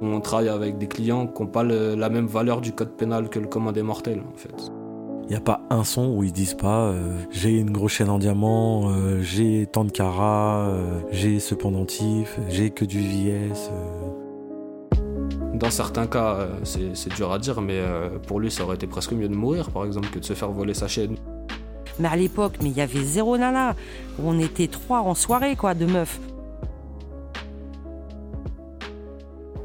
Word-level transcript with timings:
On 0.00 0.20
travaille 0.20 0.48
avec 0.48 0.78
des 0.78 0.86
clients 0.86 1.26
qui 1.26 1.42
n'ont 1.42 1.48
pas 1.48 1.64
la 1.64 2.08
même 2.08 2.26
valeur 2.26 2.60
du 2.60 2.72
code 2.72 2.96
pénal 2.96 3.28
que 3.28 3.38
le 3.38 3.46
commun 3.46 3.72
des 3.72 3.82
mortels, 3.82 4.20
en 4.20 4.36
fait. 4.36 4.70
Il 5.28 5.32
n'y 5.32 5.36
a 5.36 5.40
pas 5.40 5.60
un 5.68 5.84
son 5.84 6.14
où 6.16 6.24
ils 6.24 6.32
disent 6.32 6.54
pas 6.54 6.86
euh, 6.86 7.12
j'ai 7.30 7.50
une 7.50 7.70
grosse 7.70 7.92
chaîne 7.92 8.08
en 8.08 8.18
diamant, 8.18 8.88
euh, 8.88 9.20
j'ai 9.20 9.66
tant 9.66 9.84
de 9.84 9.90
carats, 9.90 10.68
euh, 10.68 11.00
j'ai 11.10 11.38
ce 11.38 11.54
pendentif, 11.54 12.38
j'ai 12.48 12.70
que 12.70 12.86
du 12.86 13.00
VS. 13.00 13.70
Dans 15.52 15.70
certains 15.70 16.06
cas, 16.06 16.48
c'est 16.62 17.12
dur 17.14 17.32
à 17.32 17.38
dire, 17.40 17.60
mais 17.60 17.82
pour 18.28 18.38
lui, 18.38 18.48
ça 18.48 18.62
aurait 18.62 18.76
été 18.76 18.86
presque 18.86 19.12
mieux 19.12 19.28
de 19.28 19.34
mourir, 19.34 19.70
par 19.70 19.84
exemple, 19.84 20.08
que 20.08 20.20
de 20.20 20.24
se 20.24 20.32
faire 20.32 20.52
voler 20.52 20.72
sa 20.72 20.86
chaîne. 20.86 21.16
Mais 21.98 22.06
à 22.06 22.14
l'époque, 22.14 22.54
mais 22.62 22.68
il 22.68 22.76
y 22.76 22.80
avait 22.80 23.02
zéro 23.02 23.36
nana. 23.36 23.74
On 24.22 24.38
était 24.38 24.68
trois 24.68 25.00
en 25.00 25.14
soirée, 25.16 25.56
quoi, 25.56 25.74
de 25.74 25.84
meufs. 25.84 26.20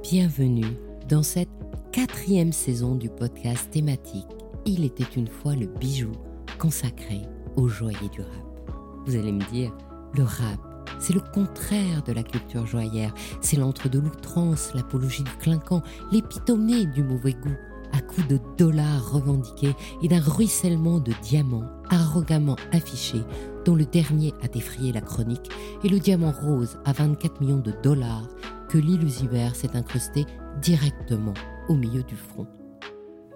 Bienvenue 0.03 0.77
dans 1.07 1.23
cette 1.23 1.47
quatrième 1.93 2.51
saison 2.51 2.95
du 2.95 3.07
podcast 3.07 3.71
thématique 3.71 4.27
Il 4.65 4.83
était 4.83 5.07
une 5.15 5.29
fois 5.29 5.55
le 5.55 5.65
bijou 5.65 6.11
consacré 6.59 7.21
aux 7.55 7.69
joailliers 7.69 8.09
du 8.11 8.19
rap. 8.19 8.69
Vous 9.05 9.15
allez 9.15 9.31
me 9.31 9.49
dire, 9.49 9.71
le 10.17 10.23
rap, 10.23 10.59
c'est 10.99 11.13
le 11.13 11.21
contraire 11.21 12.03
de 12.03 12.11
la 12.11 12.21
culture 12.21 12.67
joaillère. 12.67 13.13
C'est 13.39 13.55
l'entre 13.55 13.87
de 13.87 13.99
l'outrance, 13.99 14.73
l'apologie 14.75 15.23
du 15.23 15.31
clinquant, 15.39 15.81
l'épitome 16.11 16.67
du 16.91 17.01
mauvais 17.01 17.33
goût, 17.33 17.55
à 17.93 18.01
coups 18.01 18.27
de 18.27 18.39
dollars 18.57 19.09
revendiqués 19.09 19.73
et 20.01 20.09
d'un 20.09 20.19
ruissellement 20.19 20.99
de 20.99 21.13
diamants 21.21 21.69
arrogamment 21.89 22.57
affichés, 22.73 23.23
dont 23.63 23.75
le 23.75 23.85
dernier 23.85 24.33
a 24.43 24.49
défrayé 24.49 24.91
la 24.91 25.01
chronique, 25.01 25.49
et 25.85 25.87
le 25.87 25.99
diamant 25.99 26.33
rose 26.33 26.77
à 26.83 26.91
24 26.91 27.39
millions 27.39 27.59
de 27.59 27.73
dollars 27.81 28.27
que 28.73 28.79
l'illusiver 28.79 29.49
s'est 29.53 29.77
incrusté 29.77 30.25
directement 30.59 31.35
au 31.69 31.75
milieu 31.75 32.01
du 32.01 32.15
front. 32.15 32.47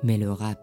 Mais 0.02 0.18
le 0.18 0.32
rap 0.32 0.60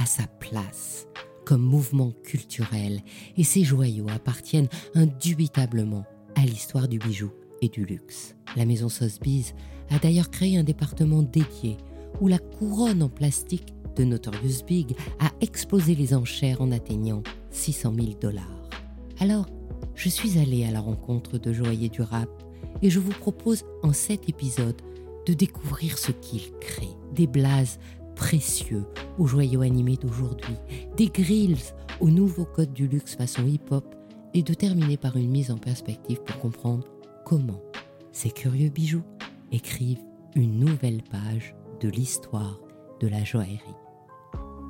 a 0.00 0.06
sa 0.06 0.28
place 0.38 1.08
comme 1.44 1.62
mouvement 1.62 2.12
culturel 2.22 3.00
et 3.36 3.42
ses 3.42 3.64
joyaux 3.64 4.06
appartiennent 4.08 4.68
indubitablement 4.94 6.04
à 6.36 6.42
l'histoire 6.42 6.86
du 6.86 7.00
bijou 7.00 7.32
et 7.60 7.68
du 7.68 7.84
luxe. 7.84 8.36
La 8.56 8.66
maison 8.66 8.88
Sotheby's 8.88 9.52
a 9.90 9.98
d'ailleurs 9.98 10.30
créé 10.30 10.56
un 10.58 10.62
département 10.62 11.24
dédié 11.24 11.76
où 12.20 12.28
la 12.28 12.38
couronne 12.38 13.02
en 13.02 13.08
plastique 13.08 13.74
de 13.96 14.04
Notorious 14.04 14.64
Big 14.64 14.94
a 15.18 15.32
explosé 15.40 15.96
les 15.96 16.14
enchères 16.14 16.60
en 16.60 16.70
atteignant 16.70 17.24
600 17.50 17.94
000 17.96 18.06
dollars. 18.20 18.70
Alors, 19.18 19.46
je 19.96 20.08
suis 20.08 20.38
allée 20.38 20.64
à 20.64 20.70
la 20.70 20.80
rencontre 20.80 21.36
de 21.36 21.52
joailliers 21.52 21.88
du 21.88 22.02
rap 22.02 22.43
et 22.84 22.90
je 22.90 23.00
vous 23.00 23.12
propose 23.12 23.64
en 23.82 23.94
cet 23.94 24.28
épisode 24.28 24.80
de 25.26 25.32
découvrir 25.32 25.96
ce 25.96 26.12
qu'il 26.12 26.52
crée. 26.60 26.90
Des 27.14 27.26
blazes 27.26 27.78
précieux 28.14 28.84
aux 29.18 29.26
joyaux 29.26 29.62
animés 29.62 29.96
d'aujourd'hui, 29.96 30.56
des 30.96 31.08
grills 31.08 31.72
au 32.00 32.10
nouveau 32.10 32.44
code 32.44 32.74
du 32.74 32.86
luxe 32.86 33.16
façon 33.16 33.46
hip-hop 33.46 33.96
et 34.34 34.42
de 34.42 34.52
terminer 34.52 34.98
par 34.98 35.16
une 35.16 35.30
mise 35.30 35.50
en 35.50 35.56
perspective 35.56 36.20
pour 36.22 36.38
comprendre 36.40 36.86
comment 37.24 37.62
ces 38.12 38.30
curieux 38.30 38.68
bijoux 38.68 39.02
écrivent 39.50 40.04
une 40.34 40.58
nouvelle 40.58 41.02
page 41.10 41.54
de 41.80 41.88
l'histoire 41.88 42.60
de 43.00 43.08
la 43.08 43.24
joaillerie. 43.24 43.60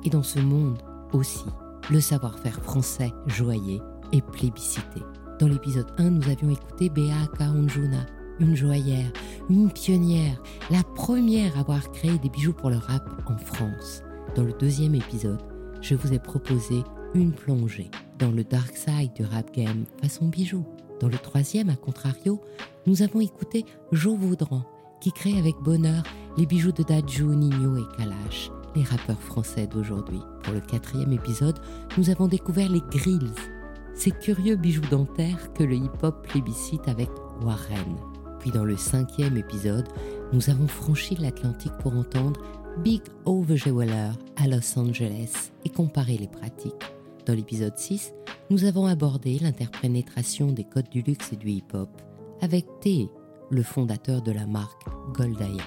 Et 0.05 0.09
dans 0.09 0.23
ce 0.23 0.39
monde 0.39 0.81
aussi, 1.11 1.45
le 1.91 1.99
savoir-faire 1.99 2.61
français 2.63 3.11
joaillier 3.27 3.81
est 4.13 4.25
plébiscité. 4.25 5.01
Dans 5.37 5.47
l'épisode 5.47 5.91
1, 5.97 6.11
nous 6.11 6.29
avions 6.29 6.49
écouté 6.49 6.89
Bea 6.89 7.27
Kaonjuna, 7.37 8.05
une 8.39 8.55
joaillère, 8.55 9.11
une 9.49 9.69
pionnière, 9.69 10.41
la 10.71 10.81
première 10.95 11.57
à 11.57 11.59
avoir 11.59 11.91
créé 11.91 12.17
des 12.19 12.29
bijoux 12.29 12.53
pour 12.53 12.69
le 12.69 12.77
rap 12.77 13.03
en 13.25 13.37
France. 13.37 14.01
Dans 14.35 14.43
le 14.43 14.53
deuxième 14.53 14.95
épisode, 14.95 15.41
je 15.81 15.93
vous 15.93 16.13
ai 16.13 16.19
proposé 16.19 16.83
une 17.13 17.33
plongée 17.33 17.91
dans 18.17 18.31
le 18.31 18.45
dark 18.45 18.77
side 18.77 19.11
du 19.13 19.25
rap 19.25 19.53
game 19.53 19.83
façon 20.01 20.27
bijoux. 20.29 20.65
Dans 21.01 21.09
le 21.09 21.17
troisième, 21.17 21.69
à 21.69 21.75
contrario, 21.75 22.39
nous 22.87 23.01
avons 23.01 23.19
écouté 23.19 23.65
Jo 23.91 24.15
Vaudran, 24.15 24.63
qui 25.01 25.11
crée 25.11 25.37
avec 25.37 25.55
bonheur 25.61 26.03
les 26.37 26.45
bijoux 26.45 26.71
de 26.71 26.83
Dajou, 26.83 27.35
Nino 27.35 27.75
et 27.75 27.97
Kalash, 27.97 28.51
les 28.73 28.83
rappeurs 28.83 29.21
français 29.21 29.67
d'aujourd'hui. 29.67 30.21
Pour 30.43 30.53
le 30.53 30.61
quatrième 30.61 31.11
épisode, 31.11 31.59
nous 31.97 32.09
avons 32.09 32.29
découvert 32.29 32.69
les 32.69 32.81
Grills, 32.89 33.33
ces 33.95 34.11
curieux 34.11 34.55
bijoux 34.55 34.81
dentaires 34.91 35.51
que 35.53 35.63
le 35.63 35.75
hip-hop 35.75 36.27
plébiscite 36.27 36.87
avec 36.87 37.09
Warren. 37.41 37.95
Puis 38.39 38.51
dans 38.51 38.65
le 38.65 38.77
cinquième 38.77 39.37
épisode, 39.37 39.87
nous 40.33 40.49
avons 40.49 40.67
franchi 40.67 41.15
l'Atlantique 41.15 41.75
pour 41.79 41.95
entendre 41.95 42.41
Big 42.83 43.01
Ove 43.25 43.55
Jeweler 43.55 44.11
à 44.35 44.47
Los 44.47 44.77
Angeles 44.77 45.51
et 45.63 45.69
comparer 45.69 46.17
les 46.17 46.27
pratiques. 46.27 46.73
Dans 47.25 47.33
l'épisode 47.33 47.77
6, 47.77 48.13
nous 48.49 48.65
avons 48.65 48.85
abordé 48.85 49.39
l'interprénétration 49.39 50.51
des 50.51 50.65
codes 50.65 50.89
du 50.89 51.01
luxe 51.01 51.33
et 51.33 51.37
du 51.37 51.49
hip-hop 51.49 51.89
avec 52.41 52.65
T, 52.81 53.09
le 53.49 53.63
fondateur 53.63 54.21
de 54.21 54.31
la 54.31 54.45
marque 54.45 54.83
Goldaya. 55.13 55.63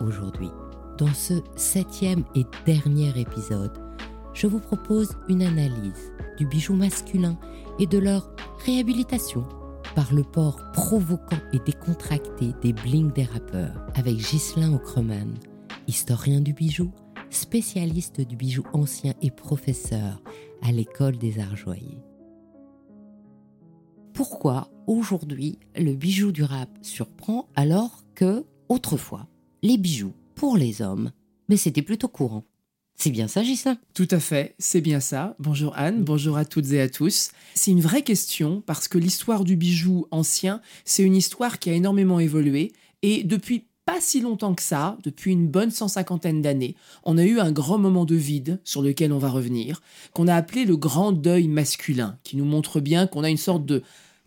Aujourd'hui, 0.00 0.50
dans 0.98 1.14
ce 1.14 1.34
septième 1.56 2.24
et 2.34 2.44
dernier 2.66 3.18
épisode, 3.18 3.72
je 4.34 4.46
vous 4.46 4.60
propose 4.60 5.16
une 5.28 5.42
analyse 5.42 6.12
du 6.38 6.46
bijou 6.46 6.74
masculin 6.74 7.38
et 7.78 7.86
de 7.86 7.98
leur 7.98 8.30
réhabilitation 8.64 9.44
par 9.94 10.12
le 10.14 10.22
port 10.22 10.60
provoquant 10.72 11.40
et 11.52 11.58
décontracté 11.58 12.52
des 12.62 12.72
blings 12.72 13.12
des 13.12 13.24
rappeurs 13.24 13.86
avec 13.94 14.16
Ghislain 14.16 14.72
Ocreman, 14.72 15.34
historien 15.88 16.40
du 16.40 16.52
bijou, 16.52 16.92
spécialiste 17.30 18.20
du 18.20 18.36
bijou 18.36 18.62
ancien 18.72 19.14
et 19.22 19.30
professeur 19.30 20.22
à 20.62 20.72
l'école 20.72 21.18
des 21.18 21.38
arts 21.40 21.56
joyeux. 21.56 22.02
Pourquoi 24.12 24.68
aujourd'hui 24.86 25.58
le 25.76 25.94
bijou 25.94 26.32
du 26.32 26.42
rap 26.42 26.68
surprend 26.82 27.48
alors 27.56 28.04
que 28.14 28.44
autrefois 28.68 29.26
les 29.62 29.78
bijoux 29.78 30.14
pour 30.34 30.56
les 30.56 30.82
hommes, 30.82 31.10
mais 31.48 31.56
c'était 31.56 31.82
plutôt 31.82 32.08
courant? 32.08 32.44
C'est 33.02 33.10
bien 33.10 33.28
ça, 33.28 33.42
Gislain 33.42 33.78
Tout 33.94 34.08
à 34.10 34.20
fait, 34.20 34.54
c'est 34.58 34.82
bien 34.82 35.00
ça. 35.00 35.34
Bonjour 35.38 35.72
Anne, 35.74 36.04
bonjour 36.04 36.36
à 36.36 36.44
toutes 36.44 36.70
et 36.72 36.82
à 36.82 36.88
tous. 36.90 37.30
C'est 37.54 37.70
une 37.70 37.80
vraie 37.80 38.02
question 38.02 38.62
parce 38.66 38.88
que 38.88 38.98
l'histoire 38.98 39.44
du 39.44 39.56
bijou 39.56 40.06
ancien, 40.10 40.60
c'est 40.84 41.02
une 41.02 41.16
histoire 41.16 41.58
qui 41.58 41.70
a 41.70 41.72
énormément 41.72 42.20
évolué 42.20 42.72
et 43.00 43.24
depuis 43.24 43.64
pas 43.86 44.02
si 44.02 44.20
longtemps 44.20 44.54
que 44.54 44.60
ça, 44.62 44.98
depuis 45.02 45.32
une 45.32 45.48
bonne 45.48 45.70
cent 45.70 45.88
cinquantaine 45.88 46.42
d'années, 46.42 46.76
on 47.02 47.16
a 47.16 47.24
eu 47.24 47.40
un 47.40 47.52
grand 47.52 47.78
moment 47.78 48.04
de 48.04 48.16
vide 48.16 48.60
sur 48.64 48.82
lequel 48.82 49.14
on 49.14 49.18
va 49.18 49.30
revenir, 49.30 49.80
qu'on 50.12 50.28
a 50.28 50.34
appelé 50.34 50.66
le 50.66 50.76
grand 50.76 51.12
deuil 51.12 51.48
masculin, 51.48 52.18
qui 52.22 52.36
nous 52.36 52.44
montre 52.44 52.80
bien 52.80 53.06
qu'on 53.06 53.24
a 53.24 53.30
une 53.30 53.38
sorte 53.38 53.64
de 53.64 53.82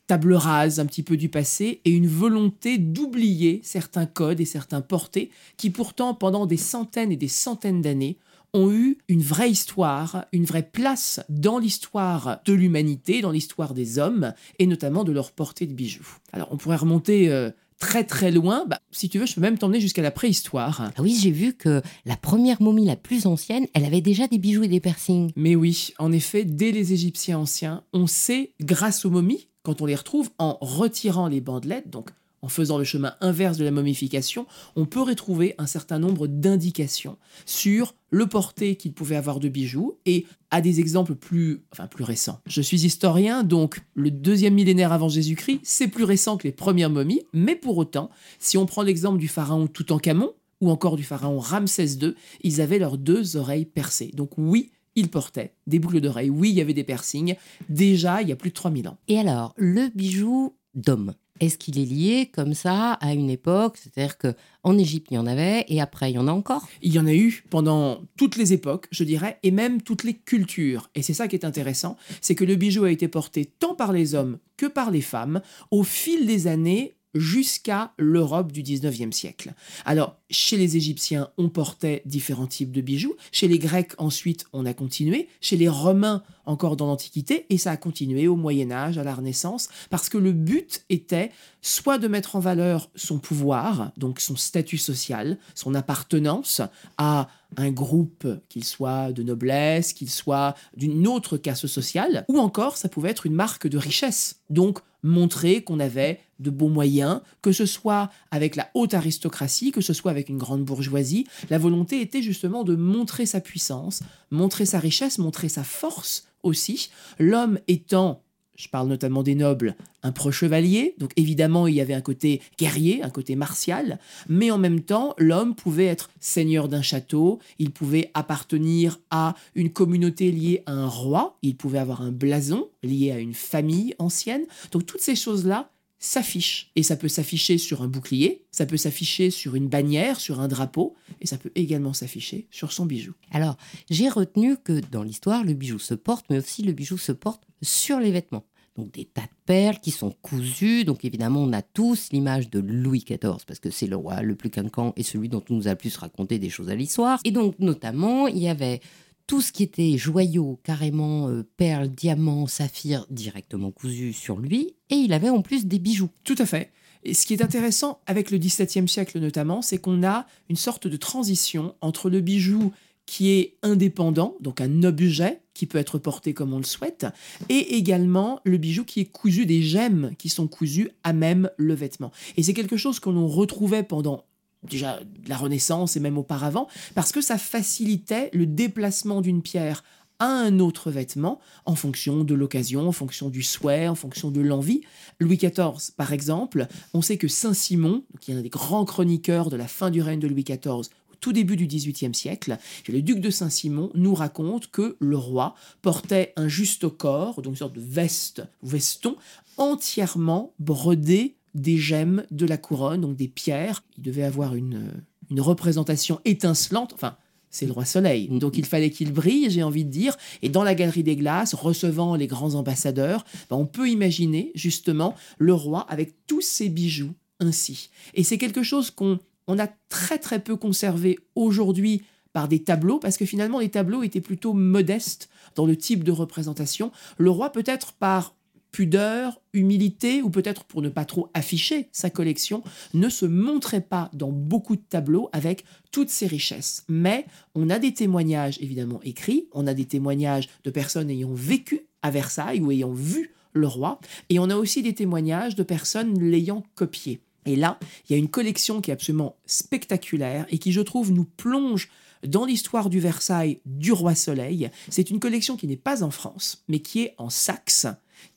table 0.08 0.34
rase 0.34 0.80
un 0.80 0.88
petit 0.88 1.04
peu 1.04 1.16
du 1.16 1.30
passé 1.30 1.80
et 1.86 1.92
une 1.92 2.08
volonté 2.08 2.80
d'oublier 2.80 3.62
certains 3.64 4.08
codes 4.08 4.42
et 4.42 4.46
certains 4.46 4.82
portés 4.82 5.30
qui 5.58 5.70
pourtant 5.70 6.16
pendant 6.16 6.48
des 6.48 6.58
centaines 6.58 7.12
et 7.12 7.18
des 7.18 7.28
centaines 7.28 7.84
d'années 7.84 8.18
ont 8.54 8.72
eu 8.72 8.98
une 9.08 9.22
vraie 9.22 9.50
histoire, 9.50 10.26
une 10.32 10.46
vraie 10.46 10.70
place 10.70 11.22
dans 11.30 11.58
l'histoire 11.58 12.40
de 12.46 12.54
l'humanité, 12.54 13.22
dans 13.22 13.32
l'histoire 13.32 13.74
des 13.74 14.00
hommes, 14.00 14.34
et 14.60 14.68
notamment 14.68 15.04
de 15.04 15.12
leur 15.12 15.32
portée 15.32 15.66
de 15.66 15.74
bijoux. 15.74 16.18
Alors 16.32 16.50
on 16.52 16.58
pourrait 16.58 16.78
remonter 16.78 17.30
euh, 17.32 17.50
très 17.80 18.04
très 18.04 18.32
loin, 18.32 18.66
bah, 18.68 18.80
si 18.92 19.10
tu 19.10 19.20
veux, 19.20 19.26
je 19.26 19.36
peux 19.36 19.42
même 19.42 19.58
t'emmener 19.58 19.82
jusqu'à 19.82 20.02
la 20.02 20.12
préhistoire. 20.12 20.92
Ah 20.96 21.02
oui, 21.02 21.18
j'ai 21.20 21.32
vu 21.32 21.54
que 21.54 21.82
la 22.06 22.16
première 22.16 22.62
momie 22.62 22.86
la 22.86 22.96
plus 22.96 23.26
ancienne, 23.26 23.68
elle 23.74 23.86
avait 23.86 24.02
déjà 24.02 24.28
des 24.28 24.38
bijoux 24.38 24.64
et 24.64 24.68
des 24.68 24.80
piercings. 24.80 25.32
Mais 25.36 25.56
oui, 25.56 25.94
en 26.00 26.12
effet, 26.12 26.46
dès 26.46 26.72
les 26.72 26.94
Égyptiens 26.94 27.40
anciens, 27.40 27.84
on 27.92 28.08
sait, 28.08 28.54
grâce 28.62 29.04
aux 29.06 29.10
momies, 29.10 29.50
quand 29.64 29.82
on 29.82 29.86
les 29.86 29.96
retrouve, 29.96 30.30
en 30.38 30.58
retirant 30.62 31.28
les 31.28 31.42
bandelettes, 31.42 31.90
donc 31.90 32.10
en 32.44 32.50
faisant 32.50 32.78
le 32.78 32.84
chemin 32.84 33.16
inverse 33.22 33.58
de 33.58 33.64
la 33.64 33.72
momification, 33.72 34.46
on 34.76 34.86
peut 34.86 35.02
retrouver 35.02 35.56
un 35.58 35.66
certain 35.66 35.98
nombre 35.98 36.28
d'indications 36.28 37.18
sur 37.46 37.96
le 38.12 38.28
porté 38.28 38.76
qu'il 38.76 38.94
pouvait 38.94 39.16
avoir 39.16 39.40
de 39.40 39.48
bijoux 39.48 39.98
et 40.06 40.28
à 40.52 40.62
des 40.62 40.80
exemples 40.82 41.16
plus, 41.16 41.64
récents. 42.00 42.42
Je 42.46 42.62
suis 42.62 42.86
historien, 42.86 43.44
donc 43.44 43.82
le 43.96 44.12
deuxième 44.12 44.54
millénaire 44.54 44.92
avant 44.92 45.10
Jésus-Christ, 45.10 45.62
c'est 45.64 45.88
plus 45.88 46.04
récent 46.04 46.38
que 46.38 46.44
les 46.44 46.52
premières 46.52 46.90
momies, 46.90 47.24
mais 47.32 47.56
pour 47.56 47.78
autant, 47.78 48.12
si 48.40 48.58
on 48.58 48.66
prend 48.66 48.84
l'exemple 48.84 49.18
du 49.18 49.30
pharaon 49.30 49.66
Toutankhamon 49.68 50.34
ou 50.62 50.70
encore 50.70 50.98
du 50.98 51.04
pharaon 51.04 51.40
Ramsès 51.40 51.98
II, 52.02 52.14
ils 52.42 52.62
avaient 52.62 52.78
leurs 52.78 52.98
deux 52.98 53.38
oreilles 53.38 53.66
percées. 53.66 54.12
Donc 54.14 54.32
oui, 54.38 54.72
ils 54.96 55.10
portaient 55.10 55.56
des 55.66 55.80
boucles 55.80 56.02
d'oreilles. 56.02 56.30
Oui, 56.30 56.50
il 56.50 56.56
y 56.56 56.62
avait 56.62 56.74
des 56.74 56.84
piercings. 56.84 57.36
Déjà, 57.70 58.22
il 58.22 58.28
y 58.28 58.32
a 58.32 58.36
plus 58.36 58.50
de 58.50 58.56
3000 58.56 58.90
ans. 58.90 58.98
Et 59.08 59.18
alors, 59.18 59.54
le 59.58 59.90
bijou 59.96 60.56
d'homme? 60.76 61.14
Est-ce 61.40 61.58
qu'il 61.58 61.80
est 61.80 61.86
lié 61.86 62.30
comme 62.34 62.54
ça 62.54 62.94
à 62.94 63.14
une 63.14 63.30
époque? 63.30 63.78
C'est-à-dire 63.78 64.18
que 64.18 64.34
en 64.64 64.78
Égypte, 64.78 65.08
il 65.12 65.16
y 65.16 65.18
en 65.18 65.28
avait 65.28 65.66
et 65.68 65.82
après, 65.82 66.12
il 66.12 66.16
y 66.16 66.18
en 66.20 66.28
a 66.28 66.32
encore? 66.32 66.68
Il 66.82 66.94
y 66.94 67.00
en 67.00 67.08
a 67.08 67.14
eu 67.14 67.44
pendant 67.50 68.02
toutes 68.18 68.38
les 68.38 68.54
époques, 68.54 68.88
je 68.92 69.04
dirais, 69.04 69.40
et 69.44 69.52
même 69.52 69.82
toutes 69.82 70.04
les 70.04 70.14
cultures. 70.14 70.90
Et 70.96 71.02
c'est 71.02 71.14
ça 71.14 71.28
qui 71.28 71.36
est 71.36 71.46
intéressant, 71.46 71.98
c'est 72.22 72.36
que 72.36 72.46
le 72.46 72.56
bijou 72.56 72.84
a 72.86 72.92
été 72.92 73.08
porté 73.08 73.46
tant 73.46 73.76
par 73.76 73.92
les 73.92 74.16
hommes 74.16 74.38
que 74.58 74.68
par 74.68 74.92
les 74.92 75.02
femmes 75.02 75.42
au 75.72 75.84
fil 75.84 76.26
des 76.26 76.48
années 76.48 76.96
jusqu'à 77.14 77.94
l'Europe 77.98 78.52
du 78.52 78.64
19e 78.64 79.12
siècle. 79.12 79.54
Alors, 79.86 80.18
chez 80.30 80.58
les 80.58 80.78
Égyptiens, 80.78 81.30
on 81.38 81.50
portait 81.50 82.02
différents 82.06 82.48
types 82.48 82.72
de 82.72 82.82
bijoux, 82.82 83.16
chez 83.32 83.48
les 83.48 83.60
Grecs 83.60 83.94
ensuite, 83.98 84.46
on 84.54 84.66
a 84.66 84.74
continué, 84.74 85.28
chez 85.42 85.58
les 85.58 85.70
Romains 85.70 86.24
encore 86.46 86.76
dans 86.76 86.88
l'Antiquité, 86.88 87.46
et 87.50 87.58
ça 87.58 87.72
a 87.72 87.78
continué 87.78 88.28
au 88.28 88.36
Moyen 88.36 88.72
Âge, 88.72 88.98
à 88.98 89.04
la 89.04 89.16
Renaissance, 89.16 89.70
parce 89.90 90.10
que 90.10 90.18
le 90.18 90.34
but 90.34 90.84
était 90.90 91.32
soit 91.62 91.98
de 91.98 92.08
mettre 92.08 92.36
en 92.36 92.40
valeur 92.40 92.90
son 92.96 93.20
pouvoir, 93.20 93.92
donc 93.98 94.20
son 94.20 94.36
statut 94.36 94.78
social, 94.78 95.38
son 95.56 95.74
appartenance 95.74 96.62
à 96.98 97.30
un 97.56 97.72
groupe, 97.72 98.28
qu'il 98.50 98.64
soit 98.64 99.12
de 99.12 99.24
noblesse, 99.24 99.94
qu'il 99.94 100.10
soit 100.10 100.56
d'une 100.76 101.08
autre 101.08 101.38
casse 101.38 101.66
sociale, 101.68 102.26
ou 102.28 102.40
encore 102.40 102.78
ça 102.78 102.90
pouvait 102.90 103.12
être 103.12 103.26
une 103.26 103.36
marque 103.36 103.68
de 103.68 103.78
richesse. 103.78 104.42
Donc 104.50 104.80
montrer 105.04 105.64
qu'on 105.64 105.80
avait 105.80 106.20
de 106.44 106.50
beaux 106.50 106.70
moyens, 106.70 107.22
que 107.42 107.52
ce 107.52 107.66
soit 107.66 108.10
avec 108.30 108.56
la 108.56 108.70
haute 108.74 108.94
aristocratie, 108.94 109.72
que 109.72 109.82
ce 109.82 109.94
soit 109.94 110.12
avec 110.12 110.30
une 110.30 110.38
grande 110.38 110.64
bourgeoisie. 110.64 111.26
La 111.50 111.58
volonté 111.58 112.02
était 112.02 112.22
justement 112.22 112.64
de 112.64 112.76
montrer 112.76 113.26
sa 113.26 113.42
puissance, 113.42 114.04
montrer 114.30 114.66
sa 114.66 114.80
richesse, 114.80 115.18
montrer 115.18 115.50
sa 115.50 115.64
force 115.64 116.28
aussi. 116.44 116.90
L'homme 117.18 117.60
étant 117.68 118.22
je 118.56 118.68
parle 118.68 118.88
notamment 118.88 119.24
des 119.24 119.36
nobles, 119.36 119.76
un 120.04 120.12
pro-chevalier, 120.12 120.96
donc 121.00 121.12
évidemment 121.16 121.68
il 121.68 121.76
y 121.76 121.82
avait 121.82 121.94
un 121.94 122.02
côté 122.02 122.42
guerrier, 122.58 123.02
un 123.02 123.10
côté 123.10 123.36
martial, 123.36 124.00
mais 124.30 124.52
en 124.52 124.58
même 124.58 124.82
temps 124.82 125.16
l'homme 125.18 125.56
pouvait 125.56 125.88
être 125.88 126.12
seigneur 126.20 126.68
d'un 126.68 126.82
château, 126.82 127.40
il 127.58 127.72
pouvait 127.72 128.12
appartenir 128.14 129.00
à 129.10 129.36
une 129.56 129.72
communauté 129.72 130.32
liée 130.32 130.62
à 130.66 130.74
un 130.74 130.88
roi, 130.88 131.38
il 131.42 131.56
pouvait 131.56 131.80
avoir 131.80 132.02
un 132.02 132.12
blason 132.12 132.70
lié 132.84 133.12
à 133.12 133.18
une 133.18 133.34
famille 133.34 133.96
ancienne, 133.98 134.46
donc 134.72 134.86
toutes 134.86 135.02
ces 135.02 135.16
choses-là 135.16 135.73
s'affiche. 136.04 136.70
Et 136.76 136.84
ça 136.84 136.98
peut 136.98 137.08
s'afficher 137.08 137.58
sur 137.58 137.82
un 137.82 137.88
bouclier, 137.88 138.44
ça 138.52 138.66
peut 138.66 138.78
s'afficher 138.78 139.30
sur 139.30 139.56
une 139.56 139.70
bannière, 139.70 140.20
sur 140.20 140.42
un 140.42 140.50
drapeau, 140.50 140.96
et 141.22 141.28
ça 141.28 141.38
peut 141.38 141.52
également 141.56 141.94
s'afficher 141.94 142.48
sur 142.52 142.74
son 142.74 142.86
bijou. 142.86 143.14
Alors, 143.32 143.56
j'ai 143.90 144.10
retenu 144.10 144.58
que 144.58 144.82
dans 144.92 145.04
l'histoire, 145.04 145.44
le 145.46 145.54
bijou 145.54 145.80
se 145.80 145.94
porte, 145.94 146.26
mais 146.30 146.38
aussi 146.38 146.62
le 146.62 146.74
bijou 146.74 146.98
se 146.98 147.14
porte 147.14 147.44
sur 147.62 148.00
les 148.00 148.12
vêtements. 148.12 148.46
Donc 148.76 148.92
des 148.92 149.06
tas 149.06 149.22
de 149.22 149.28
perles 149.46 149.78
qui 149.80 149.92
sont 149.92 150.12
cousues. 150.22 150.84
Donc 150.84 151.06
évidemment, 151.06 151.42
on 151.42 151.54
a 151.54 151.62
tous 151.62 152.10
l'image 152.12 152.50
de 152.50 152.60
Louis 152.60 153.06
XIV 153.08 153.46
parce 153.46 153.60
que 153.60 153.70
c'est 153.70 153.86
le 153.86 153.96
roi 153.96 154.24
le 154.24 154.36
plus 154.36 154.50
quinquant 154.50 154.94
et 154.96 155.04
celui 155.04 155.30
dont 155.30 155.44
on 155.52 155.54
nous 155.54 155.68
a 155.68 155.72
le 155.72 155.78
plus 155.78 155.96
raconté 155.96 156.40
des 156.40 156.50
choses 156.50 156.70
à 156.70 156.76
l'histoire. 156.76 157.20
Et 157.24 157.30
donc 157.30 157.60
notamment, 157.60 158.28
il 158.28 158.40
y 158.40 158.48
avait 158.48 158.82
tout 159.28 159.42
ce 159.42 159.52
qui 159.52 159.64
était 159.64 159.98
joyaux, 159.98 160.60
carrément 160.64 161.30
euh, 161.30 161.44
perles, 161.58 161.90
diamants, 161.90 162.48
saphirs, 162.48 163.06
directement 163.10 163.72
cousus 163.72 164.14
sur 164.14 164.38
lui, 164.38 164.76
et 164.90 164.96
il 164.96 165.14
avait 165.14 165.30
en 165.30 165.42
plus 165.42 165.66
des 165.66 165.80
bijoux. 165.80 166.10
Tout 166.24 166.36
à 166.38 166.46
fait. 166.46 166.72
Et 167.04 167.14
ce 167.14 167.26
qui 167.26 167.34
est 167.34 167.42
intéressant 167.42 168.00
avec 168.06 168.32
le 168.32 168.38
XVIIe 168.38 168.88
siècle 168.88 169.20
notamment, 169.20 169.62
c'est 169.62 169.78
qu'on 169.78 170.04
a 170.04 170.26
une 170.50 170.56
sorte 170.56 170.88
de 170.88 170.98
transition 170.98 171.76
entre 171.82 172.10
le 172.10 172.22
bijou 172.22 172.72
qui 173.06 173.32
est 173.32 173.58
indépendant, 173.64 174.38
donc 174.40 174.62
un 174.62 174.84
objet 174.84 175.42
qui 175.54 175.66
peut 175.66 175.78
être 175.78 175.98
porté 175.98 176.34
comme 176.34 176.54
on 176.54 176.58
le 176.58 176.64
souhaite, 176.64 177.06
et 177.50 177.76
également 177.76 178.40
le 178.46 178.58
bijou 178.58 178.86
qui 178.86 179.02
est 179.02 179.06
cousu, 179.06 179.46
des 179.46 179.62
gemmes 179.62 180.14
qui 180.18 180.30
sont 180.30 180.48
cousues 180.48 180.90
à 181.04 181.12
même 181.12 181.50
le 181.58 181.74
vêtement. 181.74 182.12
Et 182.38 182.44
c'est 182.44 182.54
quelque 182.54 182.78
chose 182.78 183.00
que 183.00 183.10
l'on 183.10 183.28
retrouvait 183.28 183.84
pendant 183.84 184.26
déjà 184.70 185.00
la 185.28 185.38
Renaissance 185.38 185.96
et 185.96 186.00
même 186.00 186.18
auparavant, 186.18 186.68
parce 186.96 187.12
que 187.12 187.22
ça 187.22 187.38
facilitait 187.38 188.30
le 188.34 188.46
déplacement 188.46 189.22
d'une 189.22 189.42
pierre 189.42 189.84
à 190.20 190.28
un 190.28 190.60
autre 190.60 190.92
vêtement 190.92 191.40
en 191.66 191.76
fonction 191.76 192.24
de 192.24 192.34
l'occasion, 192.34 192.88
en 192.88 192.92
fonction 192.92 193.30
du 193.30 193.44
souhait, 193.44 193.88
en 193.88 193.96
fonction 193.96 194.32
de 194.32 194.42
l'envie. 194.42 194.82
Louis 195.20 195.38
XIV, 195.38 195.92
par 195.98 196.14
exemple, 196.14 196.68
on 196.94 197.02
sait 197.02 197.18
que 197.18 197.28
Saint-Simon, 197.28 198.04
qui 198.22 198.32
est 198.32 198.36
un 198.36 198.42
des 198.42 198.50
grands 198.50 198.86
chroniqueurs 198.86 199.50
de 199.50 199.58
la 199.58 199.68
fin 199.68 199.90
du 199.90 200.02
règne 200.02 200.20
de 200.20 200.28
Louis 200.28 200.44
XIV, 200.44 200.90
tout 201.20 201.32
début 201.32 201.56
du 201.56 201.68
XVIIIe 201.68 202.14
siècle, 202.14 202.58
le 202.88 203.02
duc 203.02 203.22
de 203.22 203.30
Saint-Simon 203.30 203.92
nous 203.96 204.14
raconte 204.14 204.70
que 204.72 204.98
le 205.00 205.18
roi 205.18 205.56
portait 205.82 206.34
un 206.36 206.50
juste 206.50 206.90
corps, 206.90 207.42
donc 207.42 207.54
une 207.54 207.58
sorte 207.58 207.76
de 207.76 207.82
veste, 207.82 208.44
veston, 208.62 209.16
entièrement 209.58 210.54
brodé 210.60 211.38
des 211.54 211.78
gemmes 211.78 212.24
de 212.32 212.46
la 212.46 212.58
couronne, 212.58 213.02
donc 213.02 213.16
des 213.16 213.28
pierres. 213.28 213.84
Il 213.98 214.04
devait 214.04 214.24
avoir 214.24 214.56
une, 214.56 214.92
une 215.30 215.42
représentation 215.42 216.20
étincelante, 216.26 216.94
enfin, 216.94 217.18
c'est 217.54 217.66
le 217.66 217.72
roi 217.72 217.86
soleil. 217.86 218.28
Mm. 218.30 218.40
Donc 218.40 218.58
il 218.58 218.66
fallait 218.66 218.90
qu'il 218.90 219.14
brille, 219.14 219.50
j'ai 219.50 219.64
envie 219.64 219.86
de 219.86 219.90
dire. 219.90 220.18
Et 220.42 220.50
dans 220.50 220.64
la 220.64 220.76
galerie 220.76 221.04
des 221.04 221.16
glaces, 221.16 221.54
recevant 221.54 222.16
les 222.16 222.28
grands 222.28 222.56
ambassadeurs, 222.56 223.24
ben, 223.50 223.56
on 223.56 223.66
peut 223.66 223.90
imaginer 223.90 224.52
justement 224.56 225.16
le 225.38 225.54
roi 225.54 225.86
avec 225.90 226.26
tous 226.28 226.42
ses 226.42 226.68
bijoux 226.68 227.14
ainsi. 227.40 227.90
Et 228.14 228.24
c'est 228.24 228.38
quelque 228.38 228.64
chose 228.64 228.92
qu'on 228.92 229.20
on 229.48 229.60
a 229.60 229.68
très 229.90 230.18
très 230.18 230.40
peu 230.40 230.56
conservé 230.56 231.20
aujourd'hui 231.36 232.04
par 232.34 232.48
des 232.48 232.64
tableaux, 232.64 232.98
parce 232.98 233.18
que 233.18 233.26
finalement 233.26 233.60
les 233.60 233.70
tableaux 233.70 234.02
étaient 234.02 234.22
plutôt 234.22 234.54
modestes 234.54 235.30
dans 235.56 235.68
le 235.68 235.78
type 235.78 236.04
de 236.04 236.12
représentation. 236.12 236.92
Le 237.18 237.30
roi 237.30 237.52
peut-être 237.52 237.94
par 237.94 238.34
pudeur, 238.74 239.40
humilité, 239.54 240.22
ou 240.22 240.30
peut-être 240.30 240.66
pour 240.66 240.82
ne 240.82 240.90
pas 240.90 241.06
trop 241.06 241.30
afficher 241.34 241.88
sa 241.94 242.10
collection, 242.10 242.64
ne 242.94 243.08
se 243.08 243.26
montrait 243.26 243.82
pas 243.82 244.10
dans 244.14 244.32
beaucoup 244.32 244.76
de 244.76 244.82
tableaux 244.82 245.30
avec 245.32 245.64
toutes 245.92 246.10
ses 246.10 246.28
richesses. 246.28 246.84
Mais 246.90 247.26
on 247.56 247.70
a 247.70 247.80
des 247.80 247.94
témoignages 247.94 248.58
évidemment 248.62 249.00
écrits, 249.04 249.48
on 249.54 249.68
a 249.68 249.76
des 249.76 249.86
témoignages 249.86 250.50
de 250.66 250.72
personnes 250.72 251.12
ayant 251.12 251.34
vécu 251.34 251.86
à 252.02 252.10
Versailles 252.10 252.60
ou 252.60 252.72
ayant 252.72 252.92
vu 252.92 253.32
le 253.54 253.68
roi, 253.68 254.00
et 254.30 254.40
on 254.40 254.50
a 254.50 254.56
aussi 254.56 254.82
des 254.82 254.96
témoignages 254.96 255.56
de 255.56 255.64
personnes 255.64 256.20
l'ayant 256.20 256.64
copié. 256.74 257.22
Et 257.46 257.56
là, 257.56 257.78
il 258.10 258.14
y 258.14 258.16
a 258.16 258.18
une 258.18 258.30
collection 258.30 258.82
qui 258.82 258.90
est 258.90 258.94
absolument 258.94 259.36
spectaculaire 259.46 260.48
et 260.50 260.58
qui, 260.58 260.72
je 260.72 260.82
trouve, 260.82 261.12
nous 261.12 261.26
plonge 261.26 261.90
dans 262.26 262.46
l'histoire 262.46 262.90
du 262.90 263.00
Versailles 263.00 263.60
du 263.66 263.92
roi 263.92 264.16
Soleil. 264.16 264.72
C'est 264.90 265.12
une 265.12 265.20
collection 265.20 265.58
qui 265.58 265.68
n'est 265.68 265.76
pas 265.76 266.04
en 266.04 266.10
France, 266.10 266.64
mais 266.68 266.80
qui 266.80 267.02
est 267.02 267.14
en 267.18 267.30
Saxe 267.30 267.86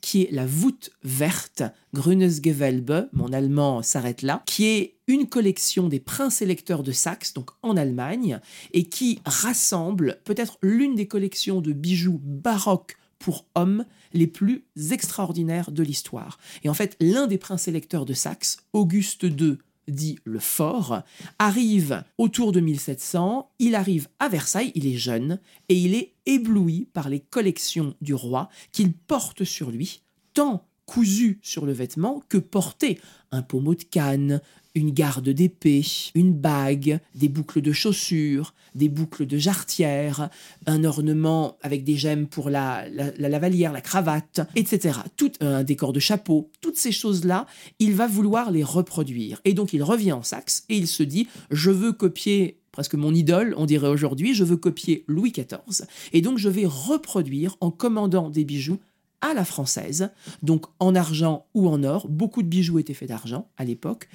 qui 0.01 0.23
est 0.23 0.31
la 0.31 0.45
voûte 0.45 0.91
verte, 1.03 1.63
Grünes 1.93 2.29
Gewölbe, 2.29 3.09
mon 3.13 3.31
allemand 3.33 3.81
s'arrête 3.81 4.21
là, 4.21 4.43
qui 4.45 4.65
est 4.65 4.95
une 5.07 5.27
collection 5.27 5.87
des 5.87 5.99
princes 5.99 6.41
électeurs 6.41 6.83
de 6.83 6.91
Saxe, 6.91 7.33
donc 7.33 7.51
en 7.61 7.77
Allemagne, 7.77 8.39
et 8.73 8.85
qui 8.85 9.19
rassemble 9.25 10.19
peut-être 10.25 10.57
l'une 10.61 10.95
des 10.95 11.07
collections 11.07 11.61
de 11.61 11.71
bijoux 11.71 12.19
baroques 12.23 12.97
pour 13.19 13.45
hommes 13.55 13.85
les 14.13 14.27
plus 14.27 14.65
extraordinaires 14.91 15.71
de 15.71 15.83
l'histoire. 15.83 16.37
Et 16.63 16.69
en 16.69 16.73
fait, 16.73 16.95
l'un 16.99 17.27
des 17.27 17.37
princes 17.37 17.67
électeurs 17.67 18.05
de 18.05 18.13
Saxe, 18.13 18.57
Auguste 18.73 19.23
II 19.23 19.57
dit 19.87 20.19
le 20.23 20.39
fort, 20.39 21.01
arrive 21.39 22.03
autour 22.17 22.51
de 22.51 22.59
1700, 22.59 23.51
il 23.59 23.75
arrive 23.75 24.07
à 24.19 24.29
Versailles, 24.29 24.71
il 24.75 24.87
est 24.87 24.97
jeune, 24.97 25.39
et 25.69 25.75
il 25.75 25.95
est 25.95 26.13
ébloui 26.25 26.87
par 26.93 27.09
les 27.09 27.19
collections 27.19 27.95
du 28.01 28.13
roi 28.13 28.49
qu'il 28.71 28.93
porte 28.93 29.43
sur 29.43 29.71
lui, 29.71 30.01
tant 30.33 30.67
cousu 30.85 31.39
sur 31.43 31.65
le 31.65 31.73
vêtement 31.73 32.23
que 32.29 32.37
porté. 32.37 32.99
Un 33.31 33.41
pommeau 33.41 33.75
de 33.75 33.83
canne, 33.83 34.41
une 34.77 34.91
garde 34.91 35.29
d'épée, 35.29 35.85
une 36.13 36.33
bague, 36.33 36.99
des 37.15 37.29
boucles 37.29 37.61
de 37.61 37.71
chaussures, 37.71 38.53
des 38.75 38.89
boucles 38.89 39.25
de 39.25 39.37
jarretière, 39.37 40.29
un 40.67 40.83
ornement 40.83 41.57
avec 41.63 41.83
des 41.83 41.95
gemmes 41.95 42.27
pour 42.27 42.49
la, 42.49 42.87
la, 42.89 43.11
la 43.17 43.29
lavalière, 43.29 43.73
la 43.73 43.81
cravate, 43.81 44.41
etc. 44.55 44.99
Tout 45.17 45.31
un 45.41 45.63
décor 45.63 45.93
de 45.93 45.99
chapeau, 45.99 46.51
toutes 46.61 46.77
ces 46.77 46.91
choses-là, 46.91 47.47
il 47.79 47.93
va 47.93 48.07
vouloir 48.07 48.51
les 48.51 48.63
reproduire. 48.63 49.41
Et 49.45 49.53
donc 49.53 49.73
il 49.73 49.81
revient 49.81 50.11
en 50.11 50.23
Saxe 50.23 50.63
et 50.69 50.77
il 50.77 50.87
se 50.87 51.03
dit, 51.03 51.27
je 51.49 51.71
veux 51.71 51.91
copier 51.91 52.59
presque 52.71 52.93
mon 52.93 53.11
idole, 53.11 53.55
on 53.57 53.65
dirait 53.65 53.87
aujourd'hui, 53.87 54.35
je 54.35 54.43
veux 54.43 54.57
copier 54.57 55.03
Louis 55.07 55.31
XIV. 55.31 55.87
Et 56.13 56.21
donc 56.21 56.37
je 56.37 56.47
vais 56.47 56.67
reproduire 56.67 57.57
en 57.59 57.71
commandant 57.71 58.29
des 58.29 58.45
bijoux 58.45 58.77
à 59.21 59.33
la 59.33 59.45
française, 59.45 60.11
donc 60.43 60.65
en 60.79 60.93
argent 60.93 61.47
ou 61.55 61.67
en 61.69 61.83
or. 61.83 62.07
Beaucoup 62.07 62.43
de 62.43 62.47
bijoux 62.47 62.77
étaient 62.77 62.93
faits 62.93 63.09
d'argent 63.09 63.49
à 63.57 63.65
l'époque 63.65 64.09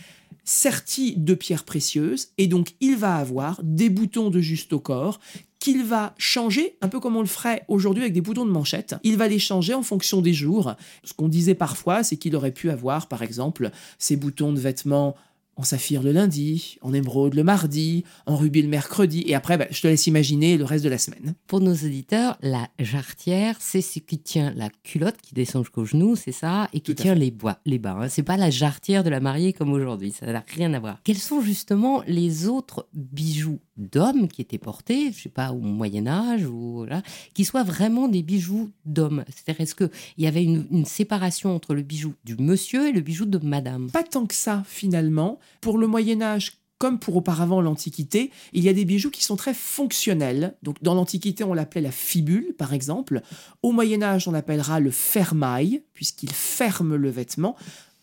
sertis 0.44 1.14
de 1.16 1.34
pierres 1.34 1.64
précieuses, 1.64 2.28
et 2.38 2.46
donc 2.46 2.74
il 2.80 2.96
va 2.96 3.16
avoir 3.16 3.60
des 3.62 3.90
boutons 3.90 4.30
de 4.30 4.40
juste 4.40 4.72
au 4.72 4.80
corps 4.80 5.20
qu'il 5.62 5.84
va 5.84 6.12
changer, 6.18 6.76
un 6.80 6.88
peu 6.88 6.98
comme 6.98 7.14
on 7.14 7.20
le 7.20 7.26
ferait 7.26 7.64
aujourd'hui 7.68 8.02
avec 8.02 8.12
des 8.12 8.20
boutons 8.20 8.44
de 8.44 8.50
manchette. 8.50 8.96
Il 9.04 9.16
va 9.16 9.28
les 9.28 9.38
changer 9.38 9.74
en 9.74 9.84
fonction 9.84 10.20
des 10.20 10.34
jours. 10.34 10.74
Ce 11.04 11.12
qu'on 11.12 11.28
disait 11.28 11.54
parfois, 11.54 12.02
c'est 12.02 12.16
qu'il 12.16 12.34
aurait 12.34 12.50
pu 12.50 12.68
avoir, 12.68 13.06
par 13.06 13.22
exemple, 13.22 13.70
ces 13.96 14.16
boutons 14.16 14.52
de 14.52 14.58
vêtements 14.58 15.14
en 15.62 15.64
saphir 15.64 16.02
le 16.02 16.10
lundi, 16.10 16.76
en 16.82 16.92
émeraude 16.92 17.34
le 17.34 17.44
mardi, 17.44 18.02
en 18.26 18.36
rubis 18.36 18.62
le 18.62 18.68
mercredi, 18.68 19.22
et 19.28 19.36
après, 19.36 19.56
bah, 19.56 19.68
je 19.70 19.80
te 19.80 19.86
laisse 19.86 20.08
imaginer 20.08 20.56
le 20.58 20.64
reste 20.64 20.82
de 20.82 20.88
la 20.88 20.98
semaine. 20.98 21.34
Pour 21.46 21.60
nos 21.60 21.72
auditeurs, 21.72 22.36
la 22.42 22.66
jarretière, 22.80 23.54
c'est 23.60 23.80
ce 23.80 24.00
qui 24.00 24.18
tient 24.18 24.52
la 24.56 24.70
culotte 24.82 25.18
qui 25.22 25.34
descend 25.34 25.62
jusqu'au 25.62 25.84
genou, 25.84 26.16
c'est 26.16 26.32
ça, 26.32 26.68
et 26.72 26.80
qui 26.80 26.96
tient 26.96 27.14
les, 27.14 27.30
bois, 27.30 27.60
les 27.64 27.78
bas. 27.78 27.96
hein. 28.00 28.08
C'est 28.08 28.24
pas 28.24 28.36
la 28.36 28.50
jarretière 28.50 29.04
de 29.04 29.10
la 29.10 29.20
mariée 29.20 29.52
comme 29.52 29.72
aujourd'hui, 29.72 30.10
ça 30.10 30.26
n'a 30.26 30.44
rien 30.48 30.74
à 30.74 30.80
voir. 30.80 30.98
Quels 31.04 31.16
sont 31.16 31.40
justement 31.40 32.02
les 32.08 32.48
autres 32.48 32.88
bijoux 32.92 33.60
d'hommes 33.76 34.26
qui 34.26 34.42
étaient 34.42 34.58
portés, 34.58 35.12
je 35.12 35.22
sais 35.22 35.28
pas, 35.28 35.52
au 35.52 35.60
Moyen 35.60 36.08
Âge, 36.08 36.44
ou 36.44 36.78
voilà, 36.78 37.02
qui 37.34 37.44
soient 37.44 37.62
vraiment 37.62 38.08
des 38.08 38.24
bijoux 38.24 38.72
d'hommes? 38.84 39.22
C'est-à-dire, 39.28 39.60
est-ce 39.60 39.76
qu'il 39.76 39.90
y 40.18 40.26
avait 40.26 40.42
une, 40.42 40.66
une 40.72 40.86
séparation 40.86 41.54
entre 41.54 41.72
le 41.74 41.82
bijou 41.82 42.14
du 42.24 42.36
monsieur 42.36 42.88
et 42.88 42.92
le 42.92 43.00
bijou 43.00 43.26
de 43.26 43.38
madame? 43.38 43.92
Pas 43.92 44.02
tant 44.02 44.26
que 44.26 44.34
ça, 44.34 44.64
finalement. 44.66 45.38
Pour 45.60 45.78
le 45.78 45.86
Moyen 45.86 46.22
Âge, 46.22 46.62
comme 46.78 46.98
pour 46.98 47.14
auparavant 47.14 47.60
l'Antiquité, 47.60 48.32
il 48.52 48.64
y 48.64 48.68
a 48.68 48.72
des 48.72 48.84
bijoux 48.84 49.10
qui 49.10 49.22
sont 49.22 49.36
très 49.36 49.54
fonctionnels. 49.54 50.56
Dans 50.82 50.94
l'Antiquité, 50.94 51.44
on 51.44 51.54
l'appelait 51.54 51.80
la 51.80 51.92
fibule, 51.92 52.54
par 52.58 52.74
exemple. 52.74 53.22
Au 53.62 53.70
Moyen 53.70 54.02
Âge, 54.02 54.26
on 54.26 54.32
l'appellera 54.32 54.80
le 54.80 54.90
fermail, 54.90 55.84
puisqu'il 55.94 56.32
ferme 56.32 56.96
le 56.96 57.08
vêtement. 57.08 57.54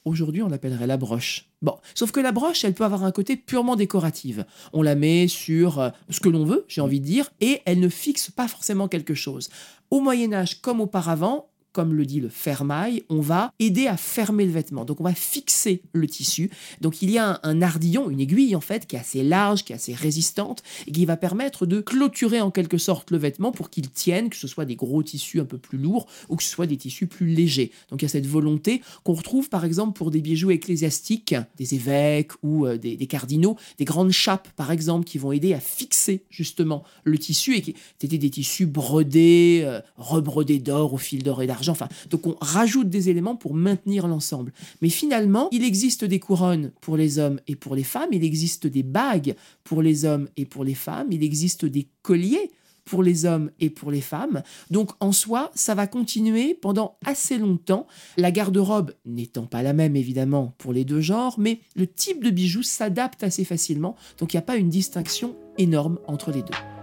Aujourd'hui, 0.06 0.42
on 0.42 0.48
l'appellerait 0.48 0.88
la 0.88 0.96
broche. 0.96 1.50
Bon, 1.62 1.76
sauf 1.94 2.12
que 2.12 2.22
la 2.22 2.32
broche, 2.32 2.64
elle 2.64 2.74
peut 2.74 2.86
avoir 2.86 3.04
un 3.04 3.12
côté 3.12 3.36
purement 3.36 3.76
décoratif. 3.76 4.40
On 4.72 4.82
la 4.82 4.96
met 4.96 5.28
sur 5.28 5.80
euh, 5.80 5.90
ce 6.10 6.22
que 6.22 6.30
l'on 6.30 6.46
veut, 6.46 6.64
j'ai 6.70 6.80
envie 6.80 7.02
de 7.02 7.06
dire, 7.06 7.30
et 7.42 7.62
elle 7.66 7.82
ne 7.82 7.90
fixe 7.90 8.32
pas 8.32 8.48
forcément 8.48 8.88
quelque 8.88 9.14
chose. 9.14 9.50
Au 9.92 10.00
Moyen 10.00 10.32
Âge, 10.32 10.62
comme 10.62 10.80
auparavant, 10.80 11.49
comme 11.72 11.94
le 11.94 12.06
dit 12.06 12.20
le 12.20 12.30
fermail, 12.30 13.04
on 13.10 13.22
va 13.22 13.54
aider 13.60 13.88
à 13.88 13.98
fermer 13.98 14.46
le 14.46 14.52
vêtement. 14.52 14.86
Donc 14.86 15.00
on 15.02 15.04
va 15.04 15.14
fixer 15.14 15.82
le 15.94 16.08
tissu. 16.08 16.50
Donc 16.82 17.02
il 17.02 17.12
y 17.12 17.18
a 17.18 17.40
un, 17.44 17.62
ardillon, 17.62 18.10
une 18.10 18.20
aiguille 18.20 18.56
en 18.56 18.62
fait, 18.62 18.88
qui 18.88 18.96
est 18.96 19.00
assez 19.00 19.24
large, 19.24 19.64
qui 19.64 19.74
est 19.74 19.76
assez 19.76 19.94
résistante, 19.94 20.64
et 20.88 20.92
qui 20.92 21.06
va 21.06 21.18
permettre 21.18 21.66
de 21.66 21.82
clôturer 21.82 22.42
en 22.42 22.52
quelque 22.52 22.78
sorte 22.78 23.12
le 23.12 23.18
vêtement 23.18 23.52
pour 23.52 23.70
qu'il 23.70 23.90
tienne, 23.90 24.30
que 24.30 24.36
ce 24.36 24.48
soit 24.48 24.66
des 24.66 24.76
gros 24.76 25.04
tissus 25.04 25.40
un 25.40 25.46
peu 25.46 25.58
plus 25.58 25.78
lourds 25.78 26.08
ou 26.28 26.36
que 26.36 26.44
ce 26.44 26.50
soit 26.50 26.66
des 26.66 26.78
tissus 26.78 27.08
plus 27.08 27.28
légers. 27.28 27.72
Donc 27.90 28.02
il 28.02 28.06
y 28.06 28.08
a 28.08 28.10
cette 28.10 28.28
volonté 28.28 28.82
qu'on 29.04 29.14
retrouve 29.14 29.50
par 29.50 29.64
exemple 29.64 29.98
pour 29.98 30.12
des 30.12 30.22
bijoux 30.22 30.52
ecclésiastiques, 30.52 31.36
des 31.58 31.76
évêques 31.76 32.32
ou 32.42 32.66
euh, 32.66 32.78
des, 32.78 32.98
des 32.98 33.08
cardinaux, 33.08 33.58
des 33.78 33.86
grandes 33.86 34.12
chapes 34.12 34.50
par 34.56 34.72
exemple, 34.72 35.06
qui 35.06 35.18
vont 35.18 35.32
aider 35.32 35.54
à 35.54 35.60
fixer 35.60 36.24
justement 36.30 36.84
le 37.04 37.18
tissu 37.18 37.56
et 37.56 37.62
qui 37.62 37.76
étaient 38.02 38.18
des 38.18 38.30
tissus 38.30 38.66
brodés, 38.66 39.62
euh, 39.64 39.82
rebrodés 39.98 40.60
d'or 40.60 40.94
au 40.94 40.98
fil 40.98 41.24
d'or 41.24 41.42
et 41.44 41.48
d'argent. 41.48 41.59
Enfin, 41.68 41.90
donc 42.10 42.28
on 42.28 42.36
rajoute 42.40 42.90
des 42.90 43.10
éléments 43.10 43.36
pour 43.36 43.54
maintenir 43.54 44.08
l'ensemble. 44.08 44.54
Mais 44.82 44.90
finalement, 44.90 45.50
il 45.52 45.64
existe 45.64 46.06
des 46.06 46.20
couronnes 46.20 46.72
pour 46.82 46.96
les 46.96 47.20
hommes 47.20 47.40
et 47.48 47.56
pour 47.56 47.76
les 47.76 47.84
femmes, 47.84 48.10
il 48.12 48.24
existe 48.24 48.68
des 48.68 48.84
bagues 48.84 49.36
pour 49.64 49.82
les 49.82 50.06
hommes 50.06 50.30
et 50.38 50.46
pour 50.46 50.64
les 50.64 50.76
femmes, 50.76 51.08
il 51.12 51.24
existe 51.24 51.66
des 51.66 51.88
colliers 52.02 52.52
pour 52.90 53.04
les 53.04 53.26
hommes 53.26 53.52
et 53.60 53.70
pour 53.70 53.92
les 53.92 54.02
femmes. 54.02 54.42
Donc 54.72 54.92
en 55.00 55.12
soi, 55.12 55.52
ça 55.54 55.76
va 55.76 55.86
continuer 55.86 56.56
pendant 56.56 56.98
assez 57.06 57.38
longtemps. 57.38 57.86
La 58.18 58.32
garde-robe 58.32 58.94
n'étant 59.06 59.46
pas 59.46 59.62
la 59.62 59.74
même 59.74 59.96
évidemment 59.96 60.56
pour 60.58 60.74
les 60.74 60.86
deux 60.86 61.02
genres, 61.02 61.36
mais 61.38 61.60
le 61.76 61.86
type 61.86 62.24
de 62.24 62.32
bijoux 62.32 62.64
s'adapte 62.64 63.24
assez 63.24 63.46
facilement. 63.46 63.96
Donc 64.18 64.34
il 64.34 64.38
n'y 64.38 64.40
a 64.40 64.44
pas 64.44 64.58
une 64.58 64.70
distinction 64.70 65.36
énorme 65.58 66.00
entre 66.08 66.32
les 66.32 66.42
deux. 66.42 66.79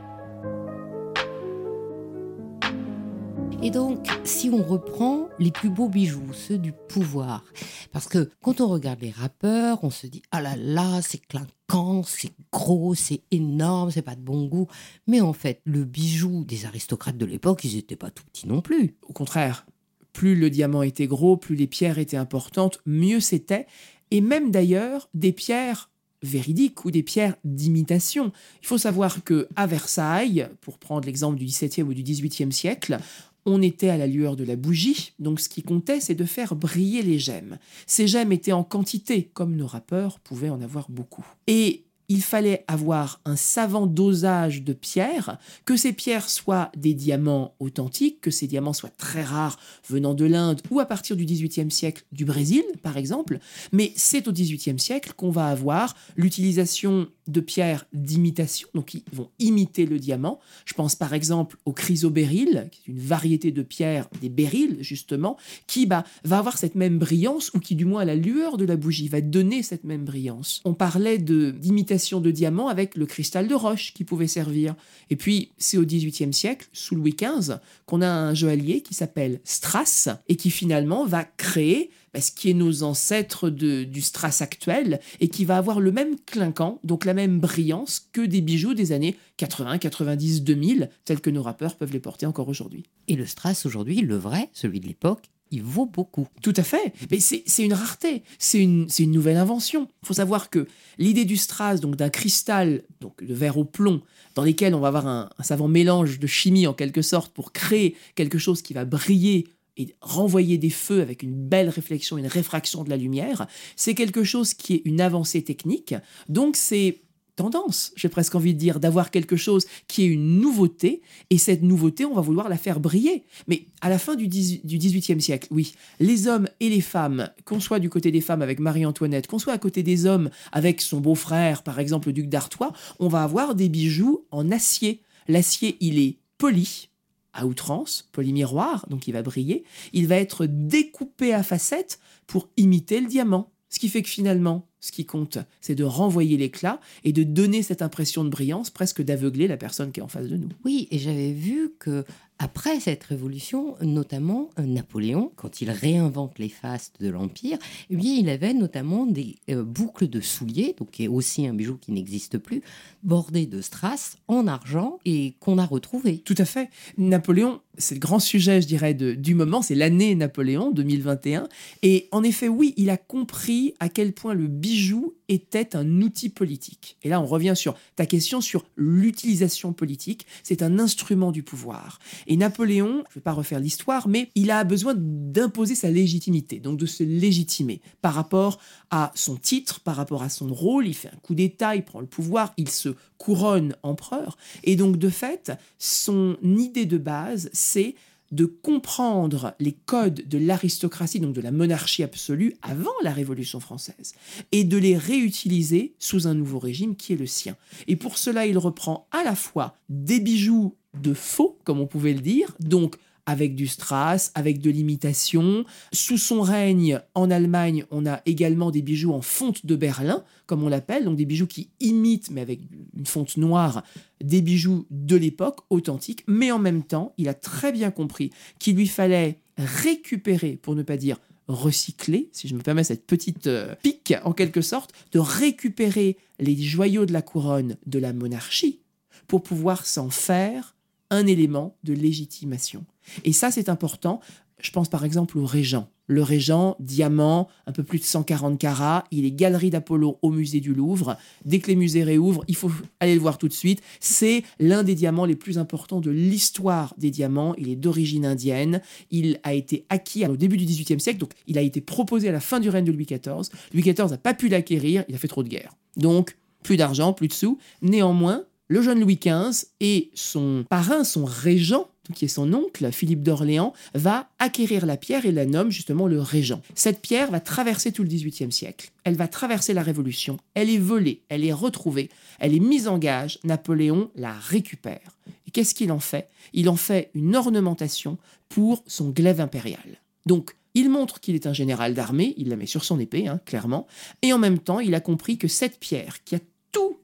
Et 3.62 3.70
donc, 3.70 4.06
si 4.24 4.50
on 4.50 4.62
reprend 4.62 5.28
les 5.38 5.50
plus 5.50 5.70
beaux 5.70 5.88
bijoux, 5.88 6.32
ceux 6.32 6.58
du 6.58 6.72
pouvoir, 6.72 7.42
parce 7.90 8.06
que 8.06 8.30
quand 8.42 8.60
on 8.60 8.68
regarde 8.68 9.00
les 9.00 9.10
rappeurs, 9.10 9.82
on 9.82 9.90
se 9.90 10.06
dit 10.06 10.22
ah 10.30 10.42
là 10.42 10.56
là, 10.56 11.00
c'est 11.02 11.26
clinquant, 11.26 12.02
c'est 12.02 12.32
gros, 12.52 12.94
c'est 12.94 13.22
énorme, 13.30 13.90
c'est 13.90 14.02
pas 14.02 14.14
de 14.14 14.20
bon 14.20 14.44
goût. 14.44 14.68
Mais 15.06 15.20
en 15.20 15.32
fait, 15.32 15.60
le 15.64 15.84
bijou 15.84 16.44
des 16.44 16.66
aristocrates 16.66 17.16
de 17.16 17.26
l'époque, 17.26 17.64
ils 17.64 17.76
n'étaient 17.76 17.96
pas 17.96 18.10
tout 18.10 18.24
petits 18.24 18.46
non 18.46 18.60
plus. 18.60 18.96
Au 19.02 19.12
contraire, 19.12 19.66
plus 20.12 20.36
le 20.36 20.50
diamant 20.50 20.82
était 20.82 21.06
gros, 21.06 21.36
plus 21.36 21.56
les 21.56 21.66
pierres 21.66 21.98
étaient 21.98 22.16
importantes, 22.16 22.80
mieux 22.84 23.20
c'était. 23.20 23.66
Et 24.10 24.20
même 24.20 24.50
d'ailleurs, 24.50 25.08
des 25.14 25.32
pierres 25.32 25.90
véridiques 26.22 26.84
ou 26.84 26.90
des 26.90 27.02
pierres 27.02 27.36
d'imitation. 27.44 28.32
Il 28.62 28.66
faut 28.66 28.78
savoir 28.78 29.24
que 29.24 29.48
à 29.56 29.66
Versailles, 29.66 30.48
pour 30.60 30.78
prendre 30.78 31.06
l'exemple 31.06 31.38
du 31.38 31.44
XVIIe 31.44 31.82
ou 31.82 31.94
du 31.94 32.02
XVIIIe 32.02 32.52
siècle, 32.52 32.98
on 33.46 33.62
était 33.62 33.88
à 33.88 33.96
la 33.96 34.06
lueur 34.06 34.36
de 34.36 34.44
la 34.44 34.56
bougie, 34.56 35.12
donc 35.18 35.40
ce 35.40 35.48
qui 35.48 35.62
comptait, 35.62 36.00
c'est 36.00 36.14
de 36.14 36.24
faire 36.24 36.54
briller 36.54 37.02
les 37.02 37.18
gemmes. 37.18 37.58
Ces 37.86 38.08
gemmes 38.08 38.32
étaient 38.32 38.52
en 38.52 38.64
quantité, 38.64 39.30
comme 39.32 39.56
nos 39.56 39.66
rappeurs 39.66 40.18
pouvaient 40.20 40.50
en 40.50 40.60
avoir 40.60 40.90
beaucoup. 40.90 41.24
Et 41.46 41.85
il 42.08 42.22
fallait 42.22 42.64
avoir 42.68 43.20
un 43.24 43.36
savant 43.36 43.86
dosage 43.86 44.62
de 44.62 44.72
pierres, 44.72 45.38
que 45.64 45.76
ces 45.76 45.92
pierres 45.92 46.30
soient 46.30 46.70
des 46.76 46.94
diamants 46.94 47.54
authentiques, 47.58 48.20
que 48.20 48.30
ces 48.30 48.46
diamants 48.46 48.72
soient 48.72 48.90
très 48.90 49.24
rares 49.24 49.58
venant 49.88 50.14
de 50.14 50.24
l'Inde 50.24 50.60
ou 50.70 50.80
à 50.80 50.86
partir 50.86 51.16
du 51.16 51.24
XVIIIe 51.24 51.70
siècle 51.70 52.04
du 52.12 52.24
Brésil, 52.24 52.62
par 52.82 52.96
exemple. 52.96 53.38
Mais 53.72 53.92
c'est 53.96 54.28
au 54.28 54.32
XVIIIe 54.32 54.78
siècle 54.78 55.12
qu'on 55.16 55.30
va 55.30 55.48
avoir 55.48 55.94
l'utilisation 56.16 57.08
de 57.26 57.40
pierres 57.40 57.86
d'imitation, 57.92 58.68
donc 58.74 58.86
qui 58.86 59.04
vont 59.12 59.30
imiter 59.40 59.84
le 59.84 59.98
diamant. 59.98 60.38
Je 60.64 60.74
pense 60.74 60.94
par 60.94 61.12
exemple 61.12 61.56
au 61.64 61.72
chrysobéryl, 61.72 62.68
qui 62.70 62.82
est 62.82 62.92
une 62.92 63.00
variété 63.00 63.50
de 63.50 63.62
pierres, 63.62 64.08
des 64.20 64.28
béryls 64.28 64.78
justement, 64.80 65.36
qui 65.66 65.86
bah, 65.86 66.04
va 66.24 66.38
avoir 66.38 66.56
cette 66.56 66.76
même 66.76 66.98
brillance, 66.98 67.50
ou 67.54 67.58
qui 67.58 67.74
du 67.74 67.84
moins 67.84 68.04
la 68.04 68.14
lueur 68.14 68.56
de 68.56 68.64
la 68.64 68.76
bougie 68.76 69.08
va 69.08 69.20
donner 69.20 69.64
cette 69.64 69.84
même 69.84 70.04
brillance. 70.04 70.60
On 70.64 70.74
parlait 70.74 71.18
de 71.18 71.50
d'imitation 71.50 71.95
de 72.20 72.30
diamants 72.30 72.68
avec 72.68 72.96
le 72.96 73.06
cristal 73.06 73.48
de 73.48 73.54
roche 73.54 73.92
qui 73.94 74.04
pouvait 74.04 74.26
servir. 74.26 74.74
Et 75.10 75.16
puis 75.16 75.52
c'est 75.58 75.78
au 75.78 75.84
XVIIIe 75.84 76.32
siècle, 76.32 76.68
sous 76.72 76.94
Louis 76.94 77.16
XV, 77.18 77.56
qu'on 77.86 78.02
a 78.02 78.08
un 78.08 78.34
joaillier 78.34 78.80
qui 78.82 78.94
s'appelle 78.94 79.40
Strass, 79.44 80.08
et 80.28 80.36
qui 80.36 80.50
finalement 80.50 81.04
va 81.06 81.24
créer 81.24 81.90
bah, 82.14 82.20
ce 82.20 82.32
qui 82.32 82.50
est 82.50 82.54
nos 82.54 82.82
ancêtres 82.82 83.50
de- 83.50 83.84
du 83.84 84.00
strass 84.00 84.40
actuel 84.40 85.00
et 85.20 85.28
qui 85.28 85.44
va 85.44 85.58
avoir 85.58 85.80
le 85.80 85.92
même 85.92 86.16
clinquant, 86.24 86.80
donc 86.84 87.04
la 87.04 87.12
même 87.14 87.40
brillance 87.40 88.08
que 88.12 88.20
des 88.22 88.40
bijoux 88.40 88.74
des 88.74 88.92
années 88.92 89.16
80, 89.36 89.78
90, 89.78 90.42
2000, 90.42 90.88
tels 91.04 91.20
que 91.20 91.30
nos 91.30 91.42
rappeurs 91.42 91.76
peuvent 91.76 91.92
les 91.92 92.00
porter 92.00 92.24
encore 92.26 92.48
aujourd'hui. 92.48 92.84
Et 93.08 93.16
le 93.16 93.26
strass 93.26 93.66
aujourd'hui, 93.66 94.00
le 94.00 94.16
vrai, 94.16 94.48
celui 94.52 94.80
de 94.80 94.86
l'époque, 94.86 95.30
il 95.50 95.62
vaut 95.62 95.86
beaucoup. 95.86 96.26
Tout 96.42 96.54
à 96.56 96.62
fait. 96.62 96.92
Mais 97.10 97.20
c'est 97.20 97.64
une 97.64 97.72
rareté. 97.72 98.22
C'est 98.38 98.60
une, 98.60 98.88
une 98.98 99.12
nouvelle 99.12 99.36
invention. 99.36 99.88
Il 100.02 100.06
faut 100.06 100.14
savoir 100.14 100.50
que 100.50 100.66
l'idée 100.98 101.24
du 101.24 101.36
strass, 101.36 101.80
donc 101.80 101.96
d'un 101.96 102.10
cristal, 102.10 102.82
donc 103.00 103.22
de 103.22 103.34
verre 103.34 103.58
au 103.58 103.64
plomb, 103.64 104.02
dans 104.34 104.42
lesquels 104.42 104.74
on 104.74 104.80
va 104.80 104.88
avoir 104.88 105.06
un, 105.06 105.30
un 105.38 105.42
savant 105.42 105.68
mélange 105.68 106.18
de 106.18 106.26
chimie 106.26 106.66
en 106.66 106.74
quelque 106.74 107.02
sorte 107.02 107.32
pour 107.32 107.52
créer 107.52 107.96
quelque 108.14 108.38
chose 108.38 108.62
qui 108.62 108.74
va 108.74 108.84
briller 108.84 109.46
et 109.76 109.94
renvoyer 110.00 110.58
des 110.58 110.70
feux 110.70 111.02
avec 111.02 111.22
une 111.22 111.34
belle 111.34 111.68
réflexion, 111.68 112.16
une 112.16 112.26
réfraction 112.26 112.82
de 112.82 112.90
la 112.90 112.96
lumière, 112.96 113.46
c'est 113.76 113.94
quelque 113.94 114.24
chose 114.24 114.54
qui 114.54 114.74
est 114.74 114.82
une 114.84 115.00
avancée 115.00 115.42
technique. 115.42 115.94
Donc 116.28 116.56
c'est 116.56 117.02
tendance, 117.36 117.92
j'ai 117.96 118.08
presque 118.08 118.34
envie 118.34 118.54
de 118.54 118.58
dire, 118.58 118.80
d'avoir 118.80 119.10
quelque 119.10 119.36
chose 119.36 119.66
qui 119.86 120.02
est 120.02 120.06
une 120.06 120.40
nouveauté, 120.40 121.02
et 121.30 121.38
cette 121.38 121.62
nouveauté, 121.62 122.04
on 122.04 122.14
va 122.14 122.22
vouloir 122.22 122.48
la 122.48 122.56
faire 122.56 122.80
briller. 122.80 123.24
Mais 123.46 123.66
à 123.80 123.88
la 123.88 123.98
fin 123.98 124.16
du, 124.16 124.26
10 124.26 124.64
du 124.64 124.78
18e 124.78 125.20
siècle, 125.20 125.48
oui, 125.50 125.74
les 126.00 126.26
hommes 126.26 126.48
et 126.60 126.68
les 126.68 126.80
femmes, 126.80 127.30
qu'on 127.44 127.60
soit 127.60 127.78
du 127.78 127.90
côté 127.90 128.10
des 128.10 128.20
femmes 128.20 128.42
avec 128.42 128.58
Marie-Antoinette, 128.58 129.26
qu'on 129.26 129.38
soit 129.38 129.52
à 129.52 129.58
côté 129.58 129.82
des 129.82 130.06
hommes 130.06 130.30
avec 130.50 130.80
son 130.80 131.00
beau-frère, 131.00 131.62
par 131.62 131.78
exemple 131.78 132.08
le 132.08 132.14
duc 132.14 132.28
d'Artois, 132.28 132.72
on 132.98 133.08
va 133.08 133.22
avoir 133.22 133.54
des 133.54 133.68
bijoux 133.68 134.24
en 134.30 134.50
acier. 134.50 135.02
L'acier, 135.28 135.76
il 135.80 135.98
est 135.98 136.18
poli, 136.38 136.88
à 137.36 137.46
outrance, 137.46 138.08
polymiroir, 138.12 138.86
donc 138.88 139.06
il 139.06 139.12
va 139.12 139.22
briller, 139.22 139.64
il 139.92 140.06
va 140.06 140.16
être 140.16 140.46
découpé 140.46 141.34
à 141.34 141.42
facettes 141.42 142.00
pour 142.26 142.48
imiter 142.56 143.00
le 143.00 143.06
diamant. 143.06 143.52
Ce 143.68 143.78
qui 143.78 143.88
fait 143.88 144.02
que 144.02 144.08
finalement, 144.08 144.68
ce 144.80 144.92
qui 144.92 145.04
compte, 145.04 145.38
c'est 145.60 145.74
de 145.74 145.84
renvoyer 145.84 146.36
l'éclat 146.36 146.80
et 147.02 147.12
de 147.12 147.24
donner 147.24 147.62
cette 147.62 147.82
impression 147.82 148.24
de 148.24 148.28
brillance, 148.28 148.70
presque 148.70 149.02
d'aveugler 149.02 149.48
la 149.48 149.56
personne 149.56 149.90
qui 149.90 150.00
est 150.00 150.02
en 150.02 150.08
face 150.08 150.28
de 150.28 150.36
nous. 150.36 150.48
Oui, 150.64 150.86
et 150.90 150.98
j'avais 150.98 151.32
vu 151.32 151.74
que 151.78 152.04
après 152.38 152.80
cette 152.80 153.04
révolution, 153.04 153.76
notamment 153.80 154.50
euh, 154.58 154.62
Napoléon, 154.62 155.32
quand 155.36 155.62
il 155.62 155.70
réinvente 155.70 156.38
les 156.38 156.50
fastes 156.50 157.00
de 157.00 157.08
l'Empire, 157.08 157.58
eh 157.90 157.94
il 157.94 158.28
avait 158.28 158.52
notamment 158.52 159.06
des 159.06 159.36
euh, 159.50 159.64
boucles 159.64 160.08
de 160.08 160.20
souliers, 160.20 160.74
donc 160.78 160.90
qui 160.90 161.04
est 161.04 161.08
aussi 161.08 161.46
un 161.46 161.54
bijou 161.54 161.78
qui 161.78 161.92
n'existe 161.92 162.38
plus, 162.38 162.62
bordées 163.02 163.46
de 163.46 163.62
strass 163.62 164.18
en 164.28 164.46
argent 164.46 164.98
et 165.04 165.34
qu'on 165.40 165.58
a 165.58 165.64
retrouvé. 165.64 166.18
Tout 166.18 166.34
à 166.38 166.44
fait. 166.44 166.68
Napoléon, 166.98 167.60
c'est 167.78 167.94
le 167.94 168.00
grand 168.00 168.18
sujet, 168.18 168.60
je 168.60 168.66
dirais, 168.66 168.94
du 168.94 169.34
moment, 169.34 169.62
c'est 169.62 169.74
l'année 169.74 170.14
Napoléon 170.14 170.70
2021. 170.70 171.48
Et 171.82 172.08
en 172.10 172.22
effet, 172.22 172.48
oui, 172.48 172.74
il 172.76 172.90
a 172.90 172.96
compris 172.96 173.74
à 173.80 173.88
quel 173.88 174.12
point 174.12 174.34
le 174.34 174.48
bijou 174.48 175.14
était 175.28 175.76
un 175.76 176.00
outil 176.02 176.28
politique. 176.28 176.96
Et 177.02 177.08
là, 177.08 177.20
on 177.20 177.26
revient 177.26 177.54
sur 177.56 177.74
ta 177.96 178.06
question 178.06 178.40
sur 178.40 178.64
l'utilisation 178.76 179.72
politique. 179.72 180.26
C'est 180.42 180.62
un 180.62 180.78
instrument 180.78 181.32
du 181.32 181.42
pouvoir. 181.42 181.98
Et 182.26 182.36
Napoléon, 182.36 183.04
je 183.08 183.10
ne 183.10 183.14
vais 183.16 183.20
pas 183.20 183.32
refaire 183.32 183.60
l'histoire, 183.60 184.08
mais 184.08 184.30
il 184.34 184.50
a 184.50 184.64
besoin 184.64 184.94
d'imposer 184.96 185.74
sa 185.74 185.90
légitimité, 185.90 186.58
donc 186.60 186.78
de 186.78 186.86
se 186.86 187.02
légitimer 187.02 187.80
par 188.02 188.14
rapport 188.14 188.58
à 188.90 189.12
son 189.14 189.36
titre, 189.36 189.80
par 189.80 189.96
rapport 189.96 190.22
à 190.22 190.28
son 190.28 190.52
rôle. 190.52 190.86
Il 190.86 190.94
fait 190.94 191.08
un 191.08 191.18
coup 191.22 191.34
d'État, 191.34 191.76
il 191.76 191.84
prend 191.84 192.00
le 192.00 192.06
pouvoir, 192.06 192.52
il 192.56 192.68
se 192.68 192.90
couronne 193.18 193.74
empereur. 193.82 194.36
Et 194.64 194.76
donc, 194.76 194.98
de 194.98 195.08
fait, 195.08 195.52
son 195.78 196.36
idée 196.42 196.86
de 196.86 196.98
base, 196.98 197.50
c'est 197.52 197.94
de 198.32 198.44
comprendre 198.44 199.54
les 199.60 199.72
codes 199.72 200.26
de 200.26 200.38
l'aristocratie, 200.38 201.20
donc 201.20 201.34
de 201.34 201.40
la 201.40 201.52
monarchie 201.52 202.02
absolue, 202.02 202.56
avant 202.62 202.90
la 203.02 203.12
Révolution 203.12 203.60
française, 203.60 204.14
et 204.52 204.64
de 204.64 204.76
les 204.76 204.96
réutiliser 204.96 205.94
sous 205.98 206.26
un 206.26 206.34
nouveau 206.34 206.58
régime 206.58 206.96
qui 206.96 207.12
est 207.12 207.16
le 207.16 207.26
sien. 207.26 207.56
Et 207.86 207.96
pour 207.96 208.18
cela, 208.18 208.46
il 208.46 208.58
reprend 208.58 209.06
à 209.12 209.22
la 209.22 209.36
fois 209.36 209.76
des 209.88 210.20
bijoux 210.20 210.74
de 211.00 211.14
faux, 211.14 211.58
comme 211.64 211.80
on 211.80 211.86
pouvait 211.86 212.14
le 212.14 212.20
dire, 212.20 212.54
donc 212.60 212.96
avec 213.26 213.56
du 213.56 213.66
strass, 213.66 214.30
avec 214.34 214.60
de 214.60 214.70
l'imitation. 214.70 215.64
Sous 215.92 216.16
son 216.16 216.40
règne, 216.40 217.00
en 217.14 217.30
Allemagne, 217.30 217.84
on 217.90 218.06
a 218.06 218.22
également 218.24 218.70
des 218.70 218.82
bijoux 218.82 219.12
en 219.12 219.20
fonte 219.20 219.66
de 219.66 219.76
Berlin, 219.76 220.24
comme 220.46 220.62
on 220.62 220.68
l'appelle, 220.68 221.04
donc 221.04 221.16
des 221.16 221.26
bijoux 221.26 221.48
qui 221.48 221.70
imitent, 221.80 222.30
mais 222.30 222.40
avec 222.40 222.60
une 222.96 223.06
fonte 223.06 223.36
noire, 223.36 223.82
des 224.22 224.40
bijoux 224.40 224.86
de 224.90 225.16
l'époque, 225.16 225.60
authentiques. 225.70 226.22
Mais 226.28 226.52
en 226.52 226.60
même 226.60 226.84
temps, 226.84 227.12
il 227.18 227.28
a 227.28 227.34
très 227.34 227.72
bien 227.72 227.90
compris 227.90 228.30
qu'il 228.60 228.76
lui 228.76 228.86
fallait 228.86 229.40
récupérer, 229.58 230.56
pour 230.62 230.76
ne 230.76 230.82
pas 230.82 230.96
dire 230.96 231.18
recycler, 231.48 232.28
si 232.32 232.48
je 232.48 232.54
me 232.54 232.60
permets 232.60 232.84
cette 232.84 233.06
petite 233.06 233.46
euh, 233.46 233.74
pique 233.82 234.14
en 234.24 234.32
quelque 234.32 234.60
sorte, 234.60 234.92
de 235.12 235.18
récupérer 235.18 236.16
les 236.40 236.56
joyaux 236.56 237.06
de 237.06 237.12
la 237.12 237.22
couronne 237.22 237.76
de 237.86 237.98
la 237.98 238.12
monarchie 238.12 238.80
pour 239.28 239.42
pouvoir 239.42 239.86
s'en 239.86 240.10
faire 240.10 240.75
un 241.10 241.26
élément 241.26 241.76
de 241.84 241.92
légitimation. 241.92 242.84
Et 243.24 243.32
ça, 243.32 243.50
c'est 243.50 243.68
important. 243.68 244.20
Je 244.60 244.70
pense 244.70 244.88
par 244.88 245.04
exemple 245.04 245.38
au 245.38 245.44
Régent. 245.44 245.88
Le 246.06 246.22
Régent, 246.22 246.76
diamant, 246.78 247.48
un 247.66 247.72
peu 247.72 247.82
plus 247.82 247.98
de 247.98 248.04
140 248.04 248.58
carats, 248.58 249.04
il 249.10 249.24
est 249.24 249.32
galerie 249.32 249.70
d'Apollo 249.70 250.18
au 250.22 250.30
musée 250.30 250.60
du 250.60 250.72
Louvre. 250.72 251.16
Dès 251.44 251.58
que 251.58 251.66
les 251.66 251.76
musées 251.76 252.04
réouvrent, 252.04 252.44
il 252.48 252.54
faut 252.54 252.70
aller 253.00 253.14
le 253.14 253.20
voir 253.20 253.38
tout 253.38 253.48
de 253.48 253.52
suite. 253.52 253.82
C'est 254.00 254.44
l'un 254.60 254.82
des 254.82 254.94
diamants 254.94 255.24
les 255.24 255.34
plus 255.34 255.58
importants 255.58 256.00
de 256.00 256.10
l'histoire 256.10 256.94
des 256.96 257.10
diamants. 257.10 257.54
Il 257.58 257.68
est 257.68 257.76
d'origine 257.76 258.24
indienne. 258.24 258.80
Il 259.10 259.40
a 259.42 259.52
été 259.52 259.84
acquis 259.88 260.24
au 260.26 260.36
début 260.36 260.56
du 260.56 260.64
XVIIIe 260.64 261.00
siècle, 261.00 261.18
donc 261.18 261.32
il 261.46 261.58
a 261.58 261.62
été 261.62 261.80
proposé 261.80 262.28
à 262.28 262.32
la 262.32 262.40
fin 262.40 262.60
du 262.60 262.70
règne 262.70 262.84
de 262.84 262.92
Louis 262.92 263.06
XIV. 263.06 263.50
Louis 263.74 263.82
XIV 263.82 264.10
n'a 264.10 264.18
pas 264.18 264.34
pu 264.34 264.48
l'acquérir, 264.48 265.04
il 265.08 265.14
a 265.14 265.18
fait 265.18 265.28
trop 265.28 265.42
de 265.42 265.48
guerre. 265.48 265.74
Donc, 265.96 266.36
plus 266.62 266.76
d'argent, 266.76 267.12
plus 267.12 267.28
de 267.28 267.32
sous. 267.32 267.58
Néanmoins, 267.82 268.44
le 268.68 268.82
jeune 268.82 269.00
Louis 269.00 269.18
XV 269.22 269.66
et 269.80 270.10
son 270.14 270.64
parrain, 270.68 271.04
son 271.04 271.24
régent, 271.24 271.88
qui 272.14 272.26
est 272.26 272.28
son 272.28 272.52
oncle, 272.52 272.90
Philippe 272.92 273.22
d'Orléans, 273.22 273.72
va 273.94 274.28
acquérir 274.38 274.86
la 274.86 274.96
pierre 274.96 275.26
et 275.26 275.32
la 275.32 275.46
nomme 275.46 275.70
justement 275.70 276.06
le 276.06 276.20
régent. 276.20 276.62
Cette 276.74 277.00
pierre 277.00 277.30
va 277.30 277.40
traverser 277.40 277.92
tout 277.92 278.02
le 278.02 278.08
XVIIIe 278.08 278.52
siècle. 278.52 278.90
Elle 279.04 279.16
va 279.16 279.28
traverser 279.28 279.74
la 279.74 279.82
Révolution. 279.82 280.38
Elle 280.54 280.70
est 280.70 280.78
volée, 280.78 281.22
elle 281.28 281.44
est 281.44 281.52
retrouvée, 281.52 282.10
elle 282.38 282.54
est 282.54 282.60
mise 282.60 282.88
en 282.88 282.98
gage. 282.98 283.38
Napoléon 283.44 284.10
la 284.14 284.32
récupère. 284.32 285.16
Et 285.46 285.50
qu'est-ce 285.50 285.74
qu'il 285.74 285.92
en 285.92 286.00
fait? 286.00 286.28
Il 286.52 286.68
en 286.68 286.76
fait 286.76 287.10
une 287.14 287.36
ornementation 287.36 288.18
pour 288.48 288.82
son 288.86 289.10
glaive 289.10 289.40
impérial. 289.40 290.00
Donc, 290.26 290.56
il 290.74 290.90
montre 290.90 291.20
qu'il 291.20 291.34
est 291.34 291.46
un 291.46 291.54
général 291.54 291.94
d'armée, 291.94 292.34
il 292.36 292.50
la 292.50 292.56
met 292.56 292.66
sur 292.66 292.84
son 292.84 293.00
épée, 293.00 293.26
hein, 293.28 293.40
clairement, 293.46 293.86
et 294.20 294.34
en 294.34 294.38
même 294.38 294.58
temps, 294.58 294.78
il 294.78 294.94
a 294.94 295.00
compris 295.00 295.38
que 295.38 295.48
cette 295.48 295.80
pierre, 295.80 296.22
qui 296.24 296.34
a 296.34 296.40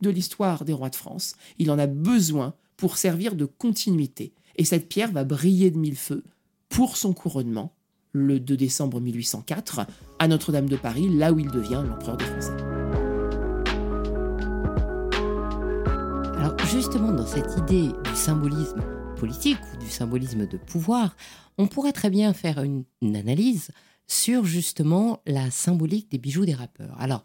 de 0.01 0.11
l'histoire 0.11 0.65
des 0.65 0.73
rois 0.73 0.91
de 0.91 0.97
France, 0.97 1.35
il 1.59 1.71
en 1.71 1.79
a 1.79 1.87
besoin 1.87 2.55
pour 2.77 2.97
servir 2.97 3.35
de 3.35 3.45
continuité. 3.45 4.35
Et 4.57 4.65
cette 4.65 4.89
pierre 4.89 5.13
va 5.13 5.25
briller 5.25 5.71
de 5.71 5.79
mille 5.79 5.97
feux 5.97 6.25
pour 6.69 6.97
son 6.97 7.13
couronnement, 7.13 7.75
le 8.13 8.41
2 8.41 8.57
décembre 8.57 9.01
1804, 9.01 9.87
à 10.19 10.29
Notre-Dame 10.29 10.69
de 10.69 10.77
Paris, 10.77 11.09
là 11.09 11.33
où 11.33 11.39
il 11.39 11.51
devient 11.51 11.83
l'empereur 11.87 12.17
des 12.17 12.25
Français. 12.25 12.57
Alors 16.37 16.59
justement, 16.67 17.13
dans 17.13 17.27
cette 17.27 17.57
idée 17.59 17.89
du 18.05 18.17
symbolisme 18.17 18.83
politique 19.17 19.59
ou 19.73 19.77
du 19.77 19.89
symbolisme 19.89 20.47
de 20.47 20.57
pouvoir, 20.57 21.15
on 21.57 21.69
pourrait 21.69 21.93
très 21.93 22.11
bien 22.11 22.33
faire 22.33 22.63
une, 22.63 22.85
analyse 23.03 23.71
sur 24.09 24.45
justement 24.45 25.21
la 25.27 25.51
symbolique 25.51 26.11
des 26.11 26.19
bijoux 26.19 26.45
des 26.45 26.55
rappeurs. 26.55 27.01
Alors, 27.01 27.23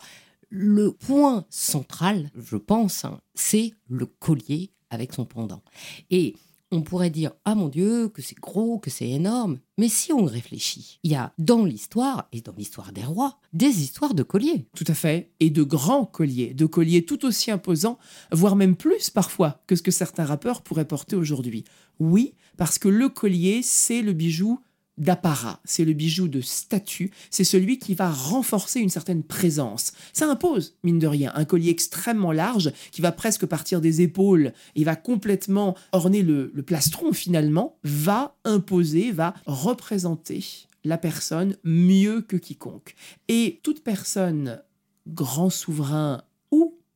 le 0.50 0.92
point 0.92 1.46
central, 1.50 2.30
je 2.36 2.58
pense, 2.58 3.06
hein, 3.06 3.20
c'est 3.36 3.74
le 3.90 4.06
collier 4.06 4.72
avec 4.90 5.14
son 5.14 5.26
pendant. 5.26 5.62
Et 6.10 6.36
on 6.72 6.82
pourrait 6.82 7.10
dire 7.10 7.32
ah 7.46 7.56
mon 7.56 7.70
Dieu 7.70 8.10
que 8.10 8.22
c'est 8.22 8.38
gros, 8.38 8.78
que 8.78 8.90
c'est 8.90 9.10
énorme. 9.10 9.60
Mais 9.78 9.90
si 9.90 10.12
on 10.12 10.26
réfléchit, 10.26 11.00
il 11.04 11.12
y 11.12 11.16
a 11.16 11.34
dans 11.38 11.64
l'histoire 11.64 12.28
et 12.32 12.42
dans 12.42 12.54
l'histoire 12.54 12.92
des 12.92 13.04
rois 13.04 13.40
des 13.54 13.82
histoires 13.82 14.14
de 14.14 14.24
colliers. 14.24 14.68
Tout 14.76 14.84
à 14.88 14.94
fait, 14.94 15.32
et 15.40 15.50
de 15.50 15.64
grands 15.64 16.06
colliers, 16.06 16.54
de 16.54 16.66
colliers 16.66 17.06
tout 17.06 17.26
aussi 17.26 17.52
imposants, 17.52 17.98
voire 18.32 18.56
même 18.56 18.76
plus 18.76 19.10
parfois 19.10 19.64
que 19.68 19.76
ce 19.76 19.82
que 19.82 19.92
certains 19.92 20.26
rappeurs 20.26 20.62
pourraient 20.62 20.88
porter 20.88 21.16
aujourd'hui. 21.16 21.64
Oui, 22.00 22.36
parce 22.58 22.78
que 22.78 22.90
le 22.90 23.10
collier, 23.10 23.62
c'est 23.64 24.02
le 24.02 24.14
bijou 24.14 24.60
d'apparat, 24.98 25.60
c'est 25.64 25.86
le 25.86 25.94
bijou 25.94 26.28
de 26.28 26.42
statut, 26.42 27.12
c'est 27.30 27.44
celui 27.44 27.78
qui 27.78 27.94
va 27.94 28.10
renforcer 28.10 28.80
une 28.80 28.90
certaine 28.90 29.24
présence. 29.24 29.94
Ça 30.14 30.30
impose, 30.30 30.76
mine 30.84 31.00
de 31.00 31.08
rien, 31.08 31.32
un 31.36 31.46
collier 31.46 31.70
extrêmement 31.70 32.32
large 32.32 32.72
qui 32.92 33.02
va 33.02 33.12
presque 33.12 33.46
partir 33.46 33.82
des 33.82 34.02
épaules 34.02 34.54
et 34.76 34.84
va 34.84 34.96
complètement 34.96 35.76
orner 35.92 36.24
le, 36.24 36.52
plastron 36.66 37.14
finalement, 37.14 37.78
va 37.84 38.36
imposer, 38.44 39.12
va 39.12 39.34
représenter 39.46 40.68
la 40.84 40.98
personne 40.98 41.56
mieux 41.64 42.22
que 42.22 42.38
quiconque. 42.38 42.96
Et 43.28 43.60
toute 43.64 43.84
personne, 43.84 44.62
grand 45.08 45.50
souverain 45.50 46.24
ou 46.24 46.37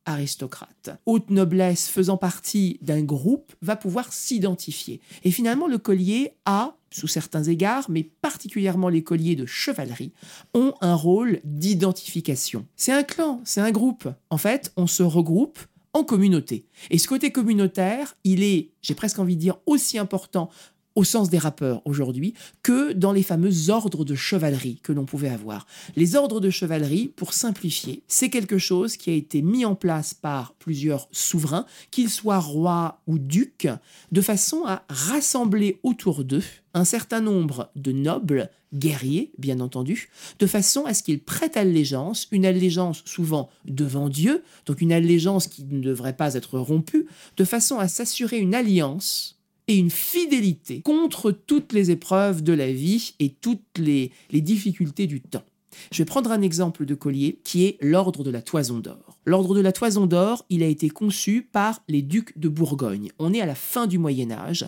aristocrate, 0.06 0.92
haute 1.06 1.30
noblesse 1.30 1.88
faisant 1.88 2.18
partie 2.18 2.80
d'un 2.82 3.04
groupe, 3.04 3.54
va 3.62 3.76
pouvoir 3.76 4.14
s'identifier. 4.14 5.00
Et 5.24 5.32
finalement, 5.32 5.68
le 5.68 5.78
collier 5.78 6.34
a, 6.46 6.76
sous 6.92 7.08
certains 7.08 7.44
égards, 7.44 7.90
mais 7.90 8.04
particulièrement 8.04 8.90
les 8.90 9.04
colliers 9.04 9.36
de 9.36 9.46
chevalerie, 9.46 10.12
ont 10.54 10.74
un 10.82 10.96
rôle 10.96 11.40
d'identification. 11.44 12.66
C'est 12.76 12.92
un 12.92 13.04
clan, 13.04 13.42
c'est 13.46 13.62
un 13.62 13.72
groupe. 13.72 14.08
En 14.30 14.38
fait, 14.38 14.74
on 14.76 14.88
se 14.88 15.04
regroupe 15.04 15.60
en 15.94 16.04
communauté. 16.04 16.66
Et 16.90 16.98
ce 16.98 17.08
côté 17.08 17.32
communautaire, 17.32 18.16
il 18.24 18.44
est, 18.44 18.72
j'ai 18.82 18.96
presque 18.96 19.20
envie 19.20 19.36
de 19.36 19.42
dire, 19.42 19.58
aussi 19.66 19.98
important 19.98 20.50
au 20.96 21.04
sens 21.04 21.30
des 21.30 21.38
rappeurs 21.38 21.82
aujourd'hui, 21.86 22.34
que 22.64 22.94
dans 22.94 23.14
les 23.14 23.24
fameux 23.24 23.70
ordres 23.70 24.06
de 24.06 24.16
chevalerie 24.16 24.80
que 24.84 24.92
l'on 24.92 25.06
pouvait 25.06 25.30
avoir. 25.30 25.66
Les 25.96 26.16
ordres 26.16 26.40
de 26.40 26.50
chevalerie, 26.50 27.08
pour 27.08 27.34
simplifier, 27.34 28.04
c'est 28.08 28.30
quelque 28.30 28.58
chose 28.58 28.98
qui 28.98 29.10
a 29.10 29.14
été 29.14 29.42
mis 29.42 29.66
en 29.66 29.76
place 29.76 30.14
par 30.14 30.54
plusieurs 30.56 31.08
souverains, 31.12 31.66
qu'ils 31.92 32.10
soient 32.10 32.40
rois 32.40 33.02
ou 33.08 33.20
ducs, 33.20 33.68
de 34.12 34.22
façon 34.22 34.64
à 34.66 34.84
rassembler 34.90 35.80
autour 35.84 36.24
d'eux 36.24 36.44
un 36.74 36.86
certain 36.86 37.22
nombre 37.22 37.70
de 37.76 37.92
nobles, 37.92 38.50
guerriers 38.74 39.32
bien 39.38 39.60
entendu, 39.60 40.10
de 40.40 40.48
façon 40.48 40.86
à 40.86 40.94
ce 40.94 41.04
qu'ils 41.04 41.22
prêtent 41.22 41.58
allégeance, 41.58 42.28
une 42.32 42.46
allégeance 42.46 43.04
souvent 43.06 43.50
devant 43.66 44.08
Dieu, 44.08 44.44
donc 44.66 44.82
une 44.82 44.94
allégeance 44.94 45.48
qui 45.48 45.66
ne 45.66 45.82
devrait 45.82 46.16
pas 46.16 46.36
être 46.36 46.58
rompue, 46.58 47.08
de 47.38 47.44
façon 47.44 47.80
à 47.80 47.88
s'assurer 47.88 48.38
une 48.38 48.56
alliance 48.56 49.41
une 49.78 49.90
fidélité 49.90 50.82
contre 50.82 51.32
toutes 51.32 51.74
les 51.74 51.92
épreuves 51.92 52.44
de 52.44 52.54
la 52.54 52.72
vie 52.72 53.14
et 53.20 53.30
toutes 53.30 53.78
les, 53.78 54.12
les 54.32 54.42
difficultés 54.42 55.08
du 55.08 55.22
temps. 55.22 55.44
Je 55.92 56.00
vais 56.00 56.06
prendre 56.06 56.32
un 56.32 56.42
exemple 56.42 56.86
de 56.86 56.96
collier 56.96 57.40
qui 57.44 57.66
est 57.66 57.78
l'ordre 57.82 58.24
de 58.24 58.32
la 58.32 58.42
toison 58.42 58.80
d'or. 58.80 59.18
L'ordre 59.26 59.56
de 59.56 59.62
la 59.62 59.72
toison 59.72 60.06
d'or, 60.06 60.46
il 60.50 60.64
a 60.64 60.68
été 60.68 60.90
conçu 60.90 61.48
par 61.52 61.82
les 61.88 62.02
ducs 62.02 62.38
de 62.38 62.50
Bourgogne. 62.50 63.12
On 63.20 63.34
est 63.34 63.42
à 63.42 63.46
la 63.46 63.56
fin 63.56 63.88
du 63.88 63.98
Moyen 63.98 64.32
Âge. 64.32 64.68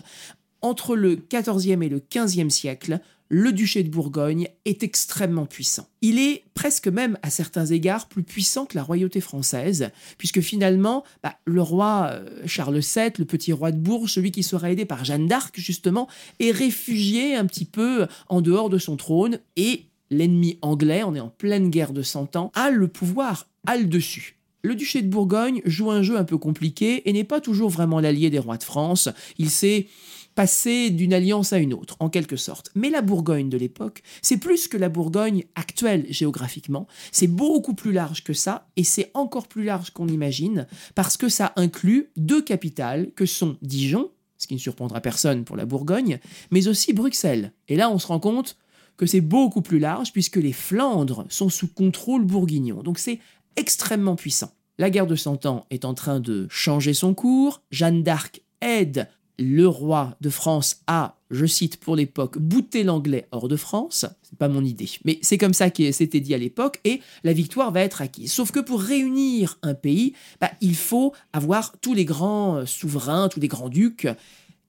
Entre 0.62 0.96
le 0.96 1.16
XIVe 1.16 1.82
et 1.82 1.88
le 1.90 2.02
XVe 2.10 2.48
siècle, 2.48 3.00
le 3.28 3.52
duché 3.52 3.82
de 3.82 3.88
Bourgogne 3.88 4.48
est 4.64 4.82
extrêmement 4.82 5.46
puissant. 5.46 5.88
Il 6.02 6.18
est 6.18 6.44
presque 6.54 6.88
même 6.88 7.18
à 7.22 7.30
certains 7.30 7.66
égards 7.66 8.06
plus 8.06 8.22
puissant 8.22 8.66
que 8.66 8.76
la 8.76 8.82
royauté 8.82 9.20
française, 9.20 9.90
puisque 10.18 10.40
finalement, 10.40 11.04
bah, 11.22 11.36
le 11.44 11.62
roi 11.62 12.10
euh, 12.10 12.42
Charles 12.46 12.80
VII, 12.80 13.12
le 13.18 13.24
petit 13.24 13.52
roi 13.52 13.72
de 13.72 13.78
Bourges, 13.78 14.12
celui 14.12 14.30
qui 14.30 14.42
sera 14.42 14.70
aidé 14.70 14.84
par 14.84 15.04
Jeanne 15.04 15.26
d'Arc 15.26 15.58
justement, 15.58 16.08
est 16.38 16.50
réfugié 16.50 17.34
un 17.34 17.46
petit 17.46 17.64
peu 17.64 18.06
en 18.28 18.40
dehors 18.40 18.68
de 18.68 18.78
son 18.78 18.96
trône, 18.96 19.40
et 19.56 19.86
l'ennemi 20.10 20.58
anglais, 20.62 21.02
on 21.04 21.14
est 21.14 21.20
en 21.20 21.30
pleine 21.30 21.70
guerre 21.70 21.92
de 21.92 22.02
Cent 22.02 22.36
Ans, 22.36 22.52
a 22.54 22.70
le 22.70 22.88
pouvoir, 22.88 23.48
a 23.66 23.76
le 23.76 23.86
dessus. 23.86 24.36
Le 24.62 24.74
duché 24.74 25.02
de 25.02 25.08
Bourgogne 25.08 25.60
joue 25.66 25.90
un 25.90 26.02
jeu 26.02 26.16
un 26.16 26.24
peu 26.24 26.38
compliqué 26.38 27.06
et 27.08 27.12
n'est 27.12 27.22
pas 27.22 27.42
toujours 27.42 27.68
vraiment 27.68 28.00
l'allié 28.00 28.30
des 28.30 28.38
rois 28.38 28.56
de 28.56 28.62
France. 28.62 29.10
Il 29.36 29.50
sait 29.50 29.88
passer 30.34 30.90
d'une 30.90 31.14
alliance 31.14 31.52
à 31.52 31.58
une 31.58 31.74
autre, 31.74 31.96
en 32.00 32.08
quelque 32.08 32.36
sorte. 32.36 32.70
Mais 32.74 32.90
la 32.90 33.02
Bourgogne 33.02 33.48
de 33.48 33.56
l'époque, 33.56 34.02
c'est 34.22 34.36
plus 34.36 34.68
que 34.68 34.76
la 34.76 34.88
Bourgogne 34.88 35.44
actuelle 35.54 36.06
géographiquement, 36.10 36.86
c'est 37.12 37.26
beaucoup 37.26 37.74
plus 37.74 37.92
large 37.92 38.24
que 38.24 38.32
ça, 38.32 38.68
et 38.76 38.84
c'est 38.84 39.10
encore 39.14 39.48
plus 39.48 39.64
large 39.64 39.90
qu'on 39.90 40.08
imagine, 40.08 40.66
parce 40.94 41.16
que 41.16 41.28
ça 41.28 41.52
inclut 41.56 42.10
deux 42.16 42.42
capitales 42.42 43.10
que 43.14 43.26
sont 43.26 43.56
Dijon, 43.62 44.10
ce 44.38 44.46
qui 44.46 44.54
ne 44.54 44.60
surprendra 44.60 45.00
personne 45.00 45.44
pour 45.44 45.56
la 45.56 45.66
Bourgogne, 45.66 46.18
mais 46.50 46.68
aussi 46.68 46.92
Bruxelles. 46.92 47.52
Et 47.68 47.76
là, 47.76 47.90
on 47.90 47.98
se 47.98 48.06
rend 48.06 48.20
compte 48.20 48.56
que 48.96 49.06
c'est 49.06 49.20
beaucoup 49.20 49.62
plus 49.62 49.78
large, 49.78 50.12
puisque 50.12 50.36
les 50.36 50.52
Flandres 50.52 51.26
sont 51.28 51.48
sous 51.48 51.68
contrôle 51.68 52.24
bourguignon. 52.24 52.82
Donc 52.82 52.98
c'est 52.98 53.20
extrêmement 53.56 54.16
puissant. 54.16 54.52
La 54.78 54.90
guerre 54.90 55.06
de 55.06 55.16
Cent 55.16 55.46
Ans 55.46 55.66
est 55.70 55.84
en 55.84 55.94
train 55.94 56.20
de 56.20 56.46
changer 56.50 56.94
son 56.94 57.14
cours. 57.14 57.62
Jeanne 57.70 58.02
d'Arc 58.02 58.42
aide 58.60 59.08
le 59.38 59.66
roi 59.66 60.16
de 60.20 60.30
France 60.30 60.82
à, 60.86 61.16
je 61.30 61.46
cite 61.46 61.78
pour 61.78 61.96
l'époque, 61.96 62.38
bouter 62.38 62.84
l'anglais 62.84 63.26
hors 63.32 63.48
de 63.48 63.56
France. 63.56 64.06
C'est 64.22 64.38
pas 64.38 64.48
mon 64.48 64.64
idée, 64.64 64.88
mais 65.04 65.18
c'est 65.22 65.38
comme 65.38 65.54
ça 65.54 65.70
que 65.70 65.90
c'était 65.92 66.20
dit 66.20 66.34
à 66.34 66.38
l'époque 66.38 66.80
et 66.84 67.00
la 67.24 67.32
victoire 67.32 67.72
va 67.72 67.80
être 67.80 68.02
acquise. 68.02 68.32
Sauf 68.32 68.52
que 68.52 68.60
pour 68.60 68.80
réunir 68.80 69.58
un 69.62 69.74
pays, 69.74 70.14
bah, 70.40 70.50
il 70.60 70.76
faut 70.76 71.12
avoir 71.32 71.74
tous 71.80 71.94
les 71.94 72.04
grands 72.04 72.64
souverains, 72.66 73.28
tous 73.28 73.40
les 73.40 73.48
grands 73.48 73.68
ducs. 73.68 74.06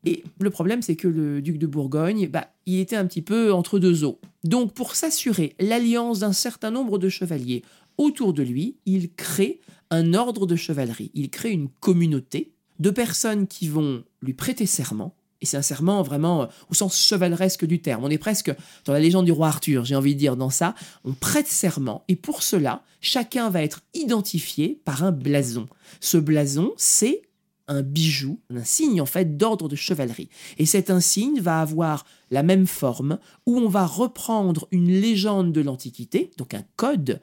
Et 0.06 0.24
le 0.40 0.50
problème, 0.52 0.82
c'est 0.82 0.96
que 0.96 1.08
le 1.08 1.42
duc 1.42 1.58
de 1.58 1.68
Bourgogne, 1.68 2.28
bah, 2.28 2.48
il 2.66 2.80
était 2.80 2.96
un 2.96 3.06
petit 3.06 3.24
peu 3.24 3.52
entre 3.52 3.80
deux 3.80 4.04
eaux. 4.04 4.20
Donc, 4.44 4.74
pour 4.74 4.96
s'assurer 4.96 5.56
l'alliance 5.60 6.20
d'un 6.20 6.34
certain 6.34 6.70
nombre 6.70 7.00
de 7.00 7.10
chevaliers 7.10 7.64
autour 7.98 8.34
de 8.34 8.44
lui, 8.44 8.76
il 8.86 9.12
crée 9.12 9.60
un 9.90 10.14
ordre 10.14 10.46
de 10.46 10.56
chevalerie. 10.56 11.12
Il 11.14 11.30
crée 11.30 11.52
une 11.52 11.70
communauté 11.80 12.52
de 12.80 12.90
personnes 12.90 13.48
qui 13.48 13.68
vont 13.68 14.04
lui 14.26 14.34
prêter 14.34 14.66
serment. 14.66 15.16
Et 15.42 15.46
c'est 15.46 15.58
un 15.58 15.62
serment 15.62 16.02
vraiment 16.02 16.44
euh, 16.44 16.46
au 16.70 16.74
sens 16.74 16.98
chevaleresque 16.98 17.66
du 17.66 17.82
terme. 17.82 18.04
On 18.04 18.10
est 18.10 18.18
presque 18.18 18.54
dans 18.86 18.94
la 18.94 19.00
légende 19.00 19.26
du 19.26 19.32
roi 19.32 19.48
Arthur, 19.48 19.86
j'ai 19.86 19.96
envie 19.96 20.16
de 20.16 20.20
dire 20.20 20.38
dans 20.38 20.50
ça. 20.50 20.76
On 21.04 21.14
prête 21.14 21.48
serment 21.48 22.04
et 22.08 22.16
pour 22.16 22.42
cela, 22.42 22.84
chacun 23.02 23.50
va 23.50 23.62
être 23.62 23.82
identifié 23.94 24.82
par 24.86 25.04
un 25.04 25.12
blason. 25.12 25.68
Ce 26.00 26.18
blason, 26.18 26.74
c'est 26.78 27.22
un 27.68 27.82
bijou, 27.82 28.40
un 28.54 28.64
signe 28.64 29.02
en 29.02 29.06
fait 29.06 29.38
d'ordre 29.38 29.68
de 29.68 29.76
chevalerie. 29.76 30.30
Et 30.58 30.66
cet 30.66 30.90
insigne 30.90 31.40
va 31.40 31.62
avoir 31.62 32.06
la 32.32 32.44
même 32.44 32.68
forme 32.68 33.20
où 33.46 33.58
on 33.58 33.70
va 33.70 33.86
reprendre 33.86 34.68
une 34.72 34.92
légende 34.92 35.52
de 35.52 35.62
l'Antiquité, 35.62 36.32
donc 36.38 36.54
un 36.54 36.64
code, 36.76 37.22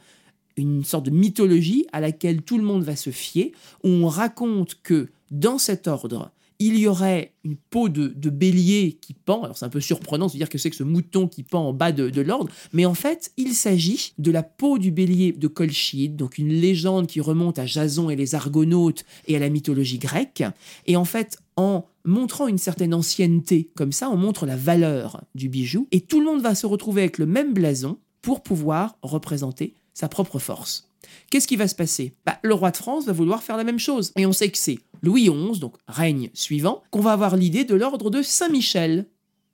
une 0.57 0.85
sorte 0.85 1.07
de 1.07 1.11
mythologie 1.11 1.87
à 1.93 2.01
laquelle 2.01 2.43
tout 2.43 2.59
le 2.59 2.65
monde 2.65 2.83
va 2.83 2.97
se 2.97 3.11
fier, 3.11 3.53
où 3.85 3.88
on 3.88 4.09
raconte 4.09 4.81
que 4.83 5.09
dans 5.31 5.59
cet 5.59 5.88
ordre, 5.88 6.31
il 6.62 6.79
y 6.79 6.87
aurait 6.87 7.33
une 7.44 7.57
peau 7.57 7.88
de, 7.88 8.09
bélier 8.31 8.98
qui 9.01 9.14
pend. 9.14 9.42
Alors 9.42 9.59
c'est 9.59 9.64
un 9.64 9.70
peu 9.70 9.81
surprenant 9.81 10.27
de 10.27 10.33
se 10.33 10.37
dire 10.37 10.48
que 10.48 10.59
c'est 10.59 10.70
que 10.70 10.77
ce 10.77 10.85
mouton 10.85 11.29
qui 11.29 11.42
pend 11.42 11.68
en 11.68 11.72
bas 11.72 11.92
de, 11.92 12.20
l'ordre, 12.20 12.51
mais 12.72 12.87
en 12.87 12.94
fait 12.94 13.33
il 13.37 13.55
s'agit 13.55 14.12
de 14.18 14.31
la 14.31 14.42
peau 14.42 14.79
du 14.79 14.90
bélier 14.90 15.33
de 15.33 15.48
Colchide, 15.48 16.16
donc 16.16 16.38
une 16.38 16.53
légende 16.53 17.07
qui 17.07 17.20
remonte 17.20 17.59
à 17.59 17.66
Jason 17.66 18.11
et 18.11 18.16
les 18.16 18.35
Argonautes 18.35 19.05
et 19.27 19.37
à 19.37 19.38
la 19.38 19.48
mythologie 19.48 19.98
grecque. 19.98 20.44
Et 20.87 20.96
en 20.96 21.05
fait 21.05 21.38
en 21.57 21.85
montrant 22.05 22.46
une 22.46 22.59
certaine 22.59 22.94
ancienneté 22.94 23.70
comme 23.75 23.92
ça, 23.92 24.09
on 24.11 24.16
montre 24.16 24.46
la 24.46 24.57
valeur 24.57 25.22
du 25.35 25.48
bijou 25.48 25.88
et 25.90 26.01
tout 26.01 26.20
le 26.20 26.27
monde 26.27 26.42
va 26.42 26.55
se 26.55 26.66
retrouver 26.66 27.03
avec 27.03 27.18
le 27.18 27.27
même 27.27 27.53
blason 27.53 27.98
pour 28.22 28.42
pouvoir 28.42 28.96
représenter 29.03 29.75
sa 29.94 30.09
propre 30.09 30.38
force. 30.38 30.88
Qu'est-ce 31.31 31.48
qui 31.48 31.57
va 31.57 31.68
se 31.68 31.75
passer? 31.75 32.14
Bah, 32.25 32.38
Le 32.42 32.55
roi 32.55 32.70
de 32.70 32.77
France 32.77 33.07
va 33.07 33.12
vouloir 33.12 33.42
faire 33.42 33.57
la 33.57 33.64
même 33.64 33.79
chose. 33.79 34.12
Et 34.16 34.27
on 34.27 34.33
sait 34.33 34.48
que 34.48 34.59
c'est 34.59 34.79
Louis 35.03 35.29
XI, 35.29 35.59
donc 35.59 35.77
règne 35.88 36.31
suivant, 36.33 36.83
qu'on 36.91 37.01
va 37.01 37.12
avoir 37.12 37.37
l'idée 37.37 37.65
de 37.65 37.75
l'ordre 37.75 38.11
de 38.11 38.23
Saint-Michel. 38.23 39.07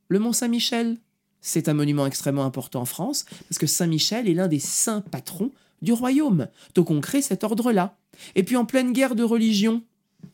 Le 0.09 0.19
mont 0.19 0.33
Saint-Michel, 0.33 0.99
c'est 1.41 1.69
un 1.69 1.75
monument 1.75 2.07
extrêmement 2.07 2.45
important 2.45 2.83
en 2.83 2.85
France, 2.85 3.25
parce 3.49 3.59
que 3.59 3.67
Saint-Michel 3.67 4.29
est 4.29 4.35
l'un 4.35 4.49
des 4.49 4.59
saints 4.59 5.01
patrons 5.01 5.53
du 5.83 5.93
royaume. 5.93 6.49
Donc 6.75 6.91
on 6.91 7.01
crée 7.01 7.23
cet 7.23 7.45
ordre-là. 7.45 7.97
Et 8.35 8.43
puis 8.43 8.57
en 8.57 8.65
pleine 8.65 8.93
guerre 8.93 9.15
de 9.15 9.23
religion, 9.23 9.83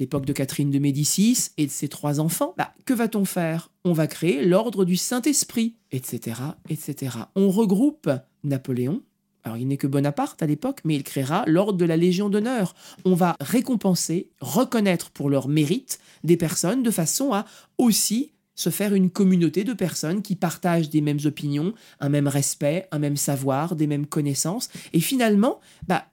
l'époque 0.00 0.26
de 0.26 0.32
Catherine 0.32 0.70
de 0.70 0.78
Médicis 0.78 1.50
et 1.58 1.66
de 1.66 1.70
ses 1.70 1.88
trois 1.88 2.18
enfants, 2.20 2.54
bah, 2.56 2.72
que 2.84 2.94
va-t-on 2.94 3.24
faire? 3.24 3.70
On 3.84 3.92
va 3.92 4.06
créer 4.06 4.44
l'ordre 4.44 4.84
du 4.84 4.96
Saint-Esprit, 4.96 5.76
etc., 5.92 6.40
etc. 6.68 7.16
On 7.36 7.50
regroupe 7.50 8.10
Napoléon, 8.42 9.02
alors 9.44 9.58
il 9.58 9.68
n'est 9.68 9.76
que 9.76 9.86
Bonaparte 9.86 10.42
à 10.42 10.46
l'époque, 10.46 10.80
mais 10.84 10.96
il 10.96 11.02
créera 11.02 11.44
l'ordre 11.46 11.78
de 11.78 11.84
la 11.84 11.96
Légion 11.96 12.30
d'honneur. 12.30 12.74
On 13.04 13.14
va 13.14 13.36
récompenser, 13.40 14.30
reconnaître 14.40 15.10
pour 15.10 15.28
leur 15.28 15.48
mérite 15.48 16.00
des 16.24 16.38
personnes 16.38 16.82
de 16.82 16.90
façon 16.90 17.32
à 17.32 17.44
aussi 17.76 18.32
se 18.54 18.70
faire 18.70 18.94
une 18.94 19.10
communauté 19.10 19.64
de 19.64 19.72
personnes 19.72 20.22
qui 20.22 20.36
partagent 20.36 20.88
des 20.88 21.00
mêmes 21.00 21.18
opinions, 21.24 21.74
un 22.00 22.08
même 22.08 22.28
respect, 22.28 22.86
un 22.92 22.98
même 22.98 23.16
savoir, 23.16 23.76
des 23.76 23.86
mêmes 23.86 24.06
connaissances. 24.06 24.70
Et 24.92 25.00
finalement, 25.00 25.60
bah, 25.88 26.06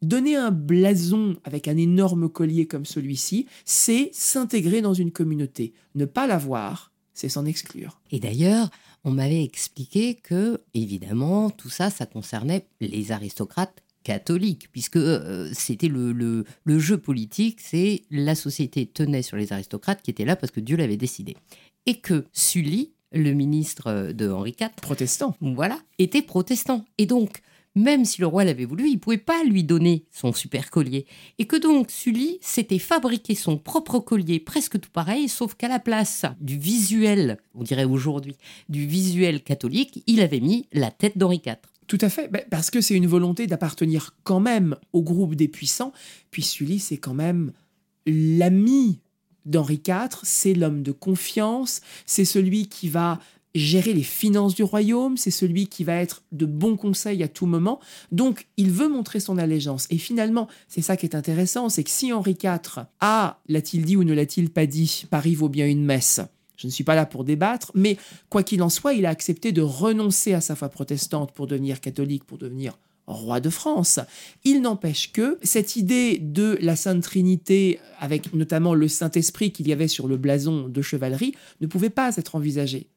donner 0.00 0.36
un 0.36 0.50
blason 0.50 1.36
avec 1.44 1.68
un 1.68 1.76
énorme 1.76 2.28
collier 2.28 2.66
comme 2.66 2.86
celui-ci, 2.86 3.46
c'est 3.64 4.10
s'intégrer 4.12 4.80
dans 4.80 4.94
une 4.94 5.10
communauté. 5.10 5.72
Ne 5.94 6.04
pas 6.04 6.26
l'avoir, 6.26 6.92
c'est 7.14 7.28
s'en 7.28 7.44
exclure. 7.44 8.00
Et 8.12 8.20
d'ailleurs, 8.20 8.70
on 9.04 9.10
m'avait 9.10 9.42
expliqué 9.42 10.14
que, 10.14 10.60
évidemment, 10.74 11.50
tout 11.50 11.70
ça, 11.70 11.90
ça 11.90 12.06
concernait 12.06 12.66
les 12.80 13.12
aristocrates 13.12 13.82
catholiques, 14.02 14.68
puisque 14.72 14.96
euh, 14.96 15.50
c'était 15.52 15.88
le, 15.88 16.44
jeu 16.66 16.98
politique, 16.98 17.60
c'est 17.60 18.02
la 18.10 18.34
société 18.34 18.86
tenait 18.86 19.22
sur 19.22 19.36
les 19.36 19.52
aristocrates 19.52 20.02
qui 20.02 20.10
étaient 20.10 20.24
là 20.24 20.36
parce 20.36 20.50
que 20.50 20.60
Dieu 20.60 20.76
l'avait 20.76 20.96
décidé. 20.96 21.36
Et 21.86 22.00
que 22.00 22.24
Sully, 22.32 22.92
le 23.12 23.32
ministre 23.32 24.12
de 24.12 24.30
Henri 24.30 24.54
IV, 24.58 24.70
protestant, 24.80 25.36
voilà, 25.40 25.78
était 25.98 26.22
protestant. 26.22 26.84
Et 26.98 27.06
donc, 27.06 27.42
même 27.78 28.04
si 28.04 28.20
le 28.20 28.26
roi 28.26 28.44
l'avait 28.44 28.64
voulu, 28.64 28.88
il 28.88 28.94
ne 28.94 28.98
pouvait 28.98 29.18
pas 29.18 29.44
lui 29.44 29.64
donner 29.64 30.04
son 30.10 30.32
super 30.32 30.70
collier. 30.70 31.06
Et 31.38 31.46
que 31.46 31.56
donc 31.56 31.90
Sully 31.90 32.38
s'était 32.40 32.78
fabriqué 32.78 33.34
son 33.34 33.56
propre 33.56 34.00
collier 34.00 34.40
presque 34.40 34.80
tout 34.80 34.90
pareil, 34.90 35.28
sauf 35.28 35.54
qu'à 35.54 35.68
la 35.68 35.78
place 35.78 36.24
du 36.40 36.58
visuel, 36.58 37.38
on 37.54 37.62
dirait 37.62 37.84
aujourd'hui, 37.84 38.36
du 38.68 38.86
visuel 38.86 39.42
catholique, 39.42 40.02
il 40.06 40.20
avait 40.20 40.40
mis 40.40 40.66
la 40.72 40.90
tête 40.90 41.16
d'Henri 41.16 41.40
IV. 41.46 41.56
Tout 41.86 41.98
à 42.00 42.08
fait, 42.10 42.28
ben, 42.28 42.42
parce 42.50 42.70
que 42.70 42.80
c'est 42.80 42.94
une 42.94 43.06
volonté 43.06 43.46
d'appartenir 43.46 44.14
quand 44.24 44.40
même 44.40 44.76
au 44.92 45.02
groupe 45.02 45.36
des 45.36 45.48
puissants, 45.48 45.92
puis 46.30 46.42
Sully 46.42 46.80
c'est 46.80 46.98
quand 46.98 47.14
même 47.14 47.52
l'ami 48.06 49.00
d'Henri 49.46 49.80
IV, 49.86 50.20
c'est 50.22 50.52
l'homme 50.52 50.82
de 50.82 50.92
confiance, 50.92 51.80
c'est 52.04 52.26
celui 52.26 52.68
qui 52.68 52.88
va 52.88 53.18
gérer 53.58 53.92
les 53.92 54.02
finances 54.02 54.54
du 54.54 54.62
royaume, 54.62 55.16
c'est 55.16 55.30
celui 55.30 55.66
qui 55.66 55.84
va 55.84 55.94
être 55.94 56.22
de 56.32 56.46
bons 56.46 56.76
conseils 56.76 57.22
à 57.22 57.28
tout 57.28 57.46
moment. 57.46 57.80
Donc, 58.12 58.46
il 58.56 58.70
veut 58.70 58.88
montrer 58.88 59.20
son 59.20 59.38
allégeance. 59.38 59.86
Et 59.90 59.98
finalement, 59.98 60.48
c'est 60.68 60.82
ça 60.82 60.96
qui 60.96 61.06
est 61.06 61.14
intéressant, 61.14 61.68
c'est 61.68 61.84
que 61.84 61.90
si 61.90 62.12
Henri 62.12 62.36
IV 62.42 62.86
a, 63.00 63.40
l'a-t-il 63.48 63.84
dit 63.84 63.96
ou 63.96 64.04
ne 64.04 64.14
l'a-t-il 64.14 64.50
pas 64.50 64.66
dit, 64.66 65.06
Paris 65.10 65.34
vaut 65.34 65.48
bien 65.48 65.66
une 65.66 65.84
messe. 65.84 66.20
Je 66.56 66.66
ne 66.66 66.72
suis 66.72 66.84
pas 66.84 66.96
là 66.96 67.06
pour 67.06 67.24
débattre, 67.24 67.70
mais 67.74 67.96
quoi 68.30 68.42
qu'il 68.42 68.62
en 68.62 68.68
soit, 68.68 68.94
il 68.94 69.06
a 69.06 69.10
accepté 69.10 69.52
de 69.52 69.62
renoncer 69.62 70.34
à 70.34 70.40
sa 70.40 70.56
foi 70.56 70.68
protestante 70.68 71.32
pour 71.32 71.46
devenir 71.46 71.80
catholique, 71.80 72.24
pour 72.24 72.38
devenir 72.38 72.76
roi 73.06 73.40
de 73.40 73.48
France. 73.48 74.00
Il 74.44 74.60
n'empêche 74.60 75.12
que 75.12 75.38
cette 75.42 75.76
idée 75.76 76.18
de 76.18 76.58
la 76.60 76.76
Sainte 76.76 77.02
Trinité, 77.02 77.80
avec 77.98 78.34
notamment 78.34 78.74
le 78.74 78.88
Saint-Esprit 78.88 79.52
qu'il 79.52 79.68
y 79.68 79.72
avait 79.72 79.88
sur 79.88 80.08
le 80.08 80.16
blason 80.16 80.68
de 80.68 80.82
chevalerie, 80.82 81.32
ne 81.60 81.66
pouvait 81.66 81.90
pas 81.90 82.16
être 82.16 82.34
envisagée. 82.34 82.88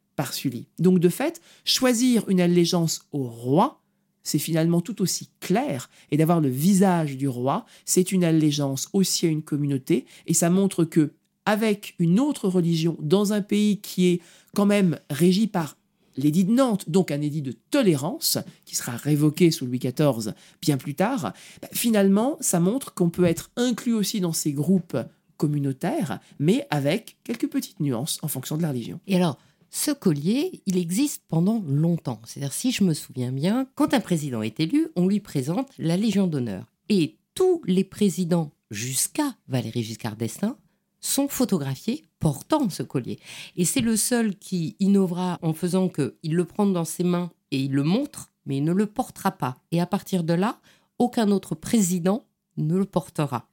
Donc 0.79 0.99
de 0.99 1.09
fait, 1.09 1.41
choisir 1.65 2.27
une 2.29 2.41
allégeance 2.41 3.07
au 3.11 3.23
roi, 3.23 3.81
c'est 4.23 4.39
finalement 4.39 4.81
tout 4.81 5.01
aussi 5.01 5.29
clair, 5.39 5.89
et 6.11 6.17
d'avoir 6.17 6.41
le 6.41 6.49
visage 6.49 7.17
du 7.17 7.27
roi, 7.27 7.65
c'est 7.85 8.11
une 8.11 8.23
allégeance 8.23 8.89
aussi 8.93 9.25
à 9.25 9.29
une 9.29 9.41
communauté, 9.41 10.05
et 10.27 10.33
ça 10.33 10.49
montre 10.49 10.83
que 10.83 11.13
avec 11.45 11.95
une 11.97 12.19
autre 12.19 12.47
religion 12.47 12.97
dans 12.99 13.33
un 13.33 13.41
pays 13.41 13.81
qui 13.81 14.07
est 14.07 14.21
quand 14.55 14.67
même 14.67 14.99
régi 15.09 15.47
par 15.47 15.75
l'édit 16.17 16.45
de 16.45 16.51
Nantes, 16.51 16.89
donc 16.89 17.09
un 17.09 17.21
édit 17.21 17.41
de 17.41 17.53
tolérance, 17.71 18.37
qui 18.65 18.75
sera 18.75 18.95
révoqué 18.95 19.49
sous 19.49 19.65
Louis 19.65 19.79
XIV 19.79 20.33
bien 20.61 20.77
plus 20.77 20.93
tard, 20.93 21.33
bah, 21.61 21.69
finalement, 21.73 22.37
ça 22.41 22.59
montre 22.59 22.93
qu'on 22.93 23.09
peut 23.09 23.25
être 23.25 23.49
inclus 23.55 23.93
aussi 23.93 24.19
dans 24.19 24.33
ces 24.33 24.51
groupes 24.51 24.97
communautaires, 25.37 26.19
mais 26.39 26.67
avec 26.69 27.17
quelques 27.23 27.49
petites 27.49 27.79
nuances 27.79 28.19
en 28.21 28.27
fonction 28.27 28.57
de 28.57 28.61
la 28.61 28.69
religion. 28.69 28.99
Et 29.07 29.15
alors, 29.15 29.39
ce 29.73 29.91
collier, 29.91 30.61
il 30.65 30.77
existe 30.77 31.23
pendant 31.29 31.63
longtemps. 31.65 32.19
C'est-à-dire, 32.25 32.51
si 32.51 32.71
je 32.71 32.83
me 32.83 32.93
souviens 32.93 33.31
bien, 33.31 33.67
quand 33.75 33.93
un 33.93 34.01
président 34.01 34.41
est 34.41 34.59
élu, 34.59 34.89
on 34.97 35.07
lui 35.07 35.21
présente 35.21 35.69
la 35.79 35.95
Légion 35.95 36.27
d'honneur. 36.27 36.65
Et 36.89 37.15
tous 37.35 37.61
les 37.65 37.85
présidents 37.85 38.51
jusqu'à 38.69 39.33
Valéry 39.47 39.81
Giscard 39.81 40.17
d'Estaing 40.17 40.57
sont 40.99 41.29
photographiés 41.29 42.03
portant 42.19 42.69
ce 42.69 42.83
collier. 42.83 43.17
Et 43.55 43.63
c'est 43.63 43.79
le 43.79 43.95
seul 43.95 44.35
qui 44.35 44.75
innovera 44.81 45.39
en 45.41 45.53
faisant 45.53 45.87
qu'il 45.87 46.35
le 46.35 46.45
prenne 46.45 46.73
dans 46.73 46.85
ses 46.85 47.05
mains 47.05 47.31
et 47.51 47.61
il 47.61 47.71
le 47.71 47.83
montre, 47.83 48.29
mais 48.45 48.57
il 48.57 48.65
ne 48.65 48.73
le 48.73 48.85
portera 48.85 49.31
pas. 49.31 49.57
Et 49.71 49.79
à 49.79 49.85
partir 49.85 50.25
de 50.25 50.33
là, 50.33 50.59
aucun 50.99 51.31
autre 51.31 51.55
président 51.55 52.25
ne 52.57 52.77
le 52.77 52.85
portera. 52.85 53.47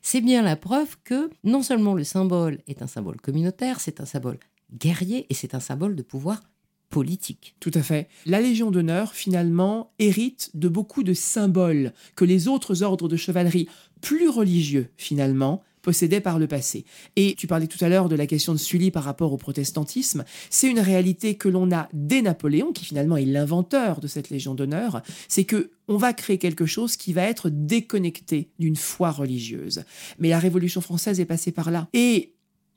C'est 0.00 0.20
bien 0.20 0.42
la 0.42 0.54
preuve 0.54 0.96
que 1.02 1.28
non 1.42 1.62
seulement 1.62 1.94
le 1.94 2.04
symbole 2.04 2.60
est 2.68 2.82
un 2.82 2.86
symbole 2.86 3.20
communautaire, 3.20 3.80
c'est 3.80 4.00
un 4.00 4.06
symbole 4.06 4.38
guerrier 4.72 5.26
et 5.30 5.34
c'est 5.34 5.54
un 5.54 5.60
symbole 5.60 5.96
de 5.96 6.02
pouvoir 6.02 6.40
politique. 6.88 7.56
Tout 7.60 7.72
à 7.74 7.82
fait. 7.82 8.08
La 8.26 8.40
Légion 8.40 8.70
d'honneur, 8.70 9.12
finalement, 9.12 9.92
hérite 9.98 10.50
de 10.54 10.68
beaucoup 10.68 11.02
de 11.02 11.14
symboles 11.14 11.92
que 12.14 12.24
les 12.24 12.48
autres 12.48 12.82
ordres 12.82 13.08
de 13.08 13.16
chevalerie, 13.16 13.68
plus 14.00 14.28
religieux, 14.28 14.88
finalement, 14.96 15.62
possédaient 15.82 16.20
par 16.20 16.40
le 16.40 16.48
passé. 16.48 16.84
Et 17.14 17.36
tu 17.38 17.46
parlais 17.46 17.68
tout 17.68 17.82
à 17.84 17.88
l'heure 17.88 18.08
de 18.08 18.16
la 18.16 18.26
question 18.26 18.52
de 18.52 18.58
Sully 18.58 18.90
par 18.90 19.04
rapport 19.04 19.32
au 19.32 19.36
protestantisme. 19.36 20.24
C'est 20.50 20.68
une 20.68 20.80
réalité 20.80 21.36
que 21.36 21.48
l'on 21.48 21.70
a 21.70 21.88
dès 21.92 22.22
Napoléon, 22.22 22.72
qui 22.72 22.84
finalement 22.84 23.16
est 23.16 23.24
l'inventeur 23.24 24.00
de 24.00 24.08
cette 24.08 24.30
Légion 24.30 24.54
d'honneur. 24.54 25.02
C'est 25.28 25.44
que 25.44 25.70
on 25.86 25.96
va 25.96 26.12
créer 26.12 26.38
quelque 26.38 26.66
chose 26.66 26.96
qui 26.96 27.12
va 27.12 27.22
être 27.22 27.50
déconnecté 27.50 28.50
d'une 28.58 28.74
foi 28.74 29.12
religieuse. 29.12 29.84
Mais 30.18 30.28
la 30.28 30.40
Révolution 30.40 30.80
française 30.80 31.20
est 31.20 31.24
passée 31.24 31.52
par 31.52 31.70
là. 31.70 31.86
Et 31.92 32.35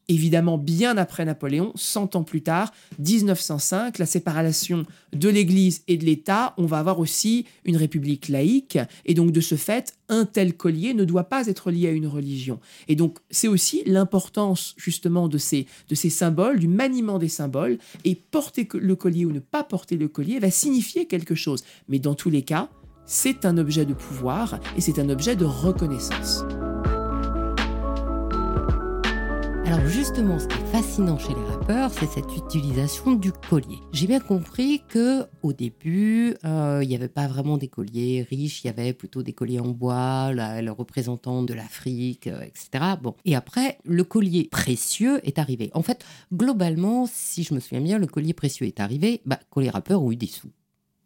évidemment 0.10 0.58
bien 0.58 0.98
après 0.98 1.24
Napoléon, 1.24 1.72
100 1.76 2.17
ans 2.17 2.24
plus 2.24 2.41
tard, 2.41 2.74
1905, 2.98 4.00
la 4.00 4.06
séparation 4.06 4.86
de 5.13 5.30
l'Église 5.30 5.84
et 5.88 5.98
de 5.98 6.04
l'État, 6.04 6.54
on 6.58 6.65
va 6.65 6.80
avoir 6.80 7.00
aussi 7.00 7.45
une 7.63 7.78
république 7.78 8.28
laïque, 8.28 8.78
et 9.06 9.13
donc 9.13 9.32
de 9.32 9.39
ce 9.39 9.56
fait, 9.56 9.93
un 10.10 10.26
tel 10.26 10.56
collier 10.56 10.93
ne 10.93 11.06
doit 11.06 11.26
pas 11.26 11.48
être 11.48 11.72
lié 11.72 11.88
à 11.88 11.91
une 11.91 12.08
religion. 12.08 12.60
Et 12.88 12.95
donc 12.95 13.19
c'est 13.30 13.48
aussi 13.48 13.84
l'importance 13.86 14.74
justement 14.78 15.28
de 15.28 15.38
ces, 15.38 15.67
de 15.88 15.95
ces 15.95 16.10
symboles, 16.10 16.60
du 16.60 16.67
maniement 16.67 17.19
des 17.19 17.30
symboles, 17.30 17.78
et 18.04 18.15
porter 18.15 18.67
le 18.74 18.95
collier 18.95 19.26
ou 19.26 19.32
ne 19.32 19.39
pas 19.39 19.63
porter 19.63 19.95
le 19.95 20.08
collier 20.08 20.39
va 20.39 20.52
signifier 20.52 21.06
quelque 21.06 21.36
chose. 21.36 21.63
Mais 21.88 22.00
dans 22.00 22.15
tous 22.15 22.32
les 22.32 22.41
cas, 22.41 22.69
c'est 23.06 23.45
un 23.45 23.58
objet 23.58 23.86
de 23.86 23.93
pouvoir 23.93 24.60
et 24.78 24.82
c'est 24.82 25.00
un 25.00 25.10
objet 25.10 25.36
de 25.36 25.45
reconnaissance. 25.45 26.43
Alors 29.71 29.88
justement, 29.88 30.39
ce 30.39 30.47
qui 30.47 30.58
est 30.58 30.71
fascinant 30.71 31.19
chez 31.19 31.29
les 31.29 31.43
rappeurs, 31.43 31.91
c'est 31.91 32.08
cette 32.08 32.36
utilisation 32.36 33.13
du 33.13 33.32
collier. 33.32 33.77
J'ai 33.93 34.08
bien 34.08 34.19
compris 34.19 34.82
que 34.89 35.27
au 35.43 35.53
début, 35.53 36.34
euh, 36.43 36.79
il 36.82 36.89
n'y 36.89 36.95
avait 36.95 37.08
pas 37.08 37.27
vraiment 37.27 37.60
des 37.60 37.67
colliers 37.67 38.25
riches, 38.27 38.63
il 38.63 38.67
y 38.67 38.69
avait 38.71 38.93
plutôt 38.93 39.21
des 39.21 39.34
colliers 39.34 39.60
en 39.60 39.67
bois, 39.67 40.32
le 40.34 40.71
représentant 40.71 41.43
de 41.43 41.53
l'Afrique, 41.53 42.25
euh, 42.25 42.41
etc. 42.41 42.95
Bon, 42.99 43.13
et 43.25 43.36
après, 43.36 43.77
le 43.86 44.03
collier 44.03 44.49
précieux 44.51 45.19
est 45.23 45.38
arrivé. 45.38 45.69
En 45.75 45.84
fait, 45.84 46.03
globalement, 46.34 47.05
si 47.05 47.43
je 47.43 47.53
me 47.53 47.60
souviens 47.60 47.82
bien, 47.82 47.99
le 47.99 48.08
collier 48.08 48.34
précieux 48.34 48.65
est 48.65 48.79
arrivé 48.79 49.21
bah, 49.27 49.39
quand 49.51 49.62
les 49.62 49.69
rappeurs 49.69 50.01
ont 50.01 50.12
eu 50.12 50.15
des 50.15 50.25
sous. 50.25 50.49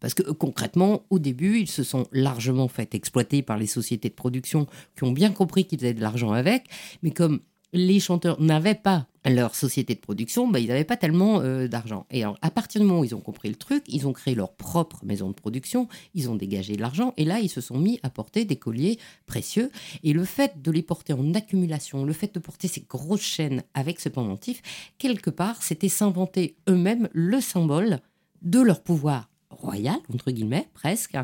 Parce 0.00 0.14
que 0.14 0.22
concrètement, 0.22 1.02
au 1.10 1.18
début, 1.18 1.58
ils 1.58 1.70
se 1.70 1.82
sont 1.82 2.06
largement 2.12 2.68
fait 2.68 2.94
exploiter 2.94 3.42
par 3.42 3.58
les 3.58 3.66
sociétés 3.66 4.08
de 4.08 4.14
production 4.14 4.66
qui 4.96 5.04
ont 5.04 5.12
bien 5.12 5.32
compris 5.32 5.66
qu'ils 5.66 5.80
faisaient 5.80 5.92
de 5.92 6.00
l'argent 6.00 6.32
avec, 6.32 6.64
mais 7.02 7.10
comme 7.10 7.40
les 7.74 8.00
chanteurs 8.00 8.40
n'avaient 8.40 8.76
pas 8.76 9.08
leur 9.26 9.54
société 9.54 9.94
de 9.94 10.00
production, 10.00 10.48
bah, 10.48 10.60
ils 10.60 10.68
n'avaient 10.68 10.84
pas 10.84 10.96
tellement 10.96 11.40
euh, 11.40 11.66
d'argent. 11.66 12.06
Et 12.10 12.24
à 12.24 12.50
partir 12.50 12.80
du 12.80 12.86
moment 12.86 13.00
où 13.00 13.04
ils 13.04 13.14
ont 13.14 13.20
compris 13.20 13.48
le 13.48 13.56
truc, 13.56 13.82
ils 13.88 14.06
ont 14.06 14.12
créé 14.12 14.34
leur 14.34 14.54
propre 14.54 15.04
maison 15.04 15.28
de 15.28 15.34
production, 15.34 15.88
ils 16.14 16.30
ont 16.30 16.36
dégagé 16.36 16.76
de 16.76 16.80
l'argent, 16.80 17.12
et 17.16 17.24
là, 17.24 17.40
ils 17.40 17.48
se 17.48 17.60
sont 17.60 17.78
mis 17.78 17.98
à 18.02 18.10
porter 18.10 18.44
des 18.44 18.56
colliers 18.56 18.98
précieux. 19.26 19.70
Et 20.02 20.12
le 20.12 20.24
fait 20.24 20.62
de 20.62 20.70
les 20.70 20.82
porter 20.82 21.14
en 21.14 21.34
accumulation, 21.34 22.04
le 22.04 22.12
fait 22.12 22.32
de 22.34 22.38
porter 22.38 22.68
ces 22.68 22.82
grosses 22.82 23.22
chaînes 23.22 23.62
avec 23.74 23.98
ce 24.00 24.08
pendentif, 24.08 24.62
quelque 24.98 25.30
part, 25.30 25.62
c'était 25.62 25.88
s'inventer 25.88 26.56
eux-mêmes 26.68 27.08
le 27.12 27.40
symbole 27.40 28.00
de 28.42 28.60
leur 28.60 28.82
pouvoir 28.82 29.30
royal, 29.50 29.96
entre 30.12 30.30
guillemets, 30.30 30.68
presque, 30.74 31.16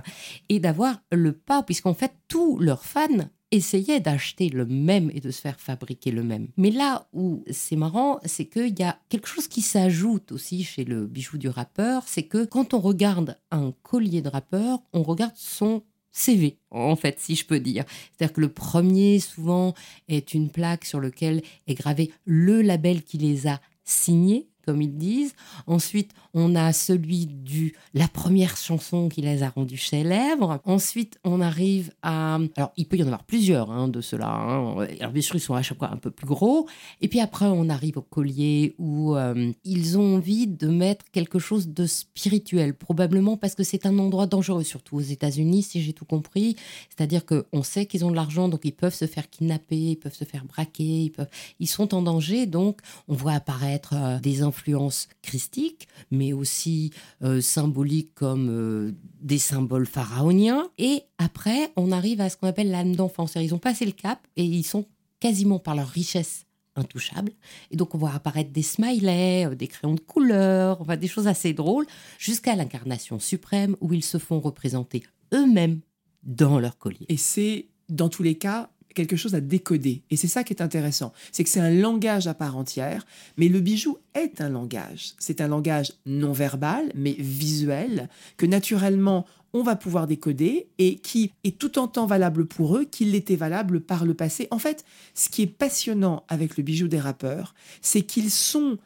et 0.49 0.59
d'avoir 0.59 1.01
le 1.13 1.33
pas, 1.33 1.63
puisqu'en 1.63 1.95
fait, 1.95 2.13
tous 2.29 2.59
leurs 2.59 2.85
fans 2.85 3.29
essayaient 3.51 4.01
d'acheter 4.01 4.49
le 4.49 4.67
même 4.67 5.11
et 5.15 5.21
de 5.21 5.31
se 5.31 5.41
faire 5.41 5.59
fabriquer 5.59 6.11
le 6.11 6.23
même. 6.23 6.49
Mais 6.57 6.71
là 6.71 7.09
où 7.13 7.45
c'est 7.51 7.77
marrant, 7.77 8.21
c'est 8.25 8.47
qu'il 8.47 8.79
y 8.79 8.83
a 8.83 8.99
quelque 9.09 9.29
chose 9.29 9.49
qui 9.49 9.63
s'ajoute 9.63 10.33
aussi 10.33 10.63
chez 10.65 10.85
le 10.85 11.07
bijou 11.07 11.39
du 11.39 11.49
rappeur, 11.49 12.05
c'est 12.07 12.23
que 12.23 12.45
quand 12.45 12.75
on 12.75 12.81
regarde 12.81 13.39
un 13.51 13.73
collier 13.83 14.23
de 14.23 14.29
rappeur, 14.29 14.81
on 14.93 15.03
regarde 15.03 15.35
son 15.35 15.83
CV, 16.13 16.59
en 16.71 16.97
fait, 16.97 17.21
si 17.21 17.37
je 17.37 17.47
peux 17.47 17.61
dire. 17.61 17.85
C'est-à-dire 18.13 18.35
que 18.35 18.41
le 18.41 18.53
premier, 18.53 19.21
souvent, 19.21 19.75
est 20.09 20.35
une 20.35 20.51
plaque 20.51 20.85
sur 20.85 21.01
laquelle 21.01 21.43
est 21.67 21.75
gravé 21.75 22.13
le 22.25 22.63
label 22.63 23.03
qui 23.03 23.19
les 23.19 23.47
a 23.47 23.61
signés, 23.85 24.50
comme 24.71 24.83
ils 24.83 24.97
disent. 24.97 25.35
Ensuite, 25.67 26.13
on 26.33 26.55
a 26.55 26.73
celui 26.73 27.27
du 27.27 27.75
la 27.93 28.07
première 28.07 28.57
chanson 28.57 29.09
qui 29.09 29.21
les 29.21 29.43
a 29.43 29.49
rendus 29.49 29.79
célèbres. 29.79 30.61
Ensuite, 30.65 31.19
on 31.25 31.41
arrive 31.41 31.91
à 32.03 32.39
alors 32.57 32.73
il 32.77 32.87
peut 32.87 32.97
y 32.97 33.03
en 33.03 33.07
avoir 33.07 33.25
plusieurs 33.25 33.73
hein, 33.73 33.89
de 33.89 34.01
ceux-là. 34.01 34.31
Hein. 34.31 34.87
Alors 35.01 35.13
sont 35.41 35.55
à 35.55 35.63
chaque 35.63 35.79
fois 35.79 35.91
un 35.91 35.97
peu 35.97 36.13
plus 36.13 36.27
gros. 36.29 36.69
Et 37.01 37.09
puis 37.09 37.19
après, 37.19 37.47
on 37.47 37.69
arrive 37.69 37.99
au 37.99 38.03
collier 38.03 38.77
où 38.79 39.17
euh, 39.17 39.53
ils 39.65 39.99
ont 39.99 40.17
envie 40.17 40.47
de 40.47 40.69
mettre 40.69 41.05
quelque 41.11 41.41
chose 41.41 41.69
de 41.69 41.87
spirituel, 41.87 42.75
probablement 42.75 43.37
parce 43.37 43.57
que 43.57 43.65
c'est 43.65 43.87
un 43.87 43.99
endroit 43.99 44.27
dangereux, 44.27 44.63
surtout 44.63 44.97
aux 44.97 45.01
États-Unis, 45.01 45.63
si 45.63 45.83
j'ai 45.83 45.95
tout 45.95 46.05
compris. 46.05 46.55
C'est-à-dire 46.91 47.25
que 47.25 47.47
on 47.53 47.65
sait 47.65 47.87
qu'ils 47.87 48.05
ont 48.05 48.11
de 48.11 48.17
l'argent, 48.17 48.49
donc 48.49 48.61
ils 48.65 48.73
peuvent 48.73 48.95
se 48.95 49.07
faire 49.07 49.29
kidnapper, 49.31 49.77
ils 49.77 49.97
peuvent 49.97 50.15
se 50.15 50.25
faire 50.25 50.45
braquer, 50.45 51.05
ils 51.05 51.11
peuvent, 51.11 51.31
ils 51.59 51.69
sont 51.69 51.95
en 51.95 52.03
danger. 52.03 52.47
Donc, 52.47 52.81
on 53.09 53.15
voit 53.15 53.33
apparaître 53.33 53.95
euh, 53.97 54.19
des 54.21 54.43
influences 54.61 55.09
christiques, 55.23 55.89
mais 56.11 56.33
aussi 56.33 56.93
euh, 57.23 57.41
symboliques 57.41 58.15
comme 58.15 58.49
euh, 58.51 58.93
des 59.21 59.39
symboles 59.39 59.87
pharaoniens. 59.87 60.69
Et 60.79 61.03
après, 61.19 61.73
on 61.77 61.93
arrive 61.93 62.21
à 62.21 62.29
ce 62.29 62.37
qu'on 62.37 62.49
appelle 62.49 62.71
l'âme 62.71 62.95
d'enfant. 62.95 63.27
Ils 63.37 63.55
ont 63.55 63.59
passé 63.59 63.87
le 63.87 63.93
cap 63.93 64.21
et 64.37 64.45
ils 64.45 64.65
sont 64.65 64.87
quasiment 65.19 65.59
par 65.59 65.75
leur 65.75 65.89
richesse 65.89 66.47
intouchables. 66.77 67.33
Et 67.71 67.77
donc, 67.77 67.95
on 67.95 67.99
voit 67.99 68.13
apparaître 68.13 68.51
des 68.51 68.63
smileys, 68.63 69.47
euh, 69.47 69.55
des 69.55 69.67
crayons 69.67 69.95
de 69.95 70.01
couleur, 70.01 70.81
enfin, 70.81 70.97
des 70.97 71.09
choses 71.09 71.27
assez 71.27 71.53
drôles, 71.53 71.87
jusqu'à 72.19 72.55
l'incarnation 72.55 73.19
suprême 73.19 73.77
où 73.81 73.93
ils 73.95 74.05
se 74.05 74.19
font 74.19 74.41
représenter 74.41 75.03
eux-mêmes 75.33 75.81
dans 76.23 76.61
leur 76.61 76.77
collier. 76.77 77.07
Et 77.09 77.17
c'est, 77.17 77.69
dans 77.89 78.11
tous 78.11 78.23
les 78.23 78.37
cas, 78.37 78.71
quelque 78.95 79.17
chose 79.17 79.35
à 79.35 79.41
décoder. 79.41 80.03
Et 80.11 80.17
c'est 80.17 80.29
ça 80.29 80.45
qui 80.45 80.53
est 80.53 80.63
intéressant. 80.63 81.13
C'est 81.33 81.45
que 81.45 81.51
c'est 81.51 81.61
un 81.61 81.71
langage 81.71 82.27
à 82.27 82.35
part 82.35 82.57
entière, 82.57 83.07
mais 83.37 83.49
le 83.49 83.61
bijou 83.61 83.99
est 84.15 84.41
un 84.41 84.49
langage. 84.49 85.13
C'est 85.19 85.41
un 85.41 85.49
langage 85.49 85.93
non 86.07 86.33
verbal, 86.33 86.91
mais 86.95 87.15
visuel, 87.19 88.09
que 88.37 88.47
naturellement 88.47 89.27
on 89.53 89.63
va 89.63 89.77
pouvoir 89.77 90.07
décoder 90.07 90.69
et 90.79 90.99
qui 90.99 91.33
est 91.43 91.59
tout 91.59 91.79
en 91.79 91.89
temps 91.89 92.07
valable 92.07 92.47
pour 92.47 92.77
eux 92.77 92.85
qu'il 92.85 93.15
était 93.15 93.37
valable 93.37 93.81
par 93.81 94.05
le 94.05 94.15
passé. 94.15 94.47
En 94.51 94.59
fait, 94.59 94.85
ce 95.15 95.29
qui 95.29 95.43
est 95.43 95.47
passionnant 95.47 96.25
avec 96.29 96.57
le 96.57 96.63
bijou 96.63 96.89
des 96.89 97.01
rappeurs, 97.01 97.55
c'est 97.83 98.03
qu'ils 98.03 98.31
sont, 98.31 98.79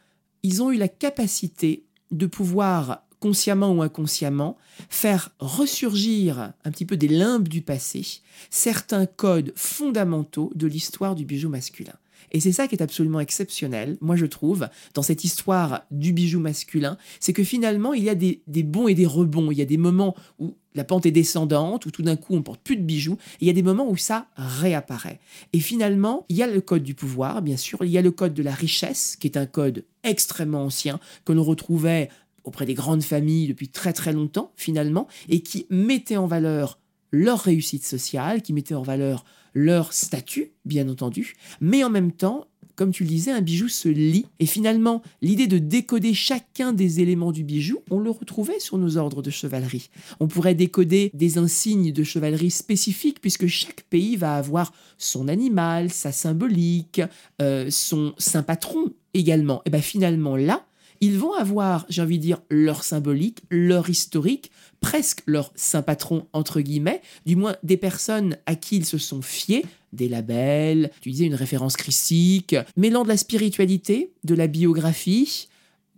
ils 0.43 0.63
ont 0.63 0.71
eu 0.71 0.77
la 0.77 0.89
capacité 0.89 1.85
de 2.11 2.27
pouvoir 2.27 3.04
consciemment 3.25 3.73
ou 3.73 3.81
inconsciemment, 3.81 4.59
faire 4.91 5.31
ressurgir 5.39 6.53
un 6.63 6.71
petit 6.71 6.85
peu 6.85 6.99
des 6.99 7.09
limbes 7.09 7.49
du 7.49 7.63
passé 7.63 8.21
certains 8.51 9.07
codes 9.07 9.55
fondamentaux 9.57 10.53
de 10.55 10.67
l'histoire 10.67 11.15
du 11.15 11.25
bijou 11.25 11.49
masculin. 11.49 11.95
Et 12.33 12.41
c'est 12.41 12.53
ça 12.53 12.69
qui 12.69 12.75
est 12.75 12.83
absolument 12.83 13.21
exceptionnel, 13.21 13.97
moi 14.03 14.17
je 14.17 14.27
trouve, 14.27 14.69
dans 14.93 15.01
cette 15.01 15.25
histoire 15.25 15.85
du 15.91 16.13
bijou 16.13 16.39
masculin, 16.39 16.99
c'est 17.19 17.33
que 17.33 17.45
finalement 17.45 17.95
il 17.95 18.03
y 18.03 18.11
a 18.11 18.15
des, 18.15 18.43
bons 18.47 18.89
et 18.89 18.95
des 18.95 19.07
rebonds, 19.07 19.51
il 19.51 19.57
y 19.57 19.63
a 19.63 19.67
des 19.67 19.79
moments 19.79 20.15
où 20.39 20.55
la 20.75 20.85
pente 20.85 21.07
est 21.07 21.11
descendante, 21.11 21.87
où 21.87 21.91
tout 21.91 22.03
d'un 22.03 22.17
coup 22.17 22.35
on 22.35 22.43
porte 22.43 22.61
plus 22.61 22.77
de 22.77 22.83
bijoux, 22.83 23.17
et 23.35 23.45
il 23.45 23.47
y 23.47 23.51
a 23.51 23.55
des 23.55 23.63
moments 23.63 23.89
où 23.89 23.97
ça 23.97 24.27
réapparaît. 24.37 25.21
Et 25.55 25.61
finalement, 25.61 26.27
il 26.29 26.37
y 26.37 26.43
a 26.43 26.47
le 26.47 26.61
code 26.61 26.83
du 26.83 26.95
pouvoir, 26.95 27.41
bien 27.41 27.57
sûr, 27.57 27.85
il 27.85 27.91
y 27.91 27.97
a 27.97 28.03
le 28.03 28.11
code 28.11 28.35
de 28.35 28.43
la 28.43 28.53
richesse, 28.53 29.17
qui 29.17 29.29
est 29.29 29.39
un 29.39 29.47
code 29.47 29.85
extrêmement 30.03 30.65
ancien, 30.65 31.01
que 31.25 31.33
l'on 31.33 31.45
retrouvait 31.45 32.11
auprès 32.45 32.67
des 32.67 32.75
grandes 32.75 33.03
familles 33.03 33.49
depuis 33.49 33.69
très 33.69 33.93
très 33.93 34.13
longtemps 34.13 34.53
finalement, 34.57 35.09
et 35.29 35.41
qui 35.41 35.67
mettaient 35.71 36.17
en 36.17 36.27
valeur 36.27 36.79
leur 37.11 37.41
réussite 37.41 37.85
sociale, 37.85 38.43
qui 38.43 38.53
mettaient 38.53 38.75
en 38.75 38.83
valeur 38.83 39.25
leur 39.55 39.93
statut, 39.93 40.53
bien 40.65 40.89
entendu, 40.89 41.35
mais 41.61 41.85
en 41.85 41.91
même 41.91 42.13
temps, 42.13 42.47
comme 42.77 42.91
tu 42.91 43.05
le 43.05 43.09
disais, 43.09 43.31
un 43.31 43.41
bijou 43.41 43.69
se 43.69 43.89
lie. 43.89 44.27
Et 44.41 44.47
finalement, 44.47 45.03
l'idée 45.23 45.47
de 45.47 45.59
décoder 45.59 46.15
chacun 46.15 46.73
des 46.73 47.01
éléments 47.01 47.33
du 47.33 47.45
bijou, 47.45 47.79
on 47.91 47.99
le 47.99 48.11
retrouvait 48.11 48.59
sur 48.59 48.79
nos 48.79 48.97
ordres 48.97 49.23
de 49.23 49.31
chevalerie. 49.31 49.91
On 50.21 50.27
pourrait 50.27 50.55
décoder 50.55 51.11
des 51.15 51.39
insignes 51.39 51.93
de 51.93 52.05
chevalerie 52.05 52.51
spécifiques, 52.51 53.21
puisque 53.21 53.47
chaque 53.47 53.83
pays 53.83 54.17
va 54.17 54.37
avoir 54.37 54.73
son 54.99 55.29
animal, 55.29 55.91
sa 55.91 56.13
symbolique, 56.13 57.01
euh, 57.41 57.71
son 57.71 58.15
saint 58.19 58.43
patron 58.43 58.91
également. 59.15 59.63
Et 59.67 59.71
bien 59.71 59.81
finalement, 59.81 60.37
là, 60.37 60.67
ils 61.05 61.19
vont 61.19 61.35
avoir, 61.35 61.85
j'ai 61.91 62.01
envie 62.01 62.17
de 62.17 62.23
dire, 62.23 62.41
leur 62.49 62.83
symbolique, 62.83 63.43
leur 63.51 63.91
historique, 63.91 64.51
presque 64.81 65.23
leur 65.27 65.53
saint 65.55 65.83
patron, 65.83 66.27
entre 66.33 66.63
guillemets, 66.63 67.03
du 67.27 67.37
moins 67.37 67.57
des 67.63 67.77
personnes 67.77 68.39
à 68.47 68.55
qui 68.55 68.77
ils 68.77 68.87
se 68.87 68.97
sont 68.97 69.21
fiés, 69.21 69.67
des 69.93 70.09
labels, 70.09 70.91
tu 71.03 71.11
disais 71.11 71.27
une 71.27 71.35
référence 71.35 71.77
christique, 71.77 72.57
mêlant 72.77 73.03
de 73.03 73.09
la 73.09 73.19
spiritualité, 73.19 74.13
de 74.25 74.35
la 74.35 74.47
biographie, 74.47 75.49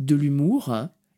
de 0.01 0.17
l'humour. 0.17 0.75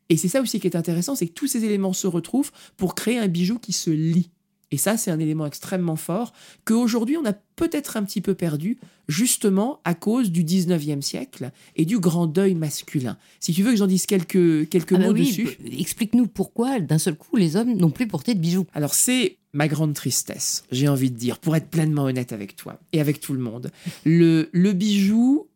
Et 0.09 0.17
c'est 0.17 0.27
ça 0.27 0.41
aussi 0.41 0.59
qui 0.59 0.67
est 0.67 0.75
intéressant, 0.75 1.15
c'est 1.15 1.27
que 1.27 1.33
tous 1.33 1.47
ces 1.47 1.65
éléments 1.65 1.93
se 1.93 2.05
retrouvent 2.05 2.51
pour 2.77 2.93
créer 2.93 3.17
un 3.17 3.27
bijou 3.27 3.57
qui 3.57 3.73
se 3.73 3.89
lie 3.89 4.29
Et 4.71 4.77
ça, 4.77 4.97
c'est 4.97 5.09
un 5.11 5.19
élément 5.19 5.45
extrêmement 5.45 5.95
fort 5.95 6.31
qu'aujourd'hui, 6.65 7.17
on 7.17 7.25
a 7.25 7.33
peut-être 7.33 7.97
un 7.97 8.03
petit 8.03 8.21
peu 8.21 8.35
perdu, 8.35 8.77
justement 9.07 9.79
à 9.83 9.95
cause 9.95 10.31
du 10.31 10.43
19e 10.43 11.01
siècle 11.01 11.51
et 11.75 11.85
du 11.85 11.99
grand 11.99 12.27
deuil 12.27 12.53
masculin. 12.55 13.17
Si 13.39 13.51
tu 13.53 13.63
veux 13.63 13.71
que 13.71 13.77
j'en 13.77 13.87
dise 13.87 14.05
quelques, 14.05 14.69
quelques 14.69 14.93
Ah 14.93 14.97
bah 14.99 15.07
mots 15.07 15.13
oui, 15.13 15.27
dessus. 15.27 15.45
p- 15.45 15.79
Explique-nous 15.81 16.27
pourquoi, 16.27 16.79
d'un 16.79 16.99
seul 16.99 17.15
coup, 17.15 17.35
les 17.35 17.55
hommes 17.55 17.73
n'ont 17.75 17.89
plus 17.89 18.07
porté 18.07 18.35
de 18.35 18.39
bijoux. 18.39 18.65
Alors 18.73 18.93
c'est 18.93 19.37
ma 19.53 19.67
grande 19.67 19.95
tristesse, 19.95 20.63
j'ai 20.71 20.87
envie 20.87 21.09
de 21.09 21.17
dire, 21.17 21.39
pour 21.39 21.55
être 21.55 21.67
pleinement 21.69 22.03
honnête 22.03 22.31
avec 22.33 22.55
toi 22.55 22.79
et 22.93 23.01
avec 23.01 23.19
tout 23.19 23.33
le 23.33 23.39
monde. 23.39 23.71
Le, 24.05 24.49
le 24.51 24.73
bijou 24.73 25.47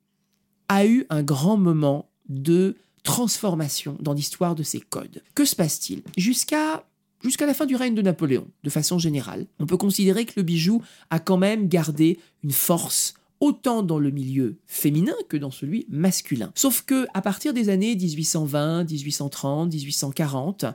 a 0.67 0.87
eu 0.87 1.05
un 1.11 1.21
grand 1.21 1.57
moment 1.57 2.09
de 2.29 2.75
transformation 3.03 3.95
dans 3.99 4.13
l'histoire 4.13 4.55
de 4.55 4.63
ses 4.63 4.79
codes. 4.79 5.21
Que 5.35 5.45
se 5.45 5.55
passe-t-il? 5.55 6.01
Jusqu'à 6.17 6.83
jusqu'à 7.23 7.45
la 7.45 7.53
fin 7.53 7.65
du 7.65 7.75
règne 7.75 7.95
de 7.95 8.01
Napoléon, 8.01 8.47
de 8.63 8.69
façon 8.69 8.99
générale, 8.99 9.47
on 9.59 9.65
peut 9.65 9.77
considérer 9.77 10.25
que 10.25 10.33
le 10.37 10.43
bijou 10.43 10.81
a 11.09 11.19
quand 11.19 11.37
même 11.37 11.67
gardé 11.67 12.19
une 12.43 12.51
force 12.51 13.15
autant 13.39 13.83
dans 13.83 13.99
le 13.99 14.09
milieu 14.09 14.57
féminin 14.67 15.15
que 15.27 15.35
dans 15.35 15.51
celui 15.51 15.85
masculin. 15.89 16.51
Sauf 16.55 16.83
que 16.83 17.07
à 17.13 17.21
partir 17.21 17.53
des 17.53 17.67
années 17.67 17.93
1820, 17.93 18.89
1830, 18.89 19.73
1840, 19.73 20.65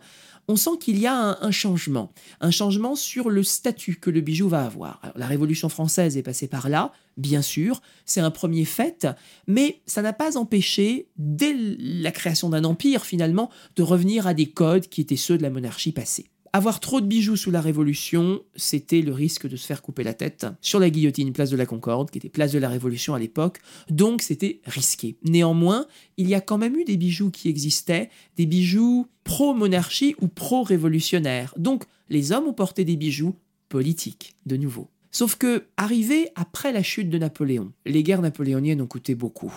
on 0.49 0.57
sent 0.57 0.79
qu'il 0.81 0.99
y 0.99 1.07
a 1.07 1.39
un, 1.41 1.51
changement, 1.51 2.13
un 2.41 2.51
changement 2.51 2.95
sur 2.95 3.31
le 3.31 3.43
statut 3.43 3.97
que 3.97 4.11
le 4.11 4.21
bijou 4.23 4.49
va 4.49 4.65
avoir. 4.65 5.01
La 5.15 5.27
Révolution 5.27 5.69
française 5.71 6.17
est 6.17 6.23
passée 6.23 6.49
par 6.49 6.69
là, 6.69 6.93
bien 7.17 7.43
sûr, 7.43 7.81
c'est 8.05 8.21
un 8.21 8.31
premier 8.31 8.65
fait, 8.65 9.07
mais 9.47 9.81
ça 9.87 10.01
n'a 10.03 10.15
pas 10.15 10.37
empêché, 10.37 11.09
dès 11.17 11.55
la 11.79 12.13
création 12.13 12.49
d'un 12.49 12.65
empire 12.65 13.05
finalement, 13.05 13.51
de 13.77 13.83
revenir 13.83 14.27
à 14.27 14.35
des 14.35 14.47
codes 14.47 14.89
qui 14.89 15.01
étaient 15.03 15.17
ceux 15.17 15.39
de 15.39 15.43
la 15.43 15.51
monarchie 15.51 15.93
passée. 15.93 16.27
Avoir 16.53 16.81
trop 16.81 17.01
de 17.01 17.07
bijoux 17.07 17.37
sous 17.37 17.51
la 17.51 17.61
Révolution, 17.61 18.41
c'était 18.57 19.03
le 19.03 19.13
risque 19.13 19.47
de 19.47 19.57
se 19.57 19.67
faire 19.67 19.83
couper 19.83 20.03
la 20.03 20.15
tête 20.15 20.47
sur 20.61 20.81
la 20.81 20.91
guillotine 20.91 21.33
place 21.33 21.51
de 21.51 21.57
la 21.57 21.67
Concorde, 21.67 22.11
qui 22.11 22.19
était 22.19 22.29
place 22.29 22.53
de 22.53 22.59
la 22.59 22.69
Révolution 22.69 23.15
à 23.15 23.19
l'époque, 23.19 23.59
donc 23.91 24.23
c'était 24.23 24.61
risqué. 24.65 25.17
Néanmoins, 25.25 25.87
il 26.17 26.29
y 26.29 26.35
a 26.35 26.41
quand 26.41 26.59
même 26.59 26.77
eu 26.77 26.85
des 26.85 26.97
bijoux 26.97 27.31
qui 27.31 27.49
existaient, 27.49 28.11
des 28.37 28.47
bijoux 28.47 29.07
pro-monarchie 29.25 30.15
ou 30.21 30.29
pro-révolutionnaires. 30.29 31.53
Donc 31.57 31.85
les 32.09 32.33
hommes 32.33 32.47
ont 32.47 32.55
porté 32.55 32.85
des 32.85 32.97
bijoux 32.97 33.35
politiques, 33.69 34.35
de 34.47 34.57
nouveau. 34.57 34.89
Sauf 35.11 35.37
que, 35.37 35.65
arrivé 35.77 36.29
après 36.35 36.73
la 36.73 36.83
chute 36.83 37.11
de 37.11 37.19
Napoléon, 37.19 37.73
les 37.87 38.03
guerres 38.03 38.23
napoléoniennes 38.23 38.81
ont 38.81 38.87
coûté 38.87 39.15
beaucoup 39.15 39.53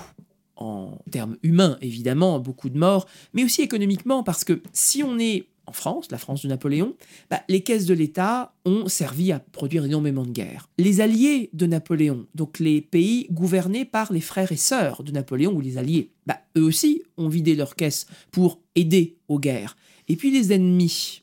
en 0.56 0.98
termes 1.10 1.38
humains, 1.44 1.78
évidemment, 1.82 2.40
beaucoup 2.40 2.70
de 2.70 2.78
morts, 2.78 3.08
mais 3.34 3.44
aussi 3.44 3.62
économiquement, 3.62 4.24
parce 4.24 4.44
que 4.44 4.62
si 4.74 5.04
on 5.04 5.18
est 5.18 5.48
en 5.68 5.74
France, 5.74 6.12
la 6.12 6.18
France 6.18 6.44
de 6.44 6.48
Napoléon, 6.48 6.96
bah, 7.30 7.42
les 7.48 7.62
caisses 7.62 7.86
de 7.86 7.94
l'État 7.94 8.54
ont 8.66 8.88
servi 8.88 9.32
à 9.32 9.40
produire 9.40 9.86
énormément 9.86 10.26
de 10.26 10.32
guerres. 10.32 10.70
Les 10.78 11.02
alliés 11.02 11.50
de 11.54 11.66
Napoléon, 11.66 12.26
donc 12.36 12.60
les 12.60 12.82
pays 12.82 13.28
gouvernés 13.32 13.86
par 13.86 14.12
les 14.12 14.22
frères 14.22 14.52
et 14.52 14.58
sœurs 14.58 15.04
de 15.04 15.12
Napoléon 15.12 15.54
ou 15.54 15.62
les 15.62 15.78
alliés, 15.78 16.12
bah, 16.26 16.40
eux 16.58 16.64
aussi 16.64 17.04
ont 17.18 17.30
vidé 17.30 17.56
leurs 17.56 17.76
caisses 17.76 18.06
pour 18.32 18.60
aider 18.76 19.18
aux 19.28 19.40
guerres. 19.40 19.76
Et 20.08 20.16
puis 20.16 20.32
les 20.32 20.52
ennemis. 20.52 21.21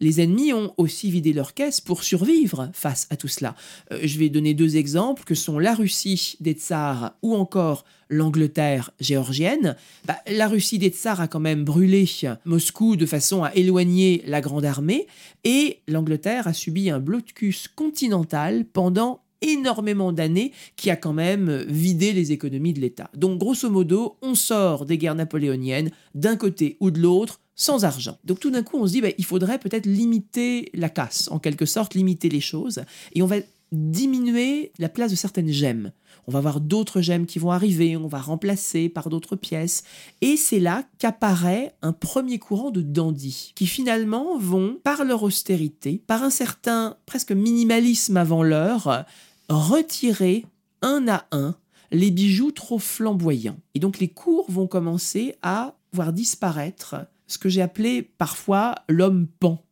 Les 0.00 0.20
ennemis 0.20 0.52
ont 0.52 0.72
aussi 0.76 1.10
vidé 1.10 1.32
leurs 1.32 1.54
caisses 1.54 1.80
pour 1.80 2.02
survivre 2.02 2.70
face 2.72 3.06
à 3.10 3.16
tout 3.16 3.28
cela. 3.28 3.54
Euh, 3.92 4.00
je 4.02 4.18
vais 4.18 4.28
donner 4.28 4.54
deux 4.54 4.76
exemples 4.76 5.24
que 5.24 5.34
sont 5.34 5.58
la 5.58 5.74
Russie 5.74 6.36
des 6.40 6.52
tsars 6.52 7.12
ou 7.22 7.34
encore 7.34 7.84
l'Angleterre 8.08 8.90
géorgienne. 9.00 9.76
Bah, 10.06 10.18
la 10.30 10.48
Russie 10.48 10.78
des 10.78 10.90
tsars 10.90 11.20
a 11.20 11.28
quand 11.28 11.40
même 11.40 11.64
brûlé 11.64 12.08
Moscou 12.44 12.96
de 12.96 13.06
façon 13.06 13.42
à 13.42 13.54
éloigner 13.54 14.22
la 14.26 14.40
grande 14.40 14.64
armée 14.64 15.06
et 15.44 15.80
l'Angleterre 15.88 16.46
a 16.46 16.52
subi 16.52 16.90
un 16.90 17.00
blocus 17.00 17.68
continental 17.68 18.64
pendant 18.64 19.20
énormément 19.40 20.12
d'années 20.12 20.52
qui 20.76 20.90
a 20.90 20.96
quand 20.96 21.12
même 21.12 21.64
vidé 21.68 22.12
les 22.12 22.32
économies 22.32 22.72
de 22.72 22.80
l'État. 22.80 23.10
Donc 23.14 23.38
grosso 23.38 23.70
modo, 23.70 24.16
on 24.22 24.34
sort 24.34 24.84
des 24.84 24.98
guerres 24.98 25.14
napoléoniennes 25.14 25.90
d'un 26.14 26.36
côté 26.36 26.76
ou 26.80 26.90
de 26.90 27.00
l'autre 27.00 27.40
sans 27.58 27.84
argent. 27.84 28.16
Donc 28.24 28.40
tout 28.40 28.50
d'un 28.50 28.62
coup, 28.62 28.78
on 28.78 28.86
se 28.86 28.92
dit, 28.92 29.00
bah, 29.02 29.08
il 29.18 29.24
faudrait 29.24 29.58
peut-être 29.58 29.84
limiter 29.84 30.70
la 30.72 30.88
casse, 30.88 31.28
en 31.30 31.38
quelque 31.38 31.66
sorte, 31.66 31.94
limiter 31.94 32.30
les 32.30 32.40
choses, 32.40 32.82
et 33.14 33.20
on 33.20 33.26
va 33.26 33.36
diminuer 33.72 34.72
la 34.78 34.88
place 34.88 35.10
de 35.10 35.16
certaines 35.16 35.52
gemmes. 35.52 35.92
On 36.26 36.32
va 36.32 36.38
avoir 36.38 36.60
d'autres 36.60 37.02
gemmes 37.02 37.26
qui 37.26 37.38
vont 37.38 37.50
arriver, 37.50 37.96
on 37.96 38.06
va 38.06 38.20
remplacer 38.20 38.88
par 38.88 39.10
d'autres 39.10 39.36
pièces, 39.36 39.82
et 40.22 40.36
c'est 40.36 40.60
là 40.60 40.84
qu'apparaît 40.98 41.74
un 41.82 41.92
premier 41.92 42.38
courant 42.38 42.70
de 42.70 42.80
dandys, 42.80 43.52
qui 43.54 43.66
finalement 43.66 44.38
vont, 44.38 44.78
par 44.84 45.04
leur 45.04 45.22
austérité, 45.22 46.00
par 46.06 46.22
un 46.22 46.30
certain 46.30 46.96
presque 47.04 47.32
minimalisme 47.32 48.16
avant 48.16 48.42
l'heure, 48.42 49.04
retirer 49.48 50.46
un 50.80 51.08
à 51.08 51.26
un 51.32 51.56
les 51.90 52.10
bijoux 52.10 52.52
trop 52.52 52.78
flamboyants. 52.78 53.58
Et 53.74 53.80
donc 53.80 53.98
les 53.98 54.08
cours 54.08 54.50
vont 54.50 54.66
commencer 54.66 55.34
à 55.42 55.74
voir 55.92 56.12
disparaître 56.12 56.96
ce 57.28 57.38
que 57.38 57.48
j'ai 57.48 57.62
appelé 57.62 58.02
parfois 58.02 58.74
l'homme 58.88 59.28
pan, 59.38 59.64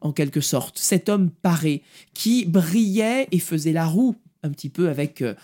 en 0.00 0.12
quelque 0.12 0.42
sorte, 0.42 0.78
cet 0.78 1.08
homme 1.08 1.30
paré, 1.30 1.82
qui 2.12 2.44
brillait 2.44 3.28
et 3.30 3.38
faisait 3.38 3.72
la 3.72 3.86
roue 3.86 4.16
un 4.42 4.50
petit 4.50 4.68
peu 4.68 4.90
avec, 4.90 5.22
euh, 5.22 5.34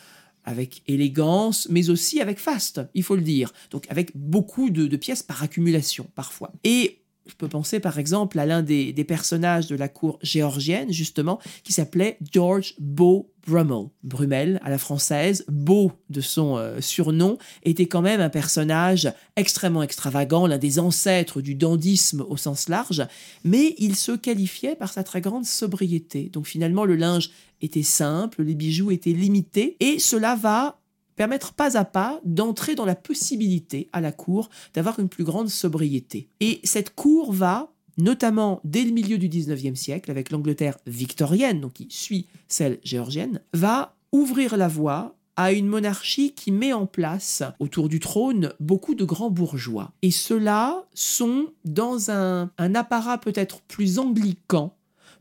avec 0.44 0.82
élégance, 0.86 1.68
mais 1.70 1.88
aussi 1.88 2.20
avec 2.20 2.38
faste, 2.38 2.82
il 2.92 3.02
faut 3.02 3.16
le 3.16 3.22
dire. 3.22 3.52
Donc 3.70 3.86
avec 3.88 4.14
beaucoup 4.14 4.68
de, 4.68 4.86
de 4.86 4.96
pièces 4.96 5.22
par 5.22 5.42
accumulation 5.42 6.06
parfois. 6.14 6.52
Et 6.64 6.99
je 7.30 7.36
peux 7.36 7.48
penser 7.48 7.78
par 7.78 7.98
exemple 7.98 8.38
à 8.38 8.46
l'un 8.46 8.62
des, 8.62 8.92
personnages 9.04 9.68
de 9.68 9.76
la 9.76 9.88
cour 9.88 10.18
géorgienne, 10.22 10.92
justement, 10.92 11.38
qui 11.62 11.72
s'appelait 11.72 12.18
George 12.32 12.74
Beau 12.78 13.30
Brummel. 13.46 13.88
Brummel 14.02 14.60
à 14.62 14.70
la 14.70 14.78
française, 14.78 15.44
Beau 15.48 15.92
de 16.10 16.20
son 16.20 16.56
euh, 16.56 16.80
surnom, 16.80 17.38
était 17.62 17.86
quand 17.86 18.02
même 18.02 18.20
un 18.20 18.28
personnage 18.28 19.10
extrêmement 19.36 19.82
extravagant, 19.82 20.46
l'un 20.46 20.58
des 20.58 20.78
ancêtres 20.78 21.40
du 21.40 21.54
dandysme 21.54 22.24
au 22.28 22.36
sens 22.36 22.68
large, 22.68 23.06
mais 23.44 23.74
il 23.78 23.96
se 23.96 24.12
qualifiait 24.12 24.76
par 24.76 24.92
sa 24.92 25.04
très 25.04 25.20
grande 25.20 25.44
sobriété. 25.44 26.30
Donc 26.32 26.46
finalement, 26.46 26.84
le 26.84 26.96
linge 26.96 27.30
était 27.62 27.82
simple, 27.82 28.42
les 28.42 28.54
bijoux 28.54 28.90
étaient 28.90 29.12
limités, 29.12 29.76
et 29.80 29.98
cela 29.98 30.34
va 30.34 30.79
permettre 31.20 31.52
pas 31.52 31.76
à 31.76 31.84
pas 31.84 32.18
d'entrer 32.24 32.74
dans 32.74 32.86
la 32.86 32.94
possibilité 32.94 33.90
à 33.92 34.00
la 34.00 34.10
cour 34.10 34.48
d'avoir 34.72 35.00
une 35.00 35.10
plus 35.10 35.22
grande 35.22 35.50
sobriété. 35.50 36.30
Et 36.40 36.60
cette 36.64 36.94
cour 36.94 37.30
va, 37.34 37.74
notamment 37.98 38.62
dès 38.64 38.84
le 38.84 38.92
milieu 38.92 39.18
du 39.18 39.28
19e 39.28 39.74
siècle, 39.74 40.10
avec 40.10 40.30
l'Angleterre 40.30 40.78
victorienne, 40.86 41.60
donc 41.60 41.74
qui 41.74 41.88
suit 41.90 42.26
celle 42.48 42.78
géorgienne, 42.84 43.42
va 43.52 43.96
ouvrir 44.12 44.56
la 44.56 44.66
voie 44.66 45.14
à 45.36 45.52
une 45.52 45.66
monarchie 45.66 46.32
qui 46.32 46.52
met 46.52 46.72
en 46.72 46.86
place 46.86 47.42
autour 47.58 47.90
du 47.90 48.00
trône 48.00 48.54
beaucoup 48.58 48.94
de 48.94 49.04
grands 49.04 49.30
bourgeois. 49.30 49.92
Et 50.00 50.10
ceux-là 50.10 50.86
sont 50.94 51.48
dans 51.66 52.10
un, 52.10 52.50
un 52.56 52.74
apparat 52.74 53.18
peut-être 53.18 53.60
plus 53.60 53.98
anglican, 53.98 54.74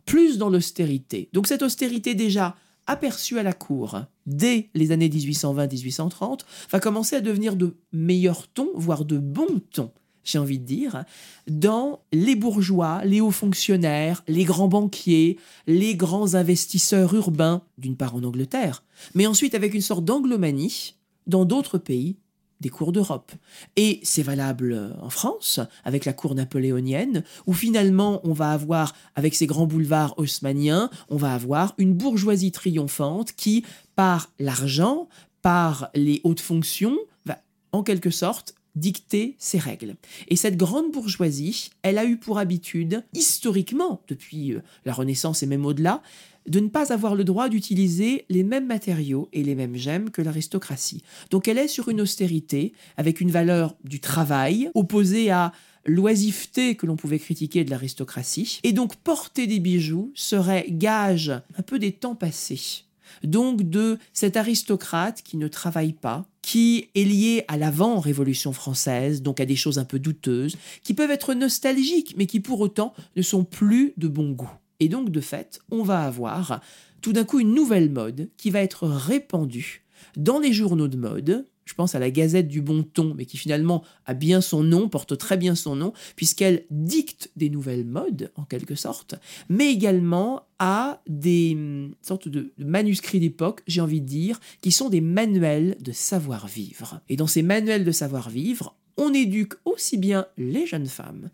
plus 0.06 0.38
dans 0.38 0.50
l'austérité. 0.50 1.28
Donc 1.34 1.46
cette 1.46 1.62
austérité 1.62 2.16
déjà 2.16 2.56
aperçue 2.90 3.40
à 3.40 3.44
la 3.44 3.54
cour 3.54 4.02
dès 4.26 4.70
les 4.74 4.92
années 4.92 5.10
1820-1830 5.10 6.40
va 6.72 6.80
commencer 6.80 7.16
à 7.16 7.22
devenir 7.22 7.56
de 7.56 7.76
meilleurs 7.94 8.48
tons, 8.48 8.72
voire 8.76 9.06
de 9.06 9.18
bons 9.18 9.62
tons, 9.72 9.92
j'ai 10.24 10.40
envie 10.40 10.60
de 10.60 10.66
dire, 10.66 11.06
dans 11.48 12.02
les 12.12 12.36
bourgeois, 12.36 13.02
les 13.06 13.22
hauts 13.22 13.32
fonctionnaires, 13.32 14.24
les 14.28 14.44
grands 14.44 14.68
banquiers, 14.68 15.38
les 15.68 15.96
grands 15.96 16.34
investisseurs 16.34 17.14
urbains, 17.14 17.62
d'une 17.78 17.96
part 17.96 18.16
en 18.16 18.24
Angleterre, 18.24 18.84
mais 19.14 19.28
ensuite 19.28 19.56
avec 19.56 19.74
une 19.74 19.82
sorte 19.82 20.04
d'anglomanie 20.04 20.96
dans 21.28 21.46
d'autres 21.46 21.78
pays 21.78 22.18
des 22.60 22.70
cours 22.70 22.92
d'Europe. 22.92 23.32
Et 23.76 24.00
c'est 24.04 24.24
valable 24.24 24.96
en 25.02 25.10
France, 25.10 25.60
avec 25.84 26.06
la 26.06 26.14
cour 26.14 26.36
napoléonienne, 26.36 27.24
où 27.48 27.54
finalement 27.54 28.22
on 28.24 28.34
va 28.34 28.52
avoir, 28.52 28.96
avec 29.16 29.36
ces 29.36 29.48
grands 29.48 29.68
boulevards 29.68 30.14
haussmanniens, 30.18 30.90
on 31.10 31.18
va 31.18 31.34
avoir 31.34 31.74
une 31.78 31.94
bourgeoisie 31.94 32.52
triomphante 32.52 33.34
qui, 33.34 33.66
par 33.96 34.32
l'argent, 34.40 35.08
par 35.42 35.90
les 35.96 36.22
hautes 36.24 36.42
fonctions, 36.42 36.98
va 37.26 37.40
en 37.72 37.84
quelque 37.84 38.10
sorte 38.12 38.56
dicter 38.76 39.36
ses 39.40 39.60
règles. 39.60 39.96
Et 40.28 40.36
cette 40.36 40.58
grande 40.58 40.92
bourgeoisie, 40.92 41.72
elle 41.82 41.98
a 41.98 42.06
eu 42.06 42.18
pour 42.18 42.40
habitude, 42.40 43.04
historiquement, 43.14 44.02
depuis 44.08 44.54
euh, 44.54 44.62
la 44.86 44.94
Renaissance 44.94 45.44
et 45.44 45.48
même 45.48 45.66
au-delà, 45.66 46.02
de 46.50 46.60
ne 46.60 46.68
pas 46.68 46.92
avoir 46.92 47.16
le 47.16 47.24
droit 47.24 47.48
d'utiliser 47.48 48.26
les 48.30 48.44
mêmes 48.44 48.66
matériaux 48.66 49.30
et 49.32 49.44
les 49.44 49.56
mêmes 49.56 49.76
gemmes 49.76 50.10
que 50.10 50.22
l'aristocratie. 50.22 51.04
Donc 51.30 51.48
elle 51.48 51.58
est 51.58 51.68
sur 51.68 51.90
une 51.90 52.02
austérité, 52.02 52.74
avec 52.98 53.22
une 53.22 53.32
valeur 53.32 53.76
du 53.84 54.00
travail, 54.00 54.70
opposée 54.74 55.30
à 55.30 55.54
l'oisiveté 55.86 56.76
que 56.76 56.86
l'on 56.86 56.96
pouvait 56.96 57.20
critiquer 57.20 57.64
de 57.64 57.70
l'aristocratie. 57.70 58.60
Et 58.64 58.74
donc 58.74 58.96
porter 58.98 59.48
des 59.48 59.60
bijoux 59.60 60.12
serait 60.16 60.66
gage 60.70 61.32
un 61.58 61.62
peu 61.62 61.80
des 61.80 61.92
temps 61.92 62.16
passés. 62.16 62.84
Donc 63.24 63.64
de 63.64 63.98
cet 64.14 64.38
aristocrate 64.38 65.22
qui 65.24 65.38
ne 65.38 65.48
travaille 65.48 65.94
pas, 65.94 66.26
qui 66.42 66.90
est 66.96 67.04
lié 67.04 67.44
à 67.48 67.58
l'avant-révolution 67.58 68.54
française, 68.54 69.22
donc 69.22 69.40
à 69.40 69.46
des 69.46 69.56
choses 69.56 69.80
un 69.80 69.86
peu 69.86 70.00
douteuses, 70.00 70.58
qui 70.84 70.94
peuvent 70.94 71.12
être 71.12 71.34
nostalgiques, 71.34 72.16
mais 72.18 72.26
qui 72.26 72.40
pour 72.40 72.60
autant 72.60 72.94
ne 73.16 73.22
sont 73.22 73.44
plus 73.44 73.94
de 73.98 74.08
bon 74.08 74.32
goût. 74.32 74.52
Et 74.80 74.88
donc, 74.88 75.10
de 75.10 75.22
fait, 75.22 75.60
on 75.72 75.84
va 75.84 76.02
avoir 76.02 76.62
tout 77.02 77.14
d'un 77.14 77.26
coup 77.26 77.40
une 77.40 77.54
nouvelle 77.54 77.92
mode 77.92 78.30
qui 78.38 78.50
va 78.50 78.62
être 78.62 78.88
répandue 78.88 79.84
dans 80.18 80.40
les 80.40 80.54
journaux 80.54 80.88
de 80.88 80.98
mode. 80.98 81.48
Je 81.66 81.76
pense 81.76 81.94
à 81.94 82.00
la 82.00 82.10
Gazette 82.10 82.48
du 82.48 82.62
Bon 82.62 82.82
Ton, 82.82 83.14
mais 83.14 83.26
qui 83.26 83.38
finalement 83.38 83.84
a 84.08 84.16
bien 84.16 84.42
son 84.42 84.64
nom, 84.64 84.90
porte 84.90 85.18
très 85.20 85.38
bien 85.38 85.54
son 85.54 85.76
nom, 85.76 85.94
puisqu'elle 86.16 86.66
dicte 86.72 87.30
des 87.36 87.52
nouvelles 87.52 87.86
modes, 87.86 88.32
en 88.36 88.44
quelque 88.44 88.74
sorte, 88.74 89.14
mais 89.50 89.72
également 89.72 90.48
à 90.58 91.04
des 91.08 91.54
hum, 91.54 91.94
sortes 92.02 92.28
de 92.28 92.54
manuscrits 92.58 93.20
d'époque, 93.20 93.62
j'ai 93.68 93.82
envie 93.82 94.02
de 94.02 94.08
dire, 94.08 94.40
qui 94.62 94.72
sont 94.72 94.90
des 94.90 95.02
manuels 95.02 95.78
de 95.80 95.92
savoir-vivre. 95.92 97.02
Et 97.08 97.18
dans 97.18 97.28
ces 97.28 97.44
manuels 97.44 97.86
de 97.86 97.92
savoir-vivre, 97.92 98.76
on 98.98 99.14
éduque 99.14 99.54
aussi 99.66 99.98
bien 99.98 100.26
les 100.38 100.66
jeunes 100.66 100.88
femmes 100.88 101.30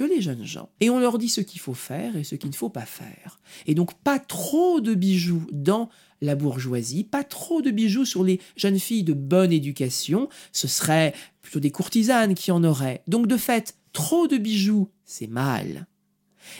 que 0.00 0.04
les 0.04 0.22
jeunes 0.22 0.46
gens. 0.46 0.70
Et 0.80 0.88
on 0.88 0.98
leur 0.98 1.18
dit 1.18 1.28
ce 1.28 1.42
qu'il 1.42 1.60
faut 1.60 1.74
faire 1.74 2.16
et 2.16 2.24
ce 2.24 2.34
qu'il 2.34 2.48
ne 2.48 2.54
faut 2.54 2.70
pas 2.70 2.86
faire. 2.86 3.38
Et 3.66 3.74
donc 3.74 3.92
pas 4.02 4.18
trop 4.18 4.80
de 4.80 4.94
bijoux 4.94 5.46
dans 5.52 5.90
la 6.22 6.36
bourgeoisie, 6.36 7.04
pas 7.04 7.22
trop 7.22 7.60
de 7.60 7.70
bijoux 7.70 8.06
sur 8.06 8.24
les 8.24 8.40
jeunes 8.56 8.78
filles 8.78 9.02
de 9.02 9.12
bonne 9.12 9.52
éducation, 9.52 10.30
ce 10.52 10.68
serait 10.68 11.12
plutôt 11.42 11.60
des 11.60 11.70
courtisanes 11.70 12.34
qui 12.34 12.50
en 12.50 12.64
auraient. 12.64 13.02
Donc 13.08 13.26
de 13.26 13.36
fait, 13.36 13.76
trop 13.92 14.26
de 14.26 14.38
bijoux, 14.38 14.88
c'est 15.04 15.26
mal. 15.26 15.86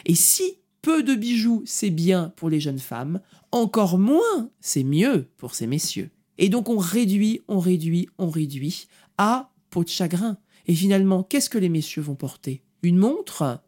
Et 0.04 0.14
si 0.14 0.58
peu 0.82 1.02
de 1.02 1.14
bijoux, 1.14 1.62
c'est 1.64 1.88
bien 1.88 2.34
pour 2.36 2.50
les 2.50 2.60
jeunes 2.60 2.78
femmes, 2.78 3.22
encore 3.52 3.96
moins, 3.96 4.50
c'est 4.60 4.84
mieux 4.84 5.30
pour 5.38 5.54
ces 5.54 5.66
messieurs. 5.66 6.10
Et 6.36 6.50
donc 6.50 6.68
on 6.68 6.76
réduit, 6.76 7.40
on 7.48 7.58
réduit, 7.58 8.06
on 8.18 8.28
réduit 8.28 8.86
à 9.16 9.50
peau 9.70 9.82
de 9.82 9.88
chagrin. 9.88 10.36
Et 10.66 10.74
finalement, 10.74 11.22
qu'est-ce 11.22 11.48
que 11.48 11.56
les 11.56 11.70
messieurs 11.70 12.02
vont 12.02 12.16
porter? 12.16 12.62
Une 12.82 12.96
montre 12.96 13.60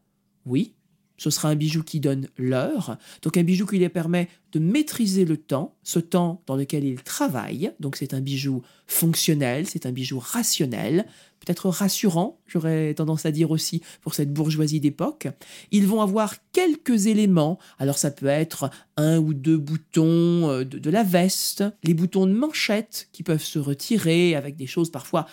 Oui, 0.46 0.74
ce 1.22 1.30
sera 1.30 1.50
un 1.50 1.54
bijou 1.54 1.84
qui 1.84 2.00
donne 2.00 2.26
l'heure, 2.36 2.96
donc 3.22 3.36
un 3.36 3.44
bijou 3.44 3.64
qui 3.64 3.78
les 3.78 3.88
permet 3.88 4.28
de 4.50 4.58
maîtriser 4.58 5.24
le 5.24 5.36
temps, 5.36 5.76
ce 5.84 6.00
temps 6.00 6.42
dans 6.46 6.56
lequel 6.56 6.84
ils 6.84 7.02
travaillent. 7.02 7.72
Donc 7.78 7.96
c'est 7.96 8.12
un 8.12 8.20
bijou 8.20 8.62
fonctionnel, 8.88 9.68
c'est 9.68 9.86
un 9.86 9.92
bijou 9.92 10.18
rationnel, 10.18 11.06
peut-être 11.38 11.68
rassurant, 11.68 12.40
j'aurais 12.46 12.94
tendance 12.94 13.24
à 13.24 13.30
dire 13.30 13.52
aussi 13.52 13.82
pour 14.00 14.14
cette 14.14 14.32
bourgeoisie 14.32 14.80
d'époque. 14.80 15.28
Ils 15.70 15.86
vont 15.86 16.00
avoir 16.00 16.34
quelques 16.50 17.06
éléments, 17.06 17.58
alors 17.78 17.98
ça 17.98 18.10
peut 18.10 18.26
être 18.26 18.68
un 18.96 19.18
ou 19.18 19.32
deux 19.32 19.58
boutons 19.58 20.50
euh, 20.50 20.64
de, 20.64 20.78
de 20.78 20.90
la 20.90 21.04
veste, 21.04 21.62
les 21.84 21.94
boutons 21.94 22.26
de 22.26 22.32
manchette 22.32 23.08
qui 23.12 23.22
peuvent 23.22 23.44
se 23.44 23.60
retirer 23.60 24.34
avec 24.34 24.56
des 24.56 24.66
choses 24.66 24.90
parfois 24.90 25.26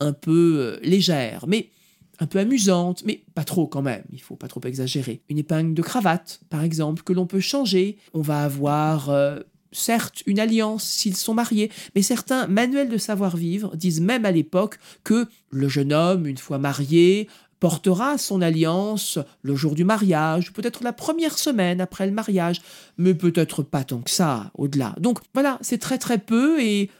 un 0.00 0.12
peu 0.12 0.56
euh, 0.58 0.80
légères, 0.82 1.44
mais 1.46 1.70
un 2.18 2.26
peu 2.26 2.38
amusante, 2.38 3.02
mais 3.04 3.22
pas 3.34 3.44
trop 3.44 3.66
quand 3.66 3.82
même, 3.82 4.04
il 4.12 4.20
faut 4.20 4.36
pas 4.36 4.48
trop 4.48 4.60
exagérer. 4.64 5.20
Une 5.28 5.38
épingle 5.38 5.74
de 5.74 5.82
cravate, 5.82 6.40
par 6.48 6.62
exemple, 6.62 7.02
que 7.02 7.12
l'on 7.12 7.26
peut 7.26 7.40
changer. 7.40 7.98
On 8.14 8.20
va 8.20 8.44
avoir, 8.44 9.10
euh, 9.10 9.40
certes, 9.72 10.22
une 10.26 10.40
alliance 10.40 10.84
s'ils 10.84 11.16
sont 11.16 11.34
mariés, 11.34 11.70
mais 11.94 12.02
certains 12.02 12.46
manuels 12.46 12.88
de 12.88 12.98
savoir-vivre 12.98 13.76
disent 13.76 14.00
même 14.00 14.24
à 14.24 14.30
l'époque 14.30 14.78
que 15.04 15.26
le 15.50 15.68
jeune 15.68 15.92
homme, 15.92 16.26
une 16.26 16.38
fois 16.38 16.58
marié, 16.58 17.28
portera 17.60 18.18
son 18.18 18.42
alliance 18.42 19.18
le 19.42 19.54
jour 19.54 19.74
du 19.74 19.84
mariage, 19.84 20.52
peut-être 20.52 20.84
la 20.84 20.92
première 20.92 21.38
semaine 21.38 21.80
après 21.80 22.06
le 22.06 22.12
mariage, 22.12 22.60
mais 22.98 23.14
peut-être 23.14 23.62
pas 23.62 23.84
tant 23.84 24.00
que 24.00 24.10
ça, 24.10 24.50
au-delà. 24.54 24.94
Donc 25.00 25.20
voilà, 25.34 25.58
c'est 25.62 25.78
très 25.78 25.98
très 25.98 26.18
peu 26.18 26.60
et... 26.62 26.90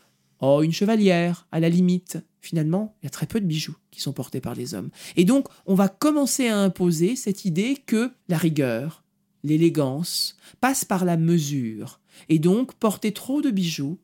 Oh, 0.42 0.60
une 0.62 0.72
chevalière, 0.72 1.46
à 1.50 1.60
la 1.60 1.70
limite. 1.70 2.18
Finalement, 2.46 2.94
il 3.02 3.06
y 3.06 3.08
a 3.08 3.10
très 3.10 3.26
peu 3.26 3.40
de 3.40 3.44
bijoux 3.44 3.74
qui 3.90 4.00
sont 4.00 4.12
portés 4.12 4.40
par 4.40 4.54
les 4.54 4.74
hommes. 4.74 4.90
Et 5.16 5.24
donc, 5.24 5.48
on 5.66 5.74
va 5.74 5.88
commencer 5.88 6.46
à 6.46 6.60
imposer 6.60 7.16
cette 7.16 7.44
idée 7.44 7.76
que 7.86 8.12
la 8.28 8.38
rigueur, 8.38 9.02
l'élégance, 9.42 10.36
passe 10.60 10.84
par 10.84 11.04
la 11.04 11.16
mesure. 11.16 11.98
Et 12.28 12.38
donc, 12.38 12.74
porter 12.74 13.12
trop 13.12 13.42
de 13.42 13.50
bijoux, 13.50 13.98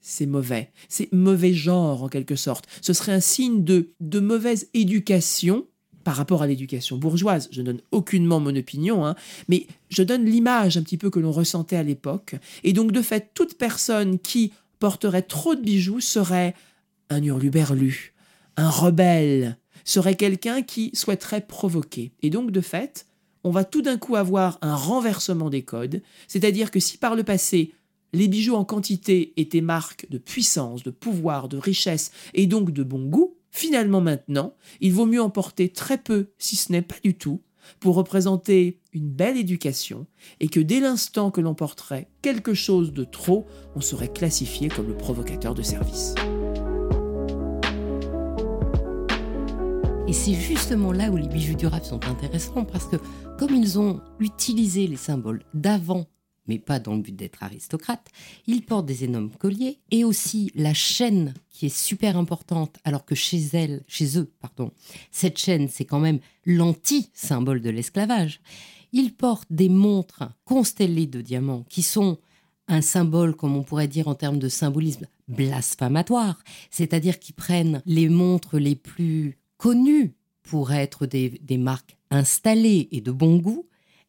c'est 0.00 0.26
mauvais. 0.26 0.70
C'est 0.88 1.12
mauvais 1.12 1.52
genre, 1.52 2.04
en 2.04 2.08
quelque 2.08 2.36
sorte. 2.36 2.68
Ce 2.82 2.92
serait 2.92 3.10
un 3.10 3.18
signe 3.18 3.64
de, 3.64 3.88
de 3.98 4.20
mauvaise 4.20 4.68
éducation 4.74 5.66
par 6.04 6.14
rapport 6.14 6.42
à 6.42 6.46
l'éducation 6.46 6.98
bourgeoise. 6.98 7.48
Je 7.50 7.62
ne 7.62 7.66
donne 7.66 7.80
aucunement 7.90 8.38
mon 8.38 8.54
opinion, 8.54 9.04
hein, 9.04 9.16
mais 9.48 9.66
je 9.88 10.04
donne 10.04 10.24
l'image 10.24 10.76
un 10.76 10.82
petit 10.82 10.98
peu 10.98 11.10
que 11.10 11.18
l'on 11.18 11.32
ressentait 11.32 11.74
à 11.74 11.82
l'époque. 11.82 12.36
Et 12.62 12.72
donc, 12.72 12.92
de 12.92 13.02
fait, 13.02 13.32
toute 13.34 13.58
personne 13.58 14.20
qui 14.20 14.52
porterait 14.78 15.22
trop 15.22 15.56
de 15.56 15.60
bijoux 15.60 16.00
serait 16.00 16.54
un 17.10 17.22
hurluberlu, 17.22 18.14
un 18.56 18.70
rebelle, 18.70 19.58
serait 19.84 20.16
quelqu'un 20.16 20.62
qui 20.62 20.90
souhaiterait 20.94 21.46
provoquer. 21.46 22.12
Et 22.22 22.30
donc, 22.30 22.50
de 22.50 22.60
fait, 22.60 23.06
on 23.44 23.50
va 23.50 23.64
tout 23.64 23.82
d'un 23.82 23.96
coup 23.96 24.16
avoir 24.16 24.58
un 24.62 24.74
renversement 24.74 25.50
des 25.50 25.62
codes, 25.62 26.02
c'est-à-dire 26.26 26.70
que 26.70 26.80
si 26.80 26.98
par 26.98 27.14
le 27.14 27.24
passé, 27.24 27.72
les 28.12 28.28
bijoux 28.28 28.54
en 28.54 28.64
quantité 28.64 29.32
étaient 29.36 29.60
marque 29.60 30.06
de 30.10 30.18
puissance, 30.18 30.82
de 30.82 30.90
pouvoir, 30.90 31.48
de 31.48 31.58
richesse 31.58 32.10
et 32.34 32.46
donc 32.46 32.72
de 32.72 32.82
bon 32.82 33.06
goût, 33.06 33.36
finalement 33.50 34.00
maintenant, 34.00 34.54
il 34.80 34.92
vaut 34.92 35.06
mieux 35.06 35.22
en 35.22 35.30
porter 35.30 35.70
très 35.70 35.98
peu, 35.98 36.30
si 36.38 36.56
ce 36.56 36.72
n'est 36.72 36.82
pas 36.82 36.96
du 37.02 37.14
tout, 37.14 37.42
pour 37.80 37.96
représenter 37.96 38.80
une 38.92 39.10
belle 39.10 39.36
éducation, 39.36 40.06
et 40.40 40.48
que 40.48 40.60
dès 40.60 40.80
l'instant 40.80 41.30
que 41.30 41.40
l'on 41.40 41.54
porterait 41.54 42.08
quelque 42.22 42.54
chose 42.54 42.92
de 42.92 43.04
trop, 43.04 43.46
on 43.74 43.80
serait 43.80 44.12
classifié 44.12 44.68
comme 44.68 44.88
le 44.88 44.96
provocateur 44.96 45.54
de 45.54 45.62
service. 45.62 46.14
Et 50.08 50.14
c'est 50.14 50.32
justement 50.32 50.90
là 50.90 51.10
où 51.10 51.18
les 51.18 51.28
bijoux 51.28 51.54
durables 51.54 51.84
sont 51.84 52.02
intéressants 52.06 52.64
parce 52.64 52.86
que 52.86 52.96
comme 53.38 53.54
ils 53.54 53.78
ont 53.78 54.00
utilisé 54.20 54.86
les 54.86 54.96
symboles 54.96 55.44
d'avant, 55.52 56.06
mais 56.46 56.58
pas 56.58 56.78
dans 56.78 56.94
le 56.94 57.02
but 57.02 57.14
d'être 57.14 57.42
aristocrate, 57.42 58.08
ils 58.46 58.62
portent 58.62 58.86
des 58.86 59.04
énormes 59.04 59.30
colliers 59.30 59.80
et 59.90 60.04
aussi 60.04 60.50
la 60.54 60.72
chaîne 60.72 61.34
qui 61.50 61.66
est 61.66 61.76
super 61.76 62.16
importante 62.16 62.78
alors 62.84 63.04
que 63.04 63.14
chez 63.14 63.50
elles, 63.52 63.84
chez 63.86 64.18
eux, 64.18 64.32
pardon, 64.40 64.72
cette 65.10 65.36
chaîne 65.36 65.68
c'est 65.68 65.84
quand 65.84 66.00
même 66.00 66.20
l'anti-symbole 66.46 67.60
de 67.60 67.68
l'esclavage. 67.68 68.40
Ils 68.92 69.12
portent 69.12 69.52
des 69.52 69.68
montres 69.68 70.24
constellées 70.46 71.06
de 71.06 71.20
diamants 71.20 71.66
qui 71.68 71.82
sont 71.82 72.16
un 72.66 72.80
symbole, 72.80 73.36
comme 73.36 73.56
on 73.56 73.62
pourrait 73.62 73.88
dire 73.88 74.08
en 74.08 74.14
termes 74.14 74.38
de 74.38 74.48
symbolisme, 74.48 75.06
blasphématoire, 75.28 76.42
c'est-à-dire 76.70 77.18
qu'ils 77.18 77.34
prennent 77.34 77.82
les 77.84 78.08
montres 78.08 78.56
les 78.56 78.74
plus 78.74 79.36
connues 79.58 80.14
pour 80.42 80.72
être 80.72 81.06
des, 81.06 81.38
des 81.42 81.58
marques 81.58 81.96
installées 82.10 82.88
et 82.90 83.00
de 83.00 83.12
bon 83.12 83.36
goût, 83.36 83.66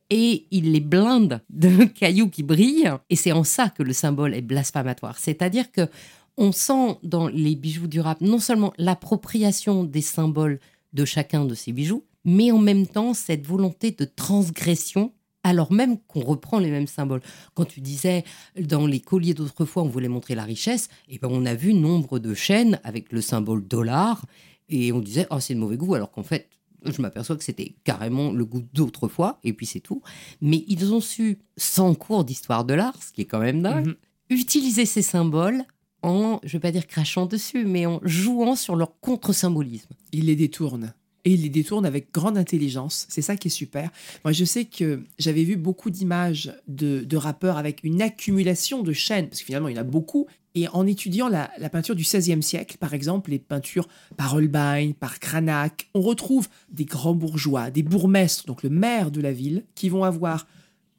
et 0.09 0.47
ils 0.51 0.71
les 0.71 0.79
blindent 0.79 1.41
de 1.49 1.83
cailloux 1.99 2.29
qui 2.29 2.43
brillent, 2.43 2.91
et 3.09 3.15
c'est 3.15 3.31
en 3.31 3.43
ça 3.43 3.69
que 3.69 3.83
le 3.83 3.93
symbole 3.93 4.33
est 4.33 4.41
blasphématoire. 4.41 5.17
C'est-à-dire 5.19 5.71
que 5.71 5.87
on 6.37 6.53
sent 6.53 6.97
dans 7.03 7.27
les 7.27 7.55
bijoux 7.55 7.87
durables 7.87 8.25
non 8.25 8.39
seulement 8.39 8.73
l'appropriation 8.77 9.83
des 9.83 10.01
symboles 10.01 10.61
de 10.93 11.03
chacun 11.03 11.43
de 11.43 11.53
ces 11.53 11.73
bijoux, 11.73 12.05
mais 12.23 12.51
en 12.51 12.59
même 12.59 12.87
temps 12.87 13.13
cette 13.13 13.45
volonté 13.45 13.91
de 13.91 14.05
transgression 14.05 15.11
alors 15.43 15.71
même 15.71 15.97
qu'on 15.99 16.21
reprend 16.21 16.59
les 16.59 16.69
mêmes 16.69 16.87
symboles. 16.87 17.21
Quand 17.53 17.65
tu 17.65 17.81
disais 17.81 18.23
dans 18.59 18.85
les 18.85 18.99
colliers 18.99 19.33
d'autrefois, 19.33 19.83
on 19.83 19.87
voulait 19.87 20.09
montrer 20.09 20.35
la 20.35 20.43
richesse, 20.43 20.89
et 21.07 21.17
ben 21.17 21.29
on 21.31 21.45
a 21.45 21.55
vu 21.55 21.73
nombre 21.73 22.19
de 22.19 22.33
chaînes 22.33 22.79
avec 22.83 23.11
le 23.11 23.21
symbole 23.21 23.65
dollar, 23.65 24.25
et 24.69 24.91
on 24.91 24.99
disait 24.99 25.27
oh 25.31 25.39
c'est 25.39 25.53
de 25.55 25.59
mauvais 25.59 25.77
goût, 25.77 25.95
alors 25.95 26.11
qu'en 26.11 26.23
fait 26.23 26.47
je 26.85 27.01
m'aperçois 27.01 27.35
que 27.35 27.43
c'était 27.43 27.73
carrément 27.83 28.31
le 28.31 28.45
goût 28.45 28.63
d'autrefois, 28.73 29.39
et 29.43 29.51
puis 29.51 29.65
c'est 29.65 29.81
tout. 29.81 30.01
Mais 30.41 30.63
ils 30.69 30.93
ont 30.93 31.01
su, 31.01 31.39
sans 31.57 31.93
cours 31.93 32.23
d'histoire 32.23 32.63
de 32.63 32.73
l'art, 32.73 33.01
ce 33.03 33.11
qui 33.11 33.21
est 33.21 33.25
quand 33.25 33.39
même 33.39 33.61
dingue, 33.61 33.87
Mhm. 33.87 33.95
utiliser 34.29 34.85
ces 34.85 35.01
symboles 35.01 35.63
en, 36.03 36.39
je 36.43 36.53
vais 36.53 36.59
pas 36.61 36.71
dire 36.71 36.87
crachant 36.87 37.25
dessus, 37.25 37.65
mais 37.65 37.85
en 37.85 37.99
jouant 38.03 38.55
sur 38.55 38.77
leur 38.77 38.97
contre-symbolisme. 39.01 39.89
il 40.13 40.27
les 40.27 40.35
détourne. 40.37 40.93
Et 41.25 41.33
il 41.33 41.41
les 41.41 41.49
détourne 41.49 41.85
avec 41.85 42.13
grande 42.13 42.37
intelligence. 42.37 43.05
C'est 43.09 43.21
ça 43.21 43.35
qui 43.35 43.49
est 43.49 43.51
super. 43.51 43.91
Moi, 44.23 44.31
je 44.31 44.45
sais 44.45 44.63
que 44.63 45.03
j'avais 45.19 45.43
vu 45.43 45.57
beaucoup 45.57 45.89
d'images 45.89 46.53
de, 46.69 47.01
de 47.01 47.17
rappeurs 47.17 47.57
avec 47.57 47.83
une 47.83 48.01
accumulation 48.01 48.83
de 48.83 48.93
chaînes, 48.93 49.27
parce 49.27 49.41
que 49.41 49.45
finalement, 49.45 49.67
il 49.67 49.75
y 49.75 49.77
en 49.77 49.81
a 49.81 49.83
beaucoup. 49.83 50.27
Et 50.59 50.67
en 50.73 50.85
étudiant 50.85 51.29
la, 51.29 51.49
la 51.57 51.69
peinture 51.69 51.95
du 51.95 52.03
XVIe 52.03 52.43
siècle, 52.43 52.75
par 52.79 52.93
exemple, 52.93 53.31
les 53.31 53.39
peintures 53.39 53.87
par 54.17 54.35
Holbein, 54.35 54.91
par 54.91 55.19
Cranach, 55.19 55.87
on 55.93 56.01
retrouve 56.01 56.49
des 56.69 56.83
grands 56.83 57.13
bourgeois, 57.13 57.71
des 57.71 57.81
bourgmestres, 57.81 58.45
donc 58.45 58.61
le 58.63 58.69
maire 58.69 59.09
de 59.09 59.21
la 59.21 59.31
ville, 59.31 59.63
qui 59.73 59.87
vont 59.87 60.03
avoir 60.03 60.47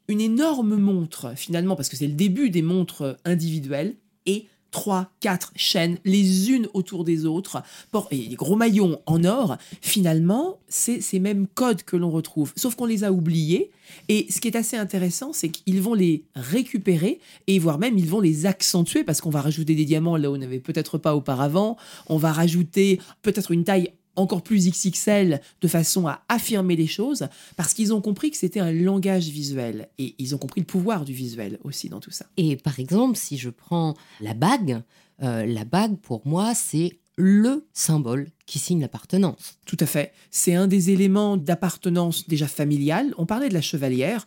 une 0.07 0.19
énorme 0.19 0.77
montre, 0.77 1.33
finalement, 1.35 1.75
parce 1.75 1.89
que 1.89 1.95
c'est 1.95 2.07
le 2.07 2.13
début 2.13 2.49
des 2.49 2.63
montres 2.63 3.19
individuelles, 3.23 3.97
et 4.25 4.47
trois, 4.71 5.11
quatre 5.19 5.51
chaînes, 5.55 5.97
les 6.05 6.49
unes 6.51 6.67
autour 6.73 7.03
des 7.03 7.25
autres, 7.25 7.61
et 8.09 8.27
des 8.27 8.35
gros 8.35 8.55
maillons 8.55 8.99
en 9.05 9.23
or, 9.25 9.57
finalement, 9.81 10.57
c'est 10.67 11.01
ces 11.01 11.19
mêmes 11.19 11.45
codes 11.53 11.83
que 11.83 11.97
l'on 11.97 12.09
retrouve, 12.09 12.53
sauf 12.55 12.75
qu'on 12.75 12.85
les 12.85 13.03
a 13.03 13.11
oubliés. 13.11 13.69
Et 14.07 14.27
ce 14.29 14.39
qui 14.39 14.47
est 14.47 14.55
assez 14.55 14.77
intéressant, 14.77 15.33
c'est 15.33 15.49
qu'ils 15.49 15.81
vont 15.81 15.93
les 15.93 16.23
récupérer, 16.35 17.19
et 17.47 17.59
voire 17.59 17.77
même 17.77 17.97
ils 17.97 18.07
vont 18.07 18.21
les 18.21 18.45
accentuer, 18.45 19.03
parce 19.03 19.19
qu'on 19.19 19.29
va 19.29 19.41
rajouter 19.41 19.75
des 19.75 19.85
diamants 19.85 20.15
là 20.15 20.31
où 20.31 20.35
on 20.35 20.37
n'avait 20.37 20.59
peut-être 20.59 20.97
pas 20.97 21.15
auparavant, 21.15 21.75
on 22.07 22.17
va 22.17 22.31
rajouter 22.31 22.99
peut-être 23.21 23.51
une 23.51 23.65
taille 23.65 23.91
encore 24.15 24.43
plus 24.43 24.67
XXL 24.67 25.41
de 25.61 25.67
façon 25.67 26.07
à 26.07 26.23
affirmer 26.29 26.75
les 26.75 26.87
choses 26.87 27.27
parce 27.55 27.73
qu'ils 27.73 27.93
ont 27.93 28.01
compris 28.01 28.31
que 28.31 28.37
c'était 28.37 28.59
un 28.59 28.71
langage 28.71 29.29
visuel 29.29 29.89
et 29.97 30.15
ils 30.17 30.35
ont 30.35 30.37
compris 30.37 30.61
le 30.61 30.65
pouvoir 30.65 31.05
du 31.05 31.13
visuel 31.13 31.59
aussi 31.63 31.89
dans 31.89 31.99
tout 31.99 32.11
ça. 32.11 32.25
Et 32.37 32.57
par 32.57 32.79
exemple, 32.79 33.17
si 33.17 33.37
je 33.37 33.49
prends 33.49 33.95
la 34.19 34.33
bague, 34.33 34.81
euh, 35.21 35.45
la 35.45 35.65
bague 35.65 35.97
pour 35.97 36.21
moi 36.25 36.53
c'est 36.55 36.99
le 37.17 37.67
symbole 37.73 38.29
qui 38.45 38.59
signe 38.59 38.81
l'appartenance. 38.81 39.59
Tout 39.65 39.77
à 39.79 39.85
fait. 39.85 40.11
C'est 40.31 40.55
un 40.55 40.67
des 40.67 40.89
éléments 40.89 41.37
d'appartenance 41.37 42.27
déjà 42.27 42.47
familiale. 42.47 43.13
On 43.17 43.25
parlait 43.25 43.49
de 43.49 43.53
la 43.53 43.61
chevalière. 43.61 44.25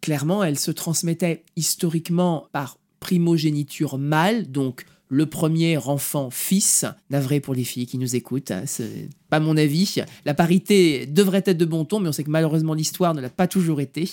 Clairement, 0.00 0.42
elle 0.42 0.58
se 0.58 0.70
transmettait 0.70 1.44
historiquement 1.56 2.48
par 2.52 2.78
primogéniture 3.00 3.98
mâle, 3.98 4.50
donc 4.50 4.86
le 5.10 5.26
premier 5.26 5.76
enfant 5.76 6.30
fils, 6.30 6.84
navré 7.10 7.40
pour 7.40 7.52
les 7.52 7.64
filles 7.64 7.86
qui 7.86 7.98
nous 7.98 8.14
écoutent, 8.14 8.52
c'est 8.64 9.08
pas 9.28 9.40
mon 9.40 9.56
avis. 9.56 9.96
La 10.24 10.34
parité 10.34 11.04
devrait 11.04 11.42
être 11.44 11.58
de 11.58 11.64
bon 11.64 11.84
ton, 11.84 11.98
mais 11.98 12.08
on 12.08 12.12
sait 12.12 12.22
que 12.22 12.30
malheureusement 12.30 12.74
l'histoire 12.74 13.12
ne 13.12 13.20
l'a 13.20 13.28
pas 13.28 13.48
toujours 13.48 13.80
été. 13.80 14.08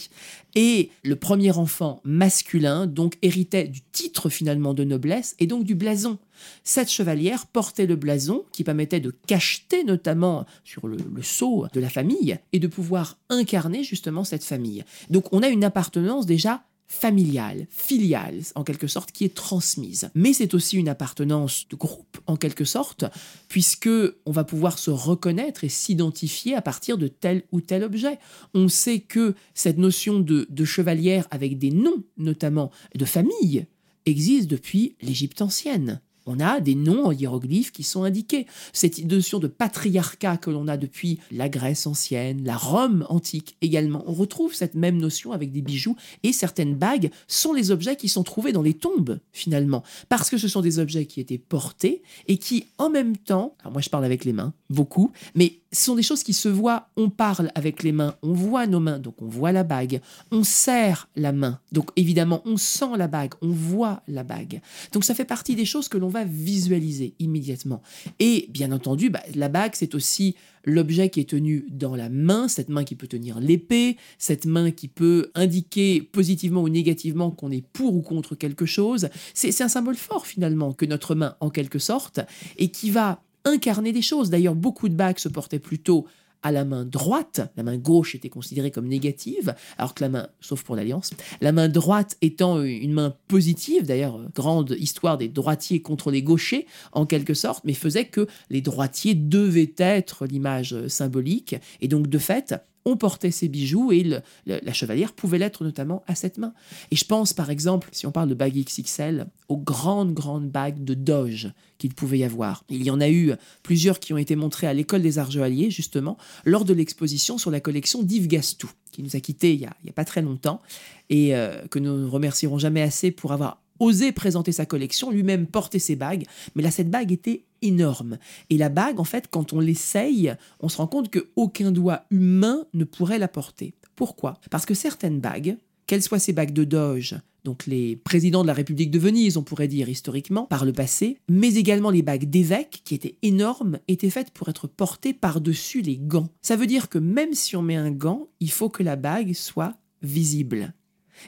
Et 0.55 0.89
le 1.03 1.15
premier 1.15 1.51
enfant 1.51 2.01
masculin, 2.03 2.87
donc, 2.87 3.17
héritait 3.21 3.67
du 3.67 3.81
titre 3.91 4.29
finalement 4.29 4.73
de 4.73 4.83
noblesse 4.83 5.35
et 5.39 5.45
donc 5.45 5.63
du 5.63 5.75
blason. 5.75 6.17
Cette 6.63 6.91
chevalière 6.91 7.45
portait 7.45 7.85
le 7.85 7.95
blason 7.95 8.43
qui 8.51 8.63
permettait 8.63 8.99
de 8.99 9.13
cacheter 9.27 9.83
notamment 9.83 10.45
sur 10.63 10.87
le, 10.87 10.97
le 11.13 11.23
sceau 11.23 11.67
de 11.73 11.79
la 11.79 11.89
famille 11.89 12.37
et 12.53 12.59
de 12.59 12.67
pouvoir 12.67 13.17
incarner 13.29 13.83
justement 13.83 14.23
cette 14.23 14.43
famille. 14.43 14.83
Donc 15.11 15.31
on 15.31 15.43
a 15.43 15.47
une 15.47 15.63
appartenance 15.63 16.25
déjà 16.25 16.63
familiale, 16.87 17.67
filiale 17.69 18.41
en 18.55 18.63
quelque 18.63 18.87
sorte, 18.87 19.11
qui 19.11 19.25
est 19.25 19.35
transmise. 19.35 20.09
Mais 20.15 20.33
c'est 20.33 20.53
aussi 20.53 20.77
une 20.77 20.89
appartenance 20.89 21.67
de 21.69 21.75
groupe 21.75 22.17
en 22.27 22.37
quelque 22.37 22.65
sorte, 22.65 23.05
puisque 23.49 23.89
on 24.25 24.31
va 24.31 24.43
pouvoir 24.43 24.79
se 24.79 24.89
reconnaître 24.89 25.63
et 25.63 25.69
s'identifier 25.69 26.55
à 26.55 26.61
partir 26.61 26.97
de 26.97 27.07
tel 27.07 27.43
ou 27.51 27.61
tel 27.61 27.83
objet. 27.83 28.19
On 28.53 28.67
sait 28.67 28.99
que 28.99 29.35
cette 29.53 29.77
notion 29.77 30.19
de, 30.19 30.47
de 30.49 30.65
chevalière 30.65 31.27
avec 31.31 31.57
des 31.57 31.71
noms, 31.71 32.03
notamment 32.17 32.71
de 32.95 33.05
famille, 33.05 33.67
existe 34.05 34.49
depuis 34.49 34.95
l'Égypte 35.01 35.41
ancienne 35.41 36.01
on 36.27 36.39
a 36.39 36.59
des 36.59 36.75
noms 36.75 37.05
en 37.05 37.11
hiéroglyphes 37.11 37.71
qui 37.71 37.83
sont 37.83 38.03
indiqués. 38.03 38.45
Cette 38.73 39.03
notion 39.05 39.39
de 39.39 39.47
patriarcat 39.47 40.37
que 40.37 40.49
l'on 40.49 40.67
a 40.67 40.77
depuis 40.77 41.19
la 41.31 41.49
Grèce 41.49 41.87
ancienne, 41.87 42.43
la 42.43 42.57
Rome 42.57 43.05
antique 43.09 43.57
également, 43.61 44.03
on 44.07 44.13
retrouve 44.13 44.53
cette 44.53 44.75
même 44.75 44.97
notion 44.97 45.31
avec 45.31 45.51
des 45.51 45.61
bijoux 45.61 45.95
et 46.23 46.33
certaines 46.33 46.75
bagues 46.75 47.11
sont 47.27 47.53
les 47.53 47.71
objets 47.71 47.95
qui 47.95 48.09
sont 48.09 48.23
trouvés 48.23 48.51
dans 48.51 48.61
les 48.61 48.73
tombes 48.73 49.19
finalement, 49.31 49.83
parce 50.09 50.29
que 50.29 50.37
ce 50.37 50.47
sont 50.47 50.61
des 50.61 50.79
objets 50.79 51.05
qui 51.05 51.19
étaient 51.19 51.37
portés 51.37 52.01
et 52.27 52.37
qui 52.37 52.65
en 52.77 52.89
même 52.89 53.17
temps, 53.17 53.55
alors 53.59 53.73
moi 53.73 53.81
je 53.81 53.89
parle 53.89 54.05
avec 54.05 54.25
les 54.25 54.33
mains, 54.33 54.53
beaucoup, 54.69 55.11
mais 55.35 55.59
ce 55.71 55.85
sont 55.85 55.95
des 55.95 56.03
choses 56.03 56.23
qui 56.23 56.33
se 56.33 56.49
voient, 56.49 56.89
on 56.95 57.09
parle 57.09 57.51
avec 57.55 57.83
les 57.83 57.91
mains, 57.91 58.15
on 58.21 58.33
voit 58.33 58.67
nos 58.67 58.79
mains, 58.79 58.99
donc 58.99 59.21
on 59.21 59.27
voit 59.27 59.51
la 59.51 59.63
bague, 59.63 60.01
on 60.31 60.43
serre 60.43 61.09
la 61.15 61.31
main, 61.31 61.59
donc 61.71 61.89
évidemment 61.95 62.41
on 62.45 62.57
sent 62.57 62.97
la 62.97 63.07
bague, 63.07 63.33
on 63.41 63.49
voit 63.49 64.01
la 64.07 64.23
bague. 64.23 64.61
Donc 64.93 65.03
ça 65.03 65.13
fait 65.13 65.25
partie 65.25 65.55
des 65.55 65.65
choses 65.65 65.89
que 65.89 65.97
l'on 65.97 66.09
va 66.09 66.23
visualiser 66.23 67.13
immédiatement. 67.19 67.81
Et 68.19 68.47
bien 68.49 68.71
entendu, 68.71 69.09
bah, 69.09 69.21
la 69.35 69.49
bague, 69.49 69.73
c'est 69.75 69.95
aussi 69.95 70.35
l'objet 70.67 71.09
qui 71.09 71.21
est 71.21 71.29
tenu 71.29 71.65
dans 71.71 71.95
la 71.95 72.09
main, 72.09 72.47
cette 72.47 72.69
main 72.69 72.83
qui 72.83 72.95
peut 72.95 73.07
tenir 73.07 73.39
l'épée, 73.39 73.97
cette 74.19 74.45
main 74.45 74.71
qui 74.71 74.87
peut 74.87 75.31
indiquer 75.33 76.01
positivement 76.01 76.61
ou 76.61 76.69
négativement 76.69 77.31
qu'on 77.31 77.51
est 77.51 77.65
pour 77.65 77.95
ou 77.95 78.01
contre 78.01 78.35
quelque 78.35 78.65
chose. 78.65 79.09
C'est 79.33 79.61
un 79.61 79.69
symbole 79.69 79.95
fort 79.95 80.27
finalement 80.27 80.73
que 80.73 80.85
notre 80.85 81.15
main 81.15 81.35
en 81.39 81.49
quelque 81.49 81.79
sorte, 81.79 82.19
et 82.57 82.69
qui 82.69 82.89
va 82.89 83.23
incarner 83.47 83.91
des 83.91 84.01
choses. 84.01 84.29
D'ailleurs, 84.29 84.55
beaucoup 84.55 84.89
de 84.89 84.95
bagues 84.95 85.19
se 85.19 85.29
portaient 85.29 85.59
plutôt 85.59 86.05
à 86.43 86.51
la 86.51 86.65
main 86.65 86.85
droite, 86.85 87.41
la 87.57 87.63
main 87.63 87.77
gauche 87.77 88.15
était 88.15 88.29
considérée 88.29 88.71
comme 88.71 88.87
négative, 88.87 89.55
alors 89.77 89.93
que 89.93 90.03
la 90.03 90.09
main, 90.09 90.27
sauf 90.39 90.63
pour 90.63 90.75
l'Alliance, 90.75 91.11
la 91.41 91.51
main 91.51 91.67
droite 91.67 92.15
étant 92.21 92.61
une 92.61 92.93
main 92.93 93.15
positive, 93.27 93.85
d'ailleurs, 93.85 94.19
grande 94.35 94.75
histoire 94.79 95.17
des 95.17 95.29
droitiers 95.29 95.81
contre 95.81 96.11
les 96.11 96.21
gauchers, 96.21 96.67
en 96.91 97.05
quelque 97.05 97.33
sorte, 97.33 97.63
mais 97.63 97.73
faisait 97.73 98.05
que 98.05 98.27
les 98.49 98.61
droitiers 98.61 99.15
devaient 99.15 99.73
être 99.77 100.25
l'image 100.25 100.87
symbolique, 100.87 101.55
et 101.81 101.87
donc 101.87 102.07
de 102.07 102.17
fait, 102.17 102.55
on 102.87 102.95
portait 102.95 103.31
ses 103.31 103.49
bijoux 103.49 103.91
et 103.91 104.03
la 104.45 104.73
chevalière 104.73 105.11
pouvait 105.11 105.37
l'être 105.37 105.63
notamment 105.63 106.03
à 106.07 106.15
cette 106.15 106.37
main. 106.37 106.53
Et 106.89 106.95
je 106.95 107.03
pense 107.03 107.33
par 107.33 107.49
exemple, 107.49 107.89
si 107.91 108.07
on 108.07 108.11
parle 108.11 108.29
de 108.29 108.33
bagues 108.33 108.55
XXL, 108.55 109.27
aux 109.49 109.57
grandes, 109.57 110.13
grandes 110.13 110.49
bagues 110.49 110.83
de 110.83 110.93
doge 110.93 111.51
qu'il 111.77 111.93
pouvait 111.93 112.19
y 112.19 112.23
avoir. 112.23 112.63
Il 112.69 112.83
y 112.83 112.89
en 112.89 113.01
a 113.01 113.09
eu 113.09 113.33
plusieurs 113.61 113.99
qui 113.99 114.13
ont 114.13 114.17
été 114.17 114.35
montrées 114.35 114.67
à 114.67 114.73
l'école 114.73 115.01
des 115.01 115.19
arts 115.19 115.31
joailliers, 115.31 115.69
justement, 115.69 116.17
lors 116.45 116.65
de 116.65 116.73
l'exposition 116.73 117.37
sur 117.37 117.51
la 117.51 117.59
collection 117.59 118.03
d'Yves 118.03 118.27
Gastou, 118.27 118.71
qui 118.91 119.03
nous 119.03 119.15
a 119.15 119.19
quittés 119.19 119.53
il 119.53 119.59
n'y 119.59 119.65
a, 119.65 119.93
pas 119.93 120.05
très 120.05 120.21
longtemps, 120.21 120.61
et 121.09 121.35
euh, 121.35 121.67
que 121.67 121.79
nous 121.79 121.97
ne 121.97 122.07
remercierons 122.07 122.57
jamais 122.57 122.81
assez 122.81 123.11
pour 123.11 123.31
avoir 123.33 123.61
osé 123.79 124.11
présenter 124.11 124.51
sa 124.51 124.65
collection, 124.65 125.11
lui-même 125.11 125.47
porter 125.47 125.79
ses 125.79 125.95
bagues, 125.95 126.25
mais 126.55 126.63
là 126.63 126.71
cette 126.71 126.89
bague 126.89 127.11
était 127.11 127.45
énorme. 127.61 128.17
Et 128.49 128.57
la 128.57 128.69
bague, 128.69 128.99
en 128.99 129.03
fait, 129.03 129.27
quand 129.29 129.53
on 129.53 129.59
l'essaye, 129.59 130.33
on 130.59 130.69
se 130.69 130.77
rend 130.77 130.87
compte 130.87 131.11
qu'aucun 131.11 131.71
doigt 131.71 132.05
humain 132.11 132.65
ne 132.73 132.83
pourrait 132.83 133.19
la 133.19 133.27
porter. 133.27 133.73
Pourquoi? 133.95 134.39
Parce 134.51 134.65
que 134.65 134.73
certaines 134.73 135.19
bagues, 135.19 135.57
qu'elles 135.87 136.03
soient 136.03 136.19
ces 136.19 136.33
bagues 136.33 136.53
de 136.53 136.63
doge, 136.63 137.15
donc 137.43 137.65
les 137.65 137.95
présidents 137.95 138.41
de 138.41 138.47
la 138.47 138.53
République 138.53 138.91
de 138.91 138.99
Venise, 138.99 139.37
on 139.37 139.43
pourrait 139.43 139.69
dire 139.69 139.87
historiquement, 139.87 140.43
par 140.47 140.65
le 140.65 140.73
passé, 140.73 141.17
mais 141.29 141.55
également 141.55 141.89
les 141.89 142.01
bagues 142.01 142.29
d'évêques, 142.29 142.81
qui 142.83 142.93
étaient 142.93 143.15
énormes, 143.21 143.79
étaient 143.87 144.09
faites 144.09 144.31
pour 144.31 144.49
être 144.49 144.67
portées 144.67 145.13
par-dessus 145.13 145.81
les 145.81 145.97
gants. 145.97 146.27
Ça 146.41 146.57
veut 146.57 146.67
dire 146.67 146.89
que 146.89 146.97
même 146.97 147.33
si 147.33 147.55
on 147.55 147.61
met 147.61 147.77
un 147.77 147.91
gant, 147.91 148.27
il 148.41 148.51
faut 148.51 148.69
que 148.69 148.83
la 148.83 148.97
bague 148.97 149.33
soit 149.33 149.77
visible. 150.01 150.73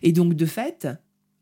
Et 0.04 0.12
donc, 0.12 0.34
de 0.34 0.46
fait, 0.46 0.88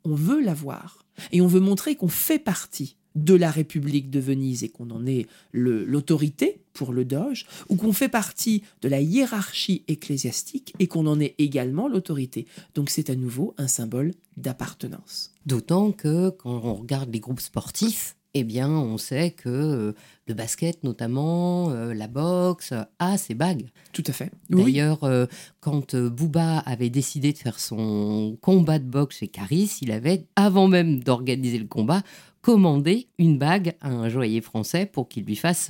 on 0.07 0.15
veut 0.15 0.41
la 0.41 0.53
voir. 0.53 1.05
Et 1.31 1.41
on 1.41 1.47
veut 1.47 1.59
montrer 1.59 1.95
qu'on 1.95 2.07
fait 2.07 2.39
partie 2.39 2.95
de 3.15 3.33
la 3.33 3.49
République 3.49 4.09
de 4.11 4.19
Venise 4.19 4.63
et 4.63 4.69
qu'on 4.69 4.91
en 4.91 5.05
est 5.07 5.27
l'autorité 5.51 6.61
pour 6.73 6.93
le 6.93 7.03
Doge, 7.03 7.47
ou 7.69 7.75
qu'on 7.75 7.93
fait 7.93 8.09
partie 8.09 8.61
de 8.83 8.89
la 8.89 9.01
hiérarchie 9.01 9.83
ecclésiastique 9.87 10.75
et 10.77 10.87
qu'on 10.87 11.07
en 11.07 11.19
est 11.19 11.33
également 11.39 11.87
l'autorité. 11.87 12.45
Donc 12.75 12.91
c'est 12.91 13.09
à 13.09 13.15
nouveau 13.15 13.55
un 13.57 13.67
symbole 13.67 14.13
d'appartenance. 14.37 15.33
D'autant 15.47 15.91
que 15.91 16.29
quand 16.29 16.61
on 16.63 16.75
regarde 16.75 17.11
les 17.11 17.19
groupes 17.19 17.41
sportifs, 17.41 18.16
eh 18.39 18.43
bien, 18.43 18.69
on 18.69 18.97
sait 18.97 19.31
que 19.31 19.49
euh, 19.49 19.93
le 20.27 20.33
basket, 20.33 20.83
notamment, 20.83 21.71
euh, 21.71 21.93
la 21.93 22.07
boxe, 22.07 22.73
a 22.99 23.17
ses 23.17 23.33
bagues. 23.33 23.67
Tout 23.93 24.03
à 24.07 24.11
fait. 24.11 24.31
D'ailleurs, 24.49 25.03
euh, 25.03 25.25
quand 25.59 25.95
Booba 25.95 26.59
avait 26.59 26.89
décidé 26.89 27.33
de 27.33 27.37
faire 27.37 27.59
son 27.59 28.37
combat 28.41 28.79
de 28.79 28.85
boxe 28.85 29.17
chez 29.17 29.27
Caris, 29.27 29.77
il 29.81 29.91
avait, 29.91 30.25
avant 30.35 30.67
même 30.67 31.03
d'organiser 31.03 31.59
le 31.59 31.67
combat, 31.67 32.03
commandé 32.41 33.07
une 33.17 33.37
bague 33.37 33.75
à 33.81 33.89
un 33.89 34.07
joaillier 34.09 34.41
français 34.41 34.85
pour 34.85 35.09
qu'il 35.09 35.25
lui 35.25 35.35
fasse 35.35 35.69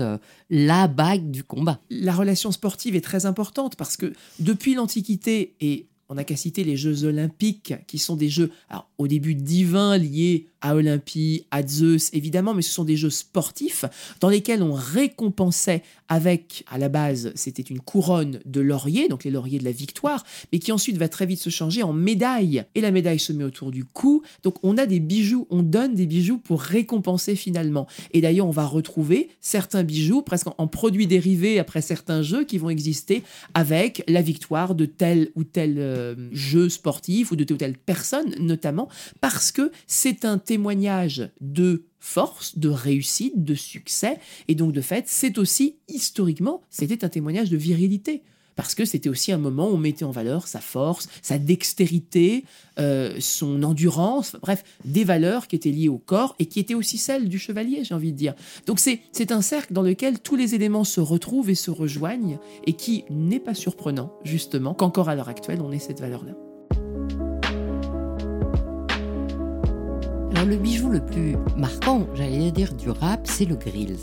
la 0.50 0.88
bague 0.88 1.32
du 1.32 1.44
combat. 1.44 1.80
La 1.90 2.14
relation 2.14 2.52
sportive 2.52 2.96
est 2.96 3.02
très 3.02 3.26
importante 3.26 3.76
parce 3.78 3.98
que 3.98 4.14
depuis 4.40 4.76
l'Antiquité 4.76 5.56
et 5.60 5.88
on 6.10 6.16
n'a 6.16 6.24
qu'à 6.24 6.36
citer 6.36 6.64
les 6.64 6.78
Jeux 6.78 7.04
olympiques, 7.04 7.74
qui 7.88 7.98
sont 7.98 8.16
des 8.16 8.30
jeux, 8.30 8.52
au 8.98 9.08
début 9.08 9.36
divins, 9.36 9.98
liés 9.98 10.48
à 10.62 10.76
Olympie, 10.76 11.46
à 11.52 11.66
Zeus, 11.66 12.10
évidemment, 12.14 12.54
mais 12.54 12.62
ce 12.62 12.72
sont 12.72 12.84
des 12.84 12.98
jeux 12.98 13.10
sportifs 13.10 13.86
dans 14.20 14.30
lesquels 14.30 14.64
on 14.64 14.74
récompensait 14.74 15.84
avec, 16.10 16.64
à 16.70 16.78
la 16.78 16.90
base, 16.90 17.32
c'était 17.36 17.62
une 17.62 17.80
couronne 17.80 18.40
de 18.46 18.62
laurier, 18.62 19.08
donc 19.08 19.24
les 19.24 19.32
lauriers 19.32 19.60
de 19.60 19.66
la 19.66 19.72
victoire, 19.72 20.24
mais 20.52 20.60
qui 20.60 20.72
ensuite 20.72 20.98
va 20.98 21.10
très 21.10 21.26
vite 21.26 21.40
se 21.40 21.50
changer 21.50 21.84
en 21.84 21.94
médaille. 21.94 22.64
Et 22.76 22.82
la 22.82 22.92
médaille 22.92 23.20
se 23.20 23.34
met 23.34 23.44
autour 23.44 23.72
du 23.72 23.84
cou. 23.84 24.24
Donc 24.44 24.56
on 24.64 24.78
a 24.78 24.86
des 24.86 25.00
bijoux, 25.00 25.48
on 25.50 25.64
donne 25.64 25.96
des 25.96 26.06
bijoux 26.06 26.38
pour 26.38 26.62
récompenser 26.62 27.36
finalement. 27.36 27.88
Et 28.12 28.22
d'ailleurs, 28.22 28.48
on 28.48 28.52
va 28.52 28.66
retrouver 28.66 29.30
certains 29.42 29.84
bijoux 29.84 30.22
presque 30.22 30.48
en 30.58 30.68
produits 30.68 31.08
dérivés 31.08 31.60
après 31.60 31.82
certains 31.82 32.22
jeux 32.22 32.46
qui 32.46 32.58
vont 32.58 32.70
exister 32.70 33.24
avec 33.54 34.04
la 34.08 34.22
victoire 34.22 34.76
de 34.76 34.86
tel 34.86 35.30
ou 35.36 35.44
tel 35.44 35.76
euh, 35.78 36.16
jeu 36.32 36.70
sportif 36.70 37.32
ou 37.32 37.36
de 37.36 37.44
telle 37.44 37.56
ou 37.56 37.58
telle 37.58 37.78
personne, 37.78 38.36
notamment 38.40 38.88
parce 39.20 39.52
que 39.52 39.72
c'est 39.88 40.26
un 40.26 40.38
témoignage 40.48 41.30
de 41.42 41.84
force, 42.00 42.58
de 42.58 42.70
réussite, 42.70 43.44
de 43.44 43.54
succès. 43.54 44.18
Et 44.48 44.56
donc, 44.56 44.72
de 44.72 44.82
fait, 44.82 45.06
c'est 45.08 45.38
aussi, 45.38 45.76
historiquement, 45.88 46.62
c'était 46.70 47.06
un 47.06 47.10
témoignage 47.10 47.50
de 47.52 47.58
virilité. 47.58 48.24
Parce 48.56 48.74
que 48.74 48.86
c'était 48.86 49.10
aussi 49.10 49.32
un 49.32 49.38
moment 49.38 49.70
où 49.70 49.76
on 49.76 49.78
mettait 49.78 50.04
en 50.04 50.10
valeur 50.10 50.48
sa 50.48 50.60
force, 50.60 51.08
sa 51.22 51.38
dextérité, 51.38 52.44
euh, 52.80 53.16
son 53.20 53.62
endurance, 53.62 54.36
bref, 54.42 54.64
des 54.84 55.04
valeurs 55.04 55.48
qui 55.48 55.56
étaient 55.56 55.70
liées 55.70 55.90
au 55.90 56.00
corps 56.00 56.36
et 56.40 56.48
qui 56.48 56.60
étaient 56.60 56.74
aussi 56.74 56.98
celles 56.98 57.30
du 57.30 57.38
chevalier, 57.38 57.84
j'ai 57.84 57.94
envie 57.94 58.14
de 58.14 58.18
dire. 58.18 58.34
Donc 58.66 58.80
c'est 58.80 59.32
un 59.32 59.44
cercle 59.44 59.74
dans 59.74 59.84
lequel 59.84 60.20
tous 60.20 60.36
les 60.36 60.56
éléments 60.56 60.86
se 60.86 61.00
retrouvent 61.00 61.52
et 61.52 61.56
se 61.56 61.70
rejoignent 61.70 62.40
et 62.66 62.74
qui 62.74 63.04
n'est 63.12 63.40
pas 63.40 63.54
surprenant, 63.54 64.12
justement, 64.24 64.74
qu'encore 64.74 65.10
à 65.10 65.16
l'heure 65.16 65.30
actuelle, 65.30 65.62
on 65.62 65.72
ait 65.72 65.78
cette 65.78 66.00
valeur-là. 66.00 66.47
Le 70.46 70.56
bijou 70.56 70.90
le 70.90 71.04
plus 71.04 71.36
marquant, 71.58 72.08
j'allais 72.14 72.52
dire, 72.52 72.74
du 72.74 72.90
rap, 72.90 73.28
c'est 73.28 73.44
le 73.44 73.56
grills. 73.56 73.98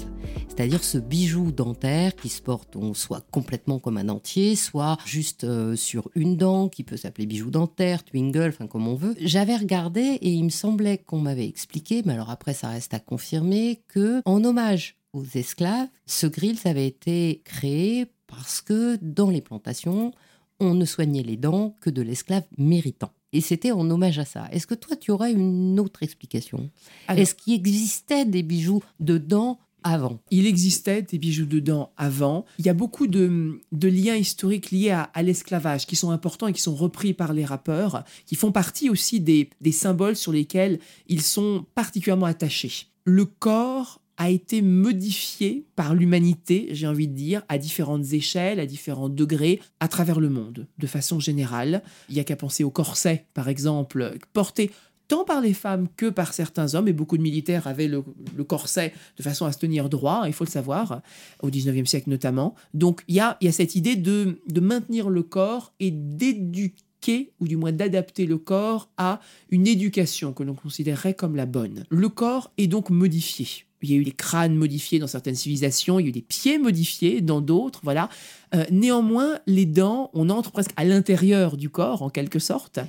C'est-à-dire 0.49 0.85
ce 0.85 0.99
bijou 0.99 1.53
dentaire 1.53 2.15
qui 2.15 2.29
se 2.29 2.43
porte 2.43 2.77
soit 2.93 3.25
complètement 3.31 3.79
comme 3.79 3.97
un 3.97 4.09
entier, 4.11 4.55
soit 4.57 4.99
juste 5.07 5.45
euh, 5.45 5.75
sur 5.75 6.11
une 6.15 6.37
dent, 6.37 6.69
qui 6.69 6.85
peut 6.85 6.99
s'appeler 6.99 7.27
bijou 7.27 7.51
dentaire, 7.51 8.05
twingle, 8.05 8.49
enfin 8.49 8.67
comme 8.67 8.87
on 8.87 8.95
veut. 8.95 9.15
J'avais 9.21 9.57
regardé 9.57 10.01
et 10.01 10.29
il 10.29 10.45
me 10.45 10.51
semblait 10.51 10.99
qu'on 10.99 11.19
m'avait 11.19 11.49
expliqué, 11.49 12.03
mais 12.05 12.13
alors 12.13 12.31
après 12.31 12.53
ça 12.53 12.69
reste 12.69 12.93
à 12.93 13.01
confirmer, 13.01 13.83
que 13.89 14.21
en 14.27 14.45
hommage 14.45 14.97
aux 15.15 15.25
esclaves, 15.35 15.89
ce 16.05 16.27
grills 16.27 16.61
avait 16.67 16.87
été 16.87 17.41
créé 17.45 18.07
parce 18.27 18.61
que 18.61 18.99
dans 19.01 19.31
les 19.31 19.41
plantations, 19.41 20.13
on 20.61 20.75
ne 20.75 20.85
soignait 20.85 21.23
les 21.23 21.37
dents 21.37 21.77
que 21.81 21.91
de 21.91 22.03
l'esclave 22.03 22.45
méritant. 22.59 23.13
Et 23.35 23.41
c'était 23.41 23.73
en 23.73 23.91
hommage 23.91 24.21
à 24.21 24.25
ça. 24.25 24.47
Est-ce 24.53 24.67
que 24.67 24.77
toi, 24.77 24.95
tu 24.95 25.11
aurais 25.11 25.33
une 25.33 25.79
autre 25.81 26.05
explication? 26.05 26.71
Est-ce 27.09 27.35
qu'il 27.35 27.55
existait 27.55 28.25
des 28.25 28.45
bijoux 28.45 28.81
de 29.01 29.19
dents 29.19 29.59
avant? 29.83 30.21
Il 30.31 30.47
existait 30.47 31.03
des 31.03 31.19
bijoux 31.19 31.45
de 31.45 31.59
dents 31.59 31.93
avant. 31.97 32.45
Il 32.61 32.67
y 32.67 32.69
a 32.69 32.75
beaucoup 32.75 33.09
de, 33.09 33.61
liens 33.73 34.15
historiques 34.15 34.71
liés 34.71 34.93
à, 34.93 35.23
l'esclavage 35.23 35.85
qui 35.85 35.97
sont 35.97 36.13
importants 36.13 36.47
et 36.47 36.53
qui 36.53 36.63
sont 36.63 36.77
repris 36.77 37.13
par 37.13 37.33
les 37.33 37.45
rappeurs, 37.45 38.05
qui 38.25 38.37
font 38.37 38.53
partie 38.53 38.89
aussi 38.89 39.19
des 39.19 39.73
symboles 39.73 40.17
sur 40.17 40.31
lesquels 40.31 40.79
ils 41.09 41.23
sont 41.23 41.67
particulièrement 41.75 42.27
attachés. 42.27 42.87
Le 43.05 43.25
corps 43.25 44.01
a 44.17 44.31
été 44.31 44.63
modifié 44.63 45.67
par 45.77 45.95
l'humanité, 45.95 46.69
j'ai 46.71 46.87
envie 46.87 47.09
de 47.09 47.15
dire, 47.15 47.43
à 47.49 47.59
différentes 47.59 48.13
échelles, 48.13 48.61
à 48.61 48.67
différents 48.67 49.09
degrés, 49.09 49.61
à 49.81 49.89
travers 49.89 50.21
le 50.21 50.29
monde, 50.29 50.67
de 50.79 50.87
façon 50.87 51.19
générale. 51.19 51.83
Il 52.09 52.15
n'y 52.15 52.21
a 52.21 52.25
qu'à 52.25 52.37
penser 52.37 52.65
au 52.65 52.71
corset, 52.71 53.27
par 53.35 53.49
exemple, 53.49 54.17
porté 54.33 54.71
tant 55.09 55.25
par 55.25 55.41
les 55.41 55.53
femmes 55.53 55.89
que 55.97 56.07
par 56.07 56.33
certains 56.33 56.75
hommes, 56.75 56.89
et 56.89 56.93
beaucoup 56.93 57.19
de 57.19 57.23
militaires 57.23 57.67
avaient 57.67 57.89
le, 57.89 58.03
corset 58.45 58.93
de 59.17 59.23
façon 59.23 59.47
à 59.47 59.53
se 59.53 59.59
tenir 59.59 59.89
droit, 59.89 60.25
il 60.27 60.33
faut 60.33 60.45
le 60.45 60.51
savoir, 60.51 61.03
au 61.43 61.51
19e 61.51 61.87
siècle 61.87 62.11
notamment. 62.11 62.55
Donc 62.73 63.03
il 63.09 63.17
y 63.17 63.21
a, 63.21 63.37
cette 63.51 63.75
idée 63.75 63.97
de, 63.97 64.41
de 64.49 64.61
maintenir 64.61 65.11
le 65.11 65.23
corps 65.23 65.73
et 65.81 65.91
d'éduquer 65.91 67.33
ou 67.41 67.47
du 67.47 67.57
moins 67.57 67.73
d'adapter 67.73 68.25
le 68.25 68.39
corps 68.39 68.89
à 68.97 69.21
une 69.51 69.67
éducation 69.67 70.33
que 70.33 70.43
l'on 70.43 70.55
considérerait 70.55 71.15
comme 71.15 71.37
la 71.37 71.47
bonne. 71.47 71.85
Le 71.91 72.09
corps 72.09 72.51
est 72.57 72.67
donc 72.67 72.89
modifié. 72.89 73.67
Il 73.85 73.91
y 73.91 73.95
a 73.95 73.97
eu 73.97 74.05
des 74.05 74.13
crânes 74.13 74.57
modifiés 74.57 74.99
dans 74.99 75.07
certaines 75.07 75.35
civilisations, 75.35 75.99
il 75.99 76.05
y 76.05 76.07
a 76.07 76.09
eu 76.09 76.13
des 76.13 76.23
pieds 76.23 76.59
modifiés 76.59 77.21
dans 77.21 77.41
d'autres, 77.41 77.81
voilà. 77.83 78.09
Euh, 78.55 78.65
néanmoins, 78.71 79.39
les 79.47 79.67
dents, 79.67 80.11
on 80.15 80.31
entre 80.31 80.51
presque 80.51 80.73
à 80.77 80.85
l'intérieur 80.85 81.57
du 81.57 81.69
corps, 81.69 82.03
en 82.03 82.11
quelque 82.11 82.39
sorte. 82.39 82.81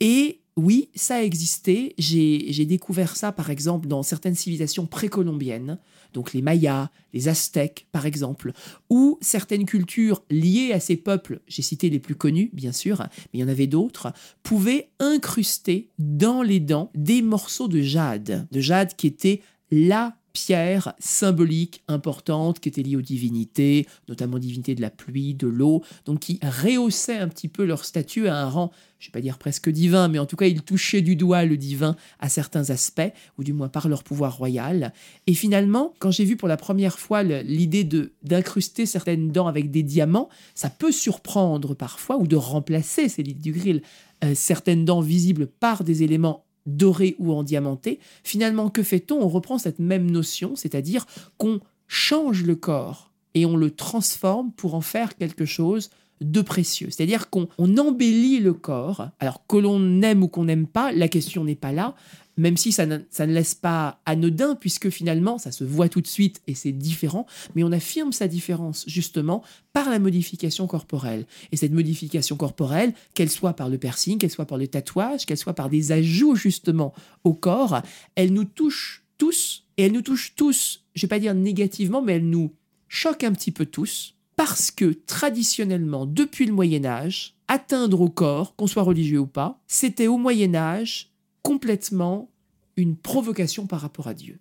Et 0.00 0.40
oui, 0.56 0.88
ça 0.94 1.16
a 1.16 1.22
existé. 1.22 1.94
J'ai 1.98 2.64
découvert 2.64 3.16
ça, 3.16 3.32
par 3.32 3.50
exemple, 3.50 3.88
dans 3.88 4.02
certaines 4.02 4.34
civilisations 4.34 4.86
précolombiennes, 4.86 5.78
donc 6.12 6.32
les 6.32 6.42
Mayas, 6.42 6.90
les 7.12 7.28
Aztèques, 7.28 7.88
par 7.90 8.06
exemple, 8.06 8.52
ou 8.88 9.18
certaines 9.20 9.66
cultures 9.66 10.22
liées 10.30 10.72
à 10.72 10.78
ces 10.78 10.96
peuples, 10.96 11.40
j'ai 11.48 11.62
cité 11.62 11.90
les 11.90 11.98
plus 11.98 12.14
connus, 12.14 12.50
bien 12.52 12.72
sûr, 12.72 12.98
mais 13.00 13.38
il 13.38 13.40
y 13.40 13.44
en 13.44 13.48
avait 13.48 13.66
d'autres, 13.66 14.12
pouvaient 14.44 14.90
incruster 15.00 15.90
dans 15.98 16.42
les 16.42 16.60
dents 16.60 16.90
des 16.94 17.20
morceaux 17.20 17.68
de 17.68 17.80
jade, 17.80 18.46
de 18.52 18.60
jade 18.60 18.94
qui 18.94 19.08
était 19.08 19.42
la 19.72 20.16
pierre 20.34 20.92
symbolique 20.98 21.82
importante 21.88 22.60
qui 22.60 22.68
était 22.68 22.82
liée 22.82 22.96
aux 22.96 23.02
divinités, 23.02 23.86
notamment 24.08 24.38
divinités 24.38 24.74
de 24.74 24.82
la 24.82 24.90
pluie, 24.90 25.32
de 25.32 25.46
l'eau, 25.46 25.82
donc 26.04 26.20
qui 26.20 26.40
rehaussaient 26.42 27.16
un 27.16 27.28
petit 27.28 27.48
peu 27.48 27.64
leur 27.64 27.84
statut 27.84 28.26
à 28.26 28.36
un 28.36 28.50
rang, 28.50 28.70
je 28.98 29.06
ne 29.06 29.12
vais 29.12 29.12
pas 29.12 29.22
dire 29.22 29.38
presque 29.38 29.70
divin, 29.70 30.08
mais 30.08 30.18
en 30.18 30.26
tout 30.26 30.36
cas 30.36 30.46
ils 30.46 30.62
touchaient 30.62 31.02
du 31.02 31.14
doigt 31.14 31.44
le 31.44 31.56
divin 31.56 31.96
à 32.18 32.28
certains 32.28 32.70
aspects, 32.70 33.12
ou 33.38 33.44
du 33.44 33.52
moins 33.52 33.68
par 33.68 33.88
leur 33.88 34.02
pouvoir 34.02 34.36
royal. 34.36 34.92
Et 35.26 35.34
finalement, 35.34 35.94
quand 36.00 36.10
j'ai 36.10 36.24
vu 36.24 36.36
pour 36.36 36.48
la 36.48 36.56
première 36.56 36.98
fois 36.98 37.22
l'idée 37.22 37.84
de 37.84 38.12
d'incruster 38.22 38.86
certaines 38.86 39.30
dents 39.30 39.46
avec 39.46 39.70
des 39.70 39.82
diamants, 39.82 40.28
ça 40.54 40.68
peut 40.68 40.92
surprendre 40.92 41.74
parfois, 41.74 42.16
ou 42.16 42.26
de 42.26 42.36
remplacer, 42.36 43.08
c'est 43.08 43.22
l'idée 43.22 43.52
du 43.52 43.52
grill, 43.52 43.82
euh, 44.24 44.34
certaines 44.34 44.84
dents 44.84 45.00
visibles 45.00 45.46
par 45.46 45.84
des 45.84 46.02
éléments 46.02 46.43
doré 46.66 47.16
ou 47.18 47.32
en 47.32 47.42
diamanté, 47.42 48.00
finalement, 48.22 48.70
que 48.70 48.82
fait-on? 48.82 49.22
On 49.22 49.28
reprend 49.28 49.58
cette 49.58 49.78
même 49.78 50.10
notion, 50.10 50.56
c'est-à-dire 50.56 51.06
qu'on 51.38 51.60
change 51.86 52.44
le 52.44 52.56
corps 52.56 53.10
et 53.34 53.46
on 53.46 53.56
le 53.56 53.70
transforme 53.70 54.52
pour 54.52 54.74
en 54.74 54.80
faire 54.80 55.16
quelque 55.16 55.44
chose 55.44 55.90
de 56.20 56.40
précieux. 56.40 56.88
C'est-à-dire 56.90 57.28
qu'on 57.28 57.48
embellit 57.58 58.38
le 58.38 58.54
corps. 58.54 59.08
Alors 59.18 59.46
que 59.46 59.56
l'on 59.56 60.00
aime 60.02 60.22
ou 60.22 60.28
qu'on 60.28 60.44
n'aime 60.44 60.66
pas, 60.66 60.92
la 60.92 61.08
question 61.08 61.44
n'est 61.44 61.54
pas 61.54 61.72
là 61.72 61.94
même 62.36 62.56
si 62.56 62.72
ça 62.72 62.86
ne, 62.86 62.98
laisse 63.26 63.54
pas 63.54 64.00
anodin, 64.06 64.54
puisque 64.54 64.90
finalement, 64.90 65.38
ça 65.38 65.52
se 65.52 65.64
voit 65.64 65.88
tout 65.88 66.00
de 66.00 66.06
suite 66.06 66.42
et 66.46 66.54
c'est 66.54 66.72
différent, 66.72 67.26
mais 67.54 67.64
on 67.64 67.72
affirme 67.72 68.12
sa 68.12 68.28
différence 68.28 68.84
justement 68.86 69.42
par 69.72 69.90
la 69.90 69.98
modification 69.98 70.66
corporelle. 70.66 71.26
Et 71.52 71.56
cette 71.56 71.72
modification 71.72 72.36
corporelle, 72.36 72.92
qu'elle 73.14 73.30
soit 73.30 73.54
par 73.54 73.68
le 73.68 73.78
piercing, 73.78 74.18
qu'elle 74.18 74.30
soit 74.30 74.46
par 74.46 74.58
le 74.58 74.68
tatouage, 74.68 75.26
qu'elle 75.26 75.38
soit 75.38 75.54
par 75.54 75.68
des 75.68 75.92
ajouts 75.92 76.36
justement 76.36 76.92
au 77.24 77.34
corps, 77.34 77.82
elle 78.14 78.32
nous 78.32 78.44
touche 78.44 79.04
tous, 79.18 79.64
et 79.76 79.84
elle 79.84 79.92
nous 79.92 80.02
touche 80.02 80.34
tous, 80.36 80.84
je 80.94 81.00
ne 81.00 81.02
vais 81.02 81.16
pas 81.16 81.20
dire 81.20 81.34
négativement, 81.34 82.02
mais 82.02 82.14
elle 82.14 82.28
nous 82.28 82.52
choque 82.88 83.24
un 83.24 83.32
petit 83.32 83.50
peu 83.50 83.66
tous, 83.66 84.14
parce 84.36 84.70
que 84.70 84.96
traditionnellement, 85.06 86.06
depuis 86.06 86.46
le 86.46 86.52
Moyen 86.52 86.84
Âge, 86.84 87.34
atteindre 87.48 88.00
au 88.00 88.08
corps, 88.08 88.56
qu'on 88.56 88.66
soit 88.66 88.82
religieux 88.82 89.20
ou 89.20 89.26
pas, 89.26 89.60
c'était 89.66 90.06
au 90.06 90.16
Moyen 90.16 90.54
Âge 90.54 91.13
complètement 91.44 92.32
une 92.76 92.96
provocation 92.96 93.68
par 93.68 93.80
rapport 93.80 94.08
à 94.08 94.14
Dieu. 94.14 94.40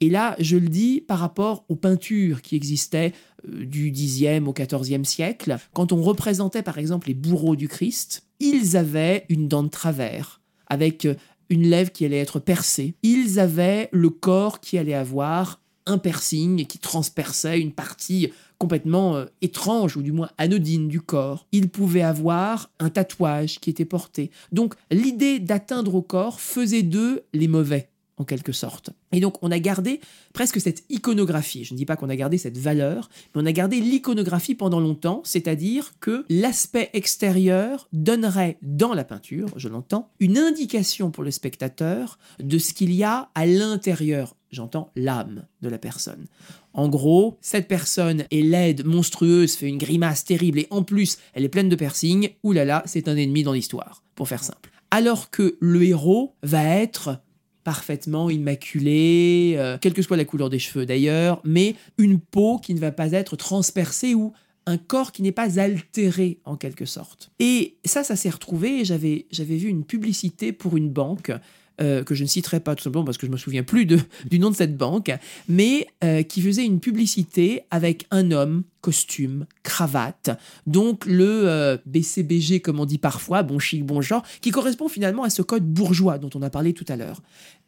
Et 0.00 0.10
là, 0.10 0.36
je 0.38 0.56
le 0.56 0.68
dis 0.68 1.00
par 1.00 1.18
rapport 1.18 1.64
aux 1.68 1.76
peintures 1.76 2.42
qui 2.42 2.56
existaient 2.56 3.12
euh, 3.48 3.64
du 3.64 3.90
Xe 3.90 4.40
au 4.46 4.52
XIVe 4.52 5.04
siècle. 5.04 5.56
Quand 5.72 5.92
on 5.92 6.02
représentait 6.02 6.62
par 6.62 6.78
exemple 6.78 7.08
les 7.08 7.14
bourreaux 7.14 7.56
du 7.56 7.68
Christ, 7.68 8.26
ils 8.38 8.76
avaient 8.76 9.24
une 9.28 9.48
dent 9.48 9.62
de 9.62 9.68
travers, 9.68 10.42
avec 10.66 11.06
euh, 11.06 11.14
une 11.48 11.68
lèvre 11.68 11.90
qui 11.90 12.04
allait 12.04 12.18
être 12.18 12.38
percée. 12.38 12.94
Ils 13.02 13.40
avaient 13.40 13.88
le 13.92 14.10
corps 14.10 14.60
qui 14.60 14.76
allait 14.78 14.94
avoir 14.94 15.62
un 15.86 15.98
piercing 15.98 16.66
qui 16.66 16.78
transperçait 16.78 17.60
une 17.60 17.72
partie 17.72 18.30
complètement 18.64 19.16
euh, 19.16 19.26
étrange 19.42 19.98
ou 19.98 20.02
du 20.02 20.10
moins 20.10 20.30
anodine 20.38 20.88
du 20.88 21.02
corps. 21.02 21.46
Il 21.52 21.68
pouvait 21.68 22.00
avoir 22.00 22.70
un 22.78 22.88
tatouage 22.88 23.60
qui 23.60 23.68
était 23.68 23.84
porté. 23.84 24.30
Donc 24.52 24.72
l'idée 24.90 25.38
d'atteindre 25.38 25.94
au 25.94 26.00
corps 26.00 26.40
faisait 26.40 26.82
d'eux 26.82 27.24
les 27.34 27.46
mauvais 27.46 27.90
en 28.16 28.24
quelque 28.24 28.52
sorte. 28.52 28.88
Et 29.12 29.20
donc 29.20 29.36
on 29.42 29.50
a 29.50 29.58
gardé 29.58 30.00
presque 30.32 30.62
cette 30.62 30.84
iconographie. 30.88 31.64
Je 31.64 31.74
ne 31.74 31.78
dis 31.78 31.84
pas 31.84 31.96
qu'on 31.96 32.08
a 32.08 32.16
gardé 32.16 32.38
cette 32.38 32.56
valeur, 32.56 33.10
mais 33.34 33.42
on 33.42 33.46
a 33.46 33.52
gardé 33.52 33.80
l'iconographie 33.80 34.54
pendant 34.54 34.80
longtemps, 34.80 35.20
c'est-à-dire 35.24 35.92
que 36.00 36.24
l'aspect 36.30 36.88
extérieur 36.94 37.86
donnerait 37.92 38.56
dans 38.62 38.94
la 38.94 39.04
peinture, 39.04 39.48
je 39.56 39.68
l'entends, 39.68 40.08
une 40.20 40.38
indication 40.38 41.10
pour 41.10 41.22
le 41.22 41.30
spectateur 41.30 42.18
de 42.38 42.56
ce 42.56 42.72
qu'il 42.72 42.94
y 42.94 43.04
a 43.04 43.28
à 43.34 43.44
l'intérieur, 43.44 44.36
j'entends 44.54 44.90
l'âme 44.96 45.46
de 45.62 45.68
la 45.68 45.78
personne. 45.78 46.26
En 46.72 46.88
gros, 46.88 47.38
cette 47.40 47.68
personne 47.68 48.24
est 48.30 48.42
laide, 48.42 48.84
monstrueuse, 48.84 49.54
fait 49.54 49.68
une 49.68 49.78
grimace 49.78 50.24
terrible 50.24 50.60
et 50.60 50.66
en 50.70 50.82
plus 50.82 51.18
elle 51.34 51.44
est 51.44 51.48
pleine 51.48 51.68
de 51.68 51.76
piercings, 51.76 52.30
oulala, 52.42 52.82
c'est 52.86 53.08
un 53.08 53.16
ennemi 53.16 53.42
dans 53.42 53.52
l'histoire, 53.52 54.02
pour 54.14 54.28
faire 54.28 54.42
simple. 54.42 54.70
Alors 54.90 55.30
que 55.30 55.56
le 55.60 55.82
héros 55.82 56.34
va 56.42 56.64
être 56.64 57.20
parfaitement 57.64 58.30
immaculé, 58.30 59.54
euh, 59.56 59.78
quelle 59.80 59.94
que 59.94 60.02
soit 60.02 60.16
la 60.16 60.24
couleur 60.24 60.50
des 60.50 60.58
cheveux 60.58 60.86
d'ailleurs, 60.86 61.40
mais 61.44 61.74
une 61.98 62.20
peau 62.20 62.58
qui 62.58 62.74
ne 62.74 62.78
va 62.78 62.92
pas 62.92 63.12
être 63.12 63.36
transpercée 63.36 64.14
ou 64.14 64.32
un 64.66 64.78
corps 64.78 65.12
qui 65.12 65.22
n'est 65.22 65.32
pas 65.32 65.60
altéré 65.60 66.40
en 66.44 66.56
quelque 66.56 66.84
sorte. 66.84 67.30
Et 67.38 67.76
ça, 67.84 68.04
ça 68.04 68.16
s'est 68.16 68.30
retrouvé, 68.30 68.84
j'avais, 68.84 69.26
j'avais 69.30 69.56
vu 69.56 69.68
une 69.68 69.84
publicité 69.84 70.52
pour 70.52 70.76
une 70.76 70.90
banque 70.90 71.32
euh, 71.80 72.04
que 72.04 72.14
je 72.14 72.22
ne 72.22 72.28
citerai 72.28 72.60
pas 72.60 72.74
tout 72.74 72.82
simplement 72.82 73.04
parce 73.04 73.18
que 73.18 73.26
je 73.26 73.32
me 73.32 73.36
souviens 73.36 73.62
plus 73.62 73.86
de, 73.86 73.98
du 74.30 74.38
nom 74.38 74.50
de 74.50 74.56
cette 74.56 74.76
banque, 74.76 75.12
mais 75.48 75.86
euh, 76.02 76.22
qui 76.22 76.42
faisait 76.42 76.64
une 76.64 76.80
publicité 76.80 77.62
avec 77.70 78.06
un 78.10 78.30
homme, 78.30 78.64
costume, 78.80 79.46
cravate, 79.62 80.30
donc 80.66 81.06
le 81.06 81.78
BCBG 81.86 82.60
comme 82.60 82.80
on 82.80 82.84
dit 82.84 82.98
parfois, 82.98 83.42
bon 83.42 83.58
chic, 83.58 83.84
bon 83.84 84.02
genre, 84.02 84.22
qui 84.40 84.50
correspond 84.50 84.88
finalement 84.88 85.22
à 85.22 85.30
ce 85.30 85.42
code 85.42 85.64
bourgeois 85.64 86.18
dont 86.18 86.30
on 86.34 86.42
a 86.42 86.50
parlé 86.50 86.74
tout 86.74 86.84
à 86.88 86.96
l'heure. 86.96 87.22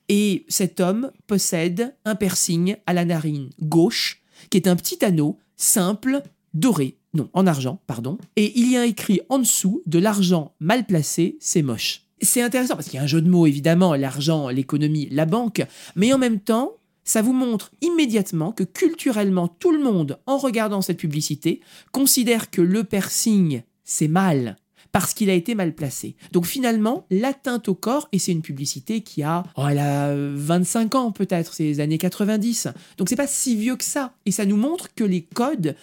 Et 0.09 0.44
cet 0.48 0.80
homme 0.80 1.11
possède 1.26 1.94
un 2.04 2.14
piercing 2.14 2.76
à 2.86 2.92
la 2.92 3.04
narine 3.04 3.50
gauche, 3.61 4.22
qui 4.50 4.59
est 4.59 4.68
un 4.68 4.76
petit 4.76 5.04
anneau 5.04 5.38
simple, 5.57 6.22
doré, 6.54 6.96
non, 7.14 7.28
en 7.32 7.46
argent, 7.46 7.80
pardon. 7.86 8.18
Et 8.36 8.59
il 8.59 8.70
y 8.70 8.76
a 8.76 8.84
écrit 8.84 9.20
en 9.28 9.38
dessous 9.38 9.82
de 9.86 9.98
l'argent 9.98 10.54
mal 10.61 10.86
placé, 10.86 11.36
c'est 11.40 11.62
moche. 11.62 12.05
C'est 12.22 12.42
intéressant 12.42 12.74
parce 12.76 12.88
qu'il 12.88 12.96
y 12.96 13.00
a 13.00 13.02
un 13.02 13.08
jeu 13.08 13.20
de 13.20 13.28
mots, 13.28 13.46
évidemment, 13.46 13.94
l'argent, 13.94 14.48
l'économie, 14.48 15.08
la 15.10 15.26
banque, 15.26 15.62
mais 15.96 16.12
en 16.12 16.18
même 16.18 16.40
temps, 16.40 16.72
ça 17.04 17.22
vous 17.22 17.32
montre 17.32 17.70
immédiatement 17.82 18.52
que 18.52 18.64
culturellement, 18.64 19.48
tout 19.48 19.70
le 19.70 19.82
monde, 19.82 20.18
en 20.26 20.38
regardant 20.38 20.82
cette 20.82 20.98
publicité, 20.98 21.60
considère 21.92 22.50
que 22.50 22.62
le 22.62 22.84
piercing, 22.84 23.62
c'est 23.84 24.08
mal, 24.08 24.56
parce 24.92 25.14
qu'il 25.14 25.30
a 25.30 25.34
été 25.34 25.54
mal 25.54 25.74
placé. 25.74 26.16
Donc 26.32 26.46
finalement, 26.46 27.06
l'atteinte 27.10 27.68
au 27.68 27.74
corps, 27.74 28.08
et 28.12 28.18
c'est 28.18 28.32
une 28.32 28.42
publicité 28.42 29.02
qui 29.02 29.22
a, 29.22 29.44
oh, 29.56 29.66
elle 29.68 29.78
a 29.78 30.14
25 30.16 30.94
ans 30.94 31.12
peut-être, 31.12 31.54
c'est 31.54 31.64
les 31.64 31.80
années 31.80 31.98
90. 31.98 32.68
Donc 32.96 33.08
c'est 33.08 33.16
pas 33.16 33.26
si 33.26 33.56
vieux 33.56 33.76
que 33.76 33.84
ça. 33.84 34.14
Et 34.24 34.30
ça 34.30 34.46
nous 34.46 34.56
montre 34.56 34.94
que 34.94 35.04
les 35.04 35.22
codes 35.22 35.76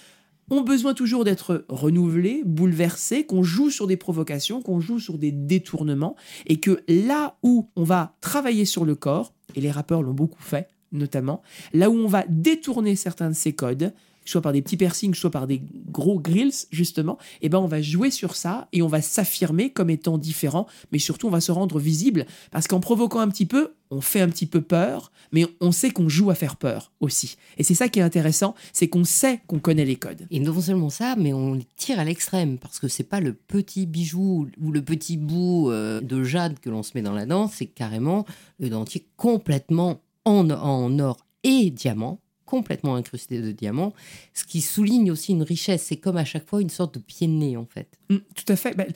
ont 0.50 0.62
besoin 0.62 0.94
toujours 0.94 1.24
d'être 1.24 1.66
renouvelés, 1.70 2.44
bouleversés, 2.46 3.26
qu'on 3.26 3.44
joue 3.44 3.70
sur 3.70 3.88
des 3.88 3.98
provocations, 3.98 4.62
qu'on 4.62 4.80
joue 4.80 5.00
sur 5.00 5.18
des 5.18 5.32
détournements, 5.32 6.16
et 6.46 6.60
que 6.60 6.84
là 6.88 7.38
où 7.44 7.70
on 7.76 7.84
va 7.84 8.16
travailler 8.22 8.66
sur 8.66 8.86
le 8.86 8.96
corps, 8.96 9.34
et 9.56 9.62
les 9.62 9.72
rappeurs 9.72 10.02
l'ont 10.02 10.14
beaucoup 10.14 10.42
fait 10.42 10.68
notamment, 10.92 11.42
là 11.74 11.90
où 11.90 11.96
on 11.96 12.08
va 12.08 12.24
détourner 12.30 12.96
certains 12.96 13.30
de 13.30 13.36
ces 13.36 13.54
codes, 13.54 13.94
soit 14.26 14.42
par 14.42 14.54
des 14.54 14.62
petits 14.62 14.78
piercings, 14.78 15.14
soit 15.14 15.32
par 15.32 15.48
des 15.48 15.62
gros 15.90 16.20
grills, 16.20 16.68
justement, 16.72 17.18
et 17.42 17.46
eh 17.46 17.50
ben 17.50 17.60
on 17.60 17.68
va 17.68 17.82
jouer 17.82 18.12
sur 18.12 18.36
ça 18.36 18.68
et 18.72 18.82
on 18.82 18.88
va 18.88 19.02
s'affirmer 19.02 19.72
comme 19.72 19.90
étant 19.90 20.18
différent, 20.18 20.68
mais 20.92 21.00
surtout 21.00 21.28
on 21.28 21.32
va 21.32 21.42
se 21.42 21.52
rendre 21.52 21.80
visible 21.80 22.26
parce 22.52 22.68
qu'en 22.68 22.80
provoquant 22.80 23.20
un 23.20 23.30
petit 23.30 23.46
peu, 23.46 23.74
on 23.92 24.02
fait 24.02 24.22
un 24.22 24.30
petit 24.30 24.46
peu 24.48 24.62
peur, 24.62 25.12
mais 25.32 25.46
on 25.62 25.72
sait 25.72 25.92
qu'on 25.92 26.10
joue 26.10 26.32
à 26.32 26.36
faire 26.36 26.56
peur 26.56 26.92
aussi. 27.00 27.38
Et 27.58 27.64
c'est 27.64 27.76
ça 27.76 27.90
qui 27.90 28.00
est 28.00 28.04
intéressant, 28.04 28.56
c'est 28.72 28.88
qu'on 28.88 29.04
sait 29.04 29.42
qu'on 29.48 29.60
connaît 29.60 29.86
les 29.86 29.96
codes. 29.96 30.26
Et 30.32 30.40
non 30.40 30.60
seulement 30.60 30.90
ça, 30.90 31.16
mais 31.16 31.34
on 31.34 31.54
les 31.54 31.68
tire 31.76 32.00
à 32.00 32.04
l'extrême 32.04 32.58
parce 32.58 32.80
que 32.80 32.88
c'est 32.88 33.04
pas 33.04 33.20
le 33.20 33.34
petit 33.34 33.86
bijou 33.86 34.48
ou 34.62 34.72
le 34.72 34.82
petit 34.82 35.18
bout 35.18 35.70
euh, 35.70 36.02
de 36.02 36.24
jade 36.24 36.60
que 36.60 36.70
l'on 36.70 36.84
se 36.84 36.92
met 36.96 37.02
dans 37.02 37.14
la 37.14 37.26
danse, 37.26 37.54
c'est 37.56 37.68
carrément 37.68 38.26
le 38.60 38.70
dentier 38.70 39.08
complètement 39.16 40.02
en, 40.26 40.50
en 40.50 41.00
or 41.00 41.18
et 41.44 41.70
diamant 41.70 42.20
complètement 42.46 42.96
incrusté 42.96 43.42
de 43.42 43.52
diamants, 43.52 43.94
ce 44.34 44.44
qui 44.44 44.62
souligne 44.62 45.12
aussi 45.12 45.32
une 45.32 45.44
richesse. 45.44 45.84
C'est 45.84 45.98
comme 45.98 46.18
à 46.18 46.26
chaque 46.26 46.48
fois 46.48 46.62
une 46.62 46.70
sorte 46.70 46.96
de 46.96 47.00
pied 47.00 47.28
de 47.28 47.34
nez, 47.34 47.58
en 47.58 47.66
fait. 47.66 47.88
Mm, 48.10 48.18
tout 48.36 48.46
à 48.52 48.56
fait. 48.56 48.76
Ben, 48.76 48.88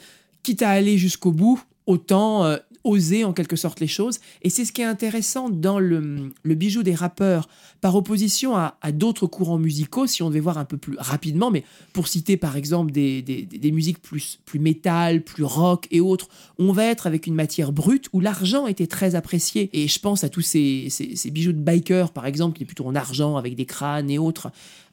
quitte 0.44 0.62
à 0.62 0.70
aller 0.70 0.98
jusqu'au 0.98 1.32
bout, 1.32 1.62
autant 1.86 2.46
euh, 2.46 2.58
oser 2.88 3.24
en 3.24 3.34
quelque 3.34 3.56
sorte 3.56 3.80
les 3.80 3.88
choses. 3.88 4.20
Et 4.42 4.50
c'est 4.50 4.66
ce 4.66 4.72
qui 4.72 4.82
est 4.82 4.86
intéressant 4.86 5.50
dans 5.50 5.80
le, 5.80 6.32
bijou 6.46 6.84
des 6.84 6.96
rappeurs, 6.96 7.48
par 7.82 7.96
opposition 7.96 8.56
à, 8.56 8.78
d'autres 8.92 9.28
courants 9.28 9.60
musicaux, 9.60 10.08
si 10.08 10.24
on 10.24 10.30
devait 10.30 10.40
voir 10.40 10.58
un 10.58 10.66
peu 10.66 10.78
plus 10.78 10.96
rapidement, 10.98 11.52
mais 11.52 11.64
pour 11.94 12.08
citer 12.08 12.38
par 12.38 12.56
exemple 12.56 12.92
des, 12.92 13.72
musiques 13.72 14.02
plus, 14.02 14.40
plus 14.46 14.60
métal, 14.60 15.24
plus 15.24 15.44
rock 15.44 15.88
et 15.92 16.00
autres, 16.00 16.30
on 16.58 16.72
va 16.72 16.86
être 16.86 17.08
avec 17.08 17.28
une 17.28 17.36
matière 17.36 17.72
brute 17.72 18.08
où 18.14 18.20
l'argent 18.20 18.68
était 18.68 18.88
très 18.88 19.16
apprécié. 19.16 19.70
Et 19.74 19.88
je 19.88 20.00
pense 20.00 20.24
à 20.24 20.30
tous 20.30 20.42
ces, 20.42 20.88
ces, 20.90 21.32
bijoux 21.32 21.54
de 21.54 21.60
biker, 21.60 22.12
par 22.12 22.26
exemple, 22.26 22.58
qui 22.58 22.64
est 22.64 22.66
plutôt 22.66 22.86
en 22.86 22.96
argent 22.96 23.36
avec 23.38 23.56
des 23.56 23.66
crânes 23.66 24.10
et 24.10 24.18
autres. 24.18 24.50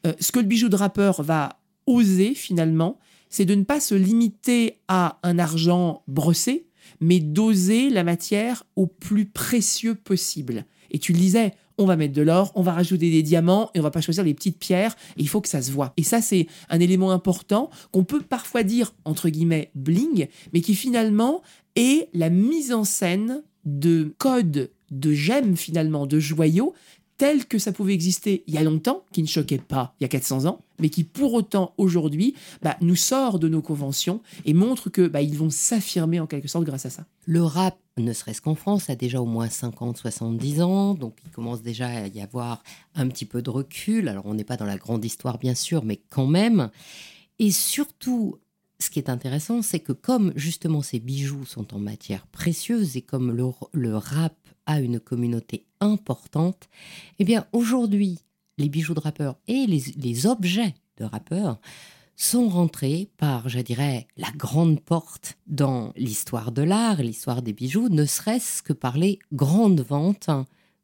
Euh, 0.07 0.13
ce 0.21 0.33
que 0.33 0.41
le 0.41 0.47
bijou 0.47 0.69
de 0.69 0.77
rappeur 0.77 1.23
va 1.23 1.61
oser 1.87 2.35
finalement, 2.35 2.99
c'est 3.35 3.45
de 3.45 3.55
ne 3.55 3.65
pas 3.65 3.81
se 3.81 3.95
limiter 3.95 4.79
à 4.89 5.19
un 5.23 5.39
argent 5.39 6.03
brossé, 6.07 6.67
mais 7.01 7.21
doser 7.21 7.91
la 7.91 8.05
matière 8.05 8.65
au 8.77 8.87
plus 8.87 9.27
précieux 9.27 9.95
possible. 9.95 10.65
Et 10.91 10.99
tu 10.99 11.13
le 11.13 11.19
disais, 11.19 11.53
on 11.79 11.87
va 11.87 11.97
mettre 11.97 12.15
de 12.15 12.23
l'or, 12.23 12.53
on 12.55 12.63
va 12.63 12.73
rajouter 12.73 13.11
des 13.11 13.23
diamants 13.23 13.71
et 13.75 13.81
on 13.81 13.83
va 13.83 13.91
pas 13.91 14.01
choisir 14.01 14.25
les 14.25 14.35
petites 14.35 14.59
pierres, 14.59 14.97
il 15.17 15.29
faut 15.29 15.41
que 15.41 15.49
ça 15.49 15.63
se 15.63 15.73
voit. 15.73 15.93
Et 15.97 16.03
ça, 16.03 16.21
c'est 16.21 16.47
un 16.69 16.81
élément 16.81 17.11
important 17.11 17.71
qu'on 17.91 18.05
peut 18.05 18.21
parfois 18.21 18.63
dire, 18.63 18.95
entre 19.05 19.29
guillemets, 19.29 19.71
bling, 19.75 20.29
mais 20.53 20.61
qui 20.61 20.75
finalement 20.75 21.43
est 21.75 22.09
la 22.15 22.31
mise 22.31 22.73
en 22.73 22.85
scène 22.85 23.43
de 23.65 24.15
codes 24.19 24.71
de 24.91 25.13
gemmes 25.13 25.57
finalement, 25.57 26.07
de 26.07 26.19
joyaux, 26.19 26.75
tel 27.17 27.47
que 27.47 27.59
ça 27.59 27.73
pouvait 27.73 27.95
exister 27.95 28.45
il 28.47 28.55
y 28.55 28.59
a 28.59 28.63
longtemps, 28.63 29.05
qui 29.13 29.23
ne 29.23 29.27
choquait 29.27 29.59
pas 29.59 29.95
il 30.01 30.05
y 30.05 30.07
a 30.07 30.09
400 30.09 30.47
ans, 30.47 30.61
mais 30.79 30.89
qui 30.89 31.05
pour 31.05 31.35
autant 31.35 31.73
aujourd'hui 31.79 32.35
bah, 32.63 32.77
nous 32.81 32.97
sort 32.97 33.39
de 33.39 33.49
nos 33.49 33.63
conventions 33.63 34.21
et 34.45 34.55
montre 34.55 34.91
que 34.91 35.07
bah, 35.07 35.23
ils 35.23 35.37
vont 35.37 35.51
s'affirmer 35.51 36.21
en 36.21 36.27
quelque 36.27 36.49
sorte 36.49 36.65
grâce 36.65 36.87
à 36.87 36.91
ça. 36.91 37.07
Le 37.27 37.43
rap, 37.43 37.79
ne 37.97 38.13
serait-ce 38.13 38.41
qu'en 38.41 38.57
France, 38.57 38.91
a 38.91 38.97
déjà 38.97 39.21
au 39.21 39.27
moins 39.27 39.49
50, 39.49 39.97
70 39.97 40.63
ans, 40.63 40.95
donc 40.95 41.17
il 41.25 41.31
commence 41.31 41.63
déjà 41.63 41.87
à 41.87 42.07
y 42.09 42.21
avoir 42.21 42.63
un 42.97 43.07
petit 43.07 43.25
peu 43.25 43.41
de 43.41 43.51
recul. 43.51 44.09
Alors 44.09 44.27
on 44.27 44.35
n'est 44.35 44.45
pas 44.45 44.57
dans 44.57 44.65
la 44.65 44.77
grande 44.77 45.05
histoire 45.05 45.39
bien 45.39 45.55
sûr, 45.55 45.85
mais 45.85 46.01
quand 46.11 46.27
même. 46.27 46.71
Et 47.39 47.53
surtout, 47.53 48.39
ce 48.81 48.91
qui 48.91 48.99
est 48.99 49.11
intéressant, 49.11 49.63
c'est 49.63 49.81
que 49.81 49.93
comme 49.93 50.33
justement 50.37 50.83
ces 50.83 50.99
bijoux 50.99 51.45
sont 51.45 51.75
en 51.75 51.79
matière 51.79 52.27
précieuse 52.27 52.97
et 52.97 53.03
comme 53.03 53.31
le, 53.31 53.45
le 53.73 53.97
rap 53.97 54.35
a 54.67 54.81
une 54.81 55.01
communauté 55.01 55.67
importante, 55.81 56.69
eh 57.19 57.25
bien 57.25 57.47
aujourd'hui, 57.53 58.21
les 58.59 58.69
bijoux 58.69 58.95
de 58.95 59.01
rappeurs 59.01 59.37
et 59.49 59.67
les, 59.67 60.27
objets 60.27 60.75
de 60.97 61.05
rappeurs 61.05 61.61
sont 62.17 62.49
rentrés 62.49 63.11
par, 63.17 63.49
je 63.49 63.59
dirais, 63.59 64.07
la 64.17 64.31
grande 64.37 64.81
porte 64.81 65.37
dans 65.47 65.93
l'histoire 65.97 66.53
de 66.53 66.63
l'art, 66.63 67.03
l'histoire 67.03 67.43
des 67.43 67.53
bijoux, 67.53 67.89
ne 67.89 68.05
serait-ce 68.05 68.63
que 68.63 68.73
par 68.73 68.97
les 68.97 69.19
grandes 69.33 69.81
ventes 69.81 70.31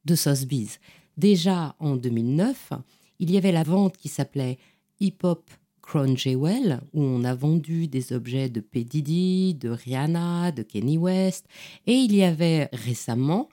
de 0.05 0.14
Sotheby's. 0.14 0.81
Déjà 1.16 1.76
en 1.78 1.97
2009, 1.97 2.72
il 3.20 3.31
y 3.31 3.37
avait 3.37 3.53
la 3.53 3.62
vente 3.62 3.97
qui 3.97 4.09
s'appelait 4.09 4.59
Hip 4.99 5.18
Hop 5.22 5.51
Où 5.95 7.03
on 7.03 7.24
a 7.24 7.34
vendu 7.34 7.88
des 7.88 8.12
objets 8.12 8.49
de 8.49 8.61
P. 8.61 8.84
Diddy, 8.84 9.55
de 9.55 9.70
Rihanna, 9.70 10.53
de 10.53 10.62
Kenny 10.62 10.99
West, 10.99 11.47
et 11.86 11.95
il 11.95 12.14
y 12.14 12.22
avait 12.22 12.68
récemment 12.72 13.49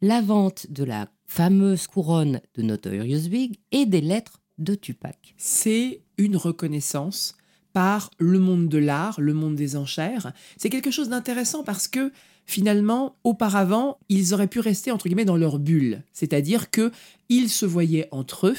la 0.00 0.22
vente 0.22 0.66
de 0.70 0.84
la 0.84 1.08
fameuse 1.26 1.86
couronne 1.86 2.40
de 2.54 2.62
Notorious 2.62 3.28
Big 3.28 3.56
et 3.72 3.84
des 3.84 4.00
lettres 4.00 4.40
de 4.58 4.74
Tupac. 4.74 5.34
C'est 5.36 6.02
une 6.16 6.36
reconnaissance 6.36 7.34
par 7.72 8.10
le 8.18 8.38
monde 8.38 8.68
de 8.68 8.78
l'art, 8.78 9.20
le 9.20 9.34
monde 9.34 9.56
des 9.56 9.76
enchères. 9.76 10.32
C'est 10.56 10.70
quelque 10.70 10.90
chose 10.90 11.08
d'intéressant 11.08 11.62
parce 11.62 11.88
que 11.88 12.10
finalement, 12.46 13.16
auparavant, 13.24 13.98
ils 14.08 14.34
auraient 14.34 14.46
pu 14.46 14.60
rester 14.60 14.90
entre 14.90 15.08
guillemets 15.08 15.24
dans 15.24 15.36
leur 15.36 15.58
bulle, 15.58 16.02
c'est-à-dire 16.12 16.70
que 16.70 16.90
ils 17.28 17.48
se 17.48 17.66
voyaient 17.66 18.08
entre 18.10 18.48
eux, 18.48 18.56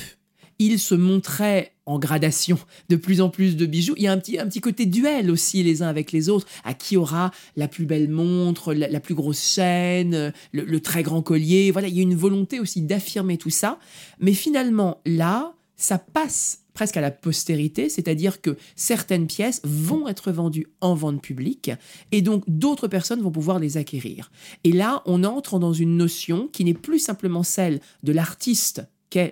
ils 0.59 0.79
se 0.79 0.95
montraient 0.95 1.73
en 1.85 1.99
gradation 1.99 2.57
de 2.89 2.95
plus 2.95 3.21
en 3.21 3.29
plus 3.29 3.55
de 3.55 3.65
bijoux. 3.65 3.93
Il 3.97 4.03
y 4.03 4.07
a 4.07 4.11
un 4.11 4.17
petit, 4.17 4.39
un 4.39 4.47
petit 4.47 4.61
côté 4.61 4.85
duel 4.85 5.29
aussi 5.29 5.63
les 5.63 5.81
uns 5.81 5.87
avec 5.87 6.11
les 6.11 6.29
autres, 6.29 6.47
à 6.63 6.73
qui 6.73 6.97
aura 6.97 7.31
la 7.55 7.67
plus 7.67 7.85
belle 7.85 8.09
montre, 8.09 8.73
la, 8.73 8.99
plus 8.99 9.15
grosse 9.15 9.43
chaîne, 9.43 10.33
le, 10.51 10.79
très 10.79 11.03
grand 11.03 11.21
collier. 11.21 11.71
Voilà, 11.71 11.87
il 11.87 11.95
y 11.95 11.99
a 11.99 12.03
une 12.03 12.15
volonté 12.15 12.59
aussi 12.59 12.81
d'affirmer 12.81 13.37
tout 13.37 13.49
ça. 13.49 13.79
Mais 14.19 14.33
finalement, 14.33 15.01
là, 15.05 15.53
ça 15.75 15.97
passe 15.97 16.59
presque 16.73 16.97
à 16.97 17.01
la 17.01 17.11
postérité, 17.11 17.89
c'est-à-dire 17.89 18.41
que 18.41 18.57
certaines 18.75 19.27
pièces 19.27 19.61
vont 19.63 20.07
être 20.07 20.31
vendues 20.31 20.67
en 20.81 20.95
vente 20.95 21.21
publique 21.21 21.71
et 22.11 22.21
donc 22.21 22.43
d'autres 22.47 22.87
personnes 22.87 23.21
vont 23.21 23.31
pouvoir 23.31 23.59
les 23.59 23.77
acquérir. 23.77 24.31
Et 24.63 24.71
là, 24.71 25.03
on 25.05 25.23
entre 25.23 25.59
dans 25.59 25.73
une 25.73 25.97
notion 25.97 26.49
qui 26.51 26.65
n'est 26.65 26.73
plus 26.73 26.99
simplement 26.99 27.43
celle 27.43 27.79
de 28.01 28.11
l'artiste 28.11 28.83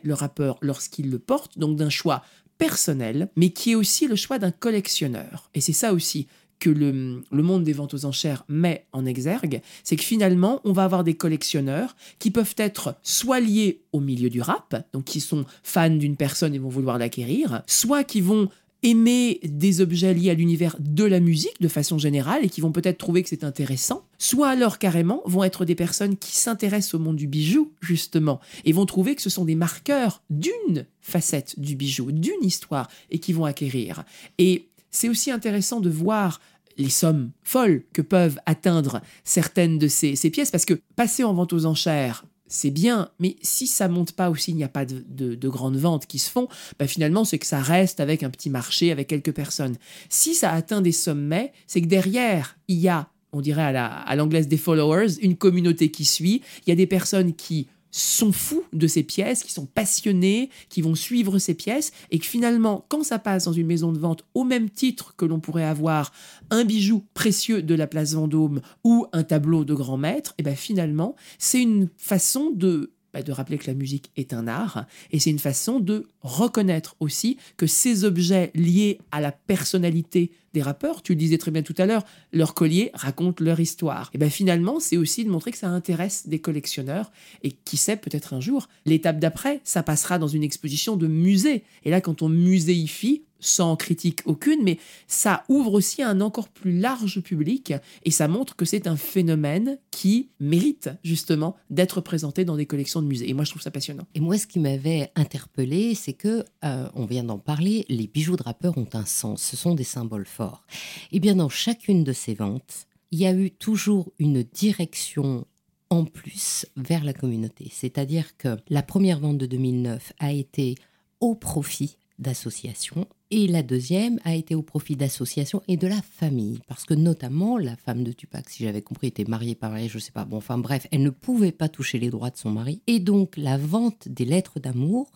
le 0.04 0.14
rappeur 0.14 0.58
lorsqu'il 0.62 1.10
le 1.10 1.20
porte, 1.20 1.58
donc 1.58 1.78
d'un 1.78 1.90
choix 1.90 2.24
personnel, 2.58 3.30
mais 3.36 3.50
qui 3.50 3.72
est 3.72 3.76
aussi 3.76 4.08
le 4.08 4.16
choix 4.16 4.38
d'un 4.38 4.52
collectionneur. 4.52 5.50
Et 5.56 5.62
c'est 5.62 5.74
ça 5.74 5.94
aussi 5.94 6.28
que 6.62 6.70
le, 6.70 7.24
monde 7.32 7.64
des 7.64 7.74
ventes 7.74 7.96
aux 7.96 8.06
enchères 8.06 8.46
met 8.48 8.86
en 8.94 9.06
exergue, 9.06 9.62
c'est 9.84 9.96
que 9.96 10.04
finalement, 10.04 10.62
on 10.64 10.72
va 10.72 10.84
avoir 10.84 11.04
des 11.04 11.16
collectionneurs 11.16 11.96
qui 12.20 12.30
peuvent 12.30 12.54
être 12.56 12.96
soit 13.02 13.40
liés 13.40 13.82
au 13.92 14.00
milieu 14.00 14.30
du 14.30 14.42
rap, 14.42 14.88
donc 14.94 15.06
qui 15.06 15.20
sont 15.20 15.46
fans 15.64 15.90
d'une 15.90 16.16
personne 16.16 16.54
et 16.54 16.60
vont 16.60 16.70
vouloir 16.70 17.00
l'acquérir, 17.00 17.64
soit 17.66 18.04
qui 18.04 18.22
vont 18.22 18.48
aimer 18.84 19.40
des 19.44 19.82
objets 19.82 20.14
liés 20.14 20.32
à 20.32 20.34
l'univers 20.34 20.76
de 20.80 21.04
la 21.04 21.20
musique 21.20 21.62
de 21.62 21.68
façon 21.68 21.98
générale 21.98 22.44
et 22.44 22.50
qui 22.50 22.62
vont 22.62 22.72
peut-être 22.72 22.98
trouver 22.98 23.22
que 23.22 23.30
c'est 23.30 23.44
intéressant, 23.44 24.06
soit 24.18 24.50
alors 24.50 24.80
carrément 24.80 25.22
vont 25.26 25.44
être 25.44 25.66
des 25.66 25.76
personnes 25.76 26.18
qui 26.18 26.36
s'intéressent 26.36 26.96
au 26.96 27.00
monde 27.00 27.16
du 27.16 27.28
bijou, 27.28 27.72
justement, 27.82 28.40
et 28.66 28.72
vont 28.72 28.86
trouver 28.86 29.16
que 29.16 29.22
ce 29.22 29.30
sont 29.30 29.46
des 29.46 29.56
marqueurs 29.56 30.24
d'une 30.30 30.86
facette 31.00 31.60
du 31.60 31.76
bijou, 31.76 32.12
d'une 32.12 32.44
histoire, 32.44 32.90
et 33.12 33.20
qui 33.20 33.34
vont 33.34 33.46
acquérir. 33.46 34.04
Et 34.38 34.70
c'est 34.90 35.10
aussi 35.10 35.32
intéressant 35.32 35.80
de 35.80 35.90
voir 35.90 36.42
les 36.78 36.90
sommes 36.90 37.32
folles 37.44 37.84
que 37.94 38.02
peuvent 38.02 38.40
atteindre 38.46 39.02
certaines 39.24 39.78
de 39.78 39.88
ces, 39.88 40.16
ces 40.16 40.30
pièces, 40.32 40.52
parce 40.52 40.66
que 40.66 40.80
passer 40.96 41.24
en 41.24 41.34
vente 41.34 41.54
aux 41.54 41.66
enchères 41.66 42.26
c'est 42.52 42.70
bien, 42.70 43.10
mais 43.20 43.38
si 43.42 43.66
ça 43.66 43.88
monte 43.88 44.12
pas 44.12 44.30
ou 44.30 44.36
s'il 44.36 44.58
n'y 44.58 44.64
a 44.66 44.68
pas 44.68 44.86
de, 44.86 45.48
grandes 45.48 45.78
ventes 45.78 46.06
qui 46.06 46.20
se 46.20 46.30
font, 46.30 46.50
bah 46.78 46.86
finalement 46.86 47.24
c'est 47.24 47.40
que 47.40 47.46
ça 47.46 47.62
reste 47.62 48.02
avec 48.02 48.24
un 48.24 48.30
petit 48.30 48.50
marché, 48.50 48.92
avec 48.92 49.08
quelques 49.08 49.32
personnes. 49.32 49.78
Si 50.10 50.36
ça 50.36 50.52
atteint 50.52 50.82
des 50.82 50.92
sommets, 50.92 51.54
c'est 51.66 51.82
que 51.82 51.88
derrière, 51.88 52.58
il 52.68 52.78
y 52.78 52.90
a, 52.90 53.08
on 53.32 53.40
dirait 53.40 53.74
à 53.76 54.16
l'anglaise 54.18 54.50
des 54.50 54.58
followers, 54.58 55.18
une 55.22 55.38
communauté 55.38 55.92
qui 55.92 56.04
suit, 56.04 56.42
il 56.66 56.70
y 56.70 56.74
a 56.74 56.76
des 56.76 56.88
personnes 56.88 57.34
qui 57.34 57.68
sont 57.92 58.32
fous 58.32 58.64
de 58.74 58.88
ces 58.88 59.04
pièces, 59.04 59.44
qui 59.44 59.52
sont 59.52 59.66
passionnés, 59.66 60.50
qui 60.70 60.82
vont 60.82 60.96
suivre 60.96 61.40
ces 61.40 61.54
pièces, 61.54 61.92
et 62.10 62.20
que 62.20 62.26
finalement, 62.26 62.86
quand 62.90 63.04
ça 63.04 63.20
passe 63.20 63.46
dans 63.46 63.54
une 63.54 63.68
maison 63.68 63.92
de 63.92 64.00
vente 64.00 64.24
au 64.34 64.44
même 64.44 64.70
titre 64.70 65.14
que 65.18 65.26
l'on 65.26 65.40
pourrait 65.40 65.66
avoir 65.66 66.12
un 66.50 66.64
bijou 66.64 67.06
précieux 67.14 67.62
de 67.62 67.76
la 67.76 67.88
place 67.88 68.14
Vendôme 68.14 68.62
ou 68.84 69.06
un 69.14 69.24
tableau 69.24 69.66
de 69.66 69.74
grand 69.74 69.98
maître, 69.98 70.32
et 70.32 70.42
eh 70.42 70.44
bien 70.44 70.56
finalement, 70.56 71.16
c'est 71.38 71.62
une 71.62 71.90
façon 71.98 72.52
de 72.52 72.92
bah, 73.14 73.22
de 73.22 73.32
rappeler 73.32 73.58
que 73.58 73.68
la 73.68 73.74
musique 73.74 74.12
est 74.16 74.34
un 74.34 74.48
art, 74.48 74.86
et 75.12 75.20
c'est 75.20 75.30
une 75.30 75.40
façon 75.40 75.80
de 75.80 76.08
reconnaître 76.22 76.96
aussi 77.00 77.38
que 77.58 77.68
ces 77.68 78.04
objets 78.04 78.52
liés 78.56 79.00
à 79.12 79.22
la 79.22 79.32
personnalité 79.32 80.32
des 80.54 80.62
rappeurs, 80.62 81.02
tu 81.02 81.14
le 81.14 81.18
disais 81.18 81.38
très 81.38 81.52
bien 81.52 81.62
tout 81.62 81.76
à 81.78 81.86
l'heure, 81.86 82.04
leurs 82.34 82.54
colliers 82.54 82.92
racontent 82.94 83.44
leur 83.44 83.60
histoire. 83.60 84.12
Et 84.14 84.18
bien 84.18 84.30
finalement, 84.30 84.80
c'est 84.80 84.98
aussi 84.98 85.24
de 85.24 85.30
montrer 85.30 85.52
que 85.52 85.58
ça 85.58 85.70
intéresse 85.70 86.28
des 86.28 86.40
collectionneurs, 86.40 87.12
et 87.44 87.52
qui 87.52 87.78
sait, 87.78 87.98
peut-être 87.98 88.34
un 88.34 88.42
jour, 88.42 88.68
l'étape 88.86 89.20
d'après, 89.20 89.62
ça 89.64 89.84
passera 89.84 90.20
dans 90.20 90.28
une 90.28 90.44
exposition 90.44 90.98
de 90.98 91.08
musée. 91.08 91.64
Et 91.84 91.90
là, 91.90 92.02
quand 92.02 92.22
on 92.22 92.30
muséifie, 92.30 93.24
sans 93.42 93.76
critique 93.76 94.22
aucune, 94.26 94.64
mais 94.64 94.78
ça 95.08 95.44
ouvre 95.50 95.74
aussi 95.74 96.02
un 96.02 96.22
encore 96.22 96.48
plus 96.48 96.80
large 96.80 97.20
public 97.22 97.74
et 98.04 98.12
ça 98.12 98.28
montre 98.28 98.56
que 98.56 98.64
c'est 98.64 98.88
un 98.88 98.96
phénomène 98.96 99.80
qui 99.92 100.30
mérite 100.40 100.90
justement 101.04 101.58
d'être 101.70 102.00
présenté 102.00 102.46
dans 102.46 102.56
des 102.56 102.66
collections 102.66 103.02
de 103.02 103.08
musées. 103.08 103.30
Et 103.30 103.34
moi, 103.34 103.44
je 103.44 103.50
trouve 103.50 103.62
ça 103.62 103.72
passionnant. 103.72 104.08
Et 104.16 104.20
moi, 104.20 104.38
ce 104.38 104.48
qui 104.48 104.60
m'avait 104.60 105.12
interpellé, 105.16 105.96
c'est 105.96 106.14
que, 106.14 106.46
euh, 106.64 106.88
on 106.96 107.06
vient 107.06 107.24
d'en 107.24 107.40
parler, 107.40 107.86
les 107.90 108.08
bijoux 108.08 108.38
de 108.38 108.44
rappeurs 108.44 108.78
ont 108.78 108.88
un 108.94 109.06
sens, 109.06 109.42
ce 109.44 109.58
sont 109.58 109.76
des 109.76 109.84
symboles 109.84 110.28
forts. 110.28 110.64
Et 111.12 111.20
bien, 111.20 111.36
dans 111.36 111.50
chacune 111.50 112.04
de 112.04 112.14
ces 112.14 112.34
ventes, 112.34 112.88
il 113.12 113.20
y 113.20 113.26
a 113.26 113.34
eu 113.34 113.52
toujours 113.52 114.12
une 114.20 114.44
direction 114.44 115.46
en 115.90 116.06
plus 116.06 116.66
vers 116.78 117.04
la 117.04 117.14
communauté. 117.14 117.68
C'est-à-dire 117.72 118.38
que 118.38 118.58
la 118.70 118.82
première 118.82 119.20
vente 119.20 119.38
de 119.38 119.46
2009 119.46 120.14
a 120.20 120.32
été 120.32 120.76
au 121.20 121.36
profit 121.36 121.98
d'associations 122.22 123.08
et 123.32 123.48
la 123.48 123.64
deuxième 123.64 124.20
a 124.24 124.36
été 124.36 124.56
au 124.56 124.62
profit 124.62 124.96
d'associations 124.96 125.64
et 125.68 125.78
de 125.78 125.88
la 125.88 126.02
famille. 126.02 126.60
Parce 126.68 126.84
que 126.84 126.94
notamment, 126.94 127.58
la 127.58 127.76
femme 127.76 128.04
de 128.04 128.12
Tupac, 128.12 128.50
si 128.50 128.64
j'avais 128.64 128.82
compris, 128.82 129.08
était 129.08 129.24
mariée 129.24 129.56
par 129.56 129.78
je 129.78 130.00
sais 130.00 130.12
pas. 130.12 130.26
Bon, 130.26 130.38
enfin 130.38 130.58
bref, 130.58 130.86
elle 130.92 131.02
ne 131.02 131.10
pouvait 131.10 131.54
pas 131.54 131.70
toucher 131.70 131.98
les 131.98 132.10
droits 132.10 132.30
de 132.30 132.38
son 132.38 132.52
mari. 132.52 132.82
Et 132.88 133.00
donc, 133.00 133.38
la 133.38 133.58
vente 133.58 134.08
des 134.10 134.26
lettres 134.26 134.60
d'amour 134.60 135.10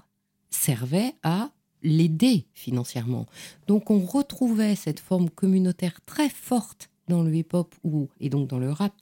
servait 0.49 1.13
à 1.23 1.51
l'aider 1.83 2.47
financièrement. 2.53 3.25
Donc, 3.67 3.91
on 3.91 3.99
retrouvait 3.99 4.75
cette 4.75 5.01
forme 5.01 5.29
communautaire 5.29 5.99
très 6.05 6.29
forte 6.29 6.89
dans 7.07 7.21
le 7.21 7.35
hip-hop 7.35 7.75
et 8.19 8.29
donc 8.29 8.47
dans 8.47 8.59
le 8.59 8.71
rap, 8.71 8.93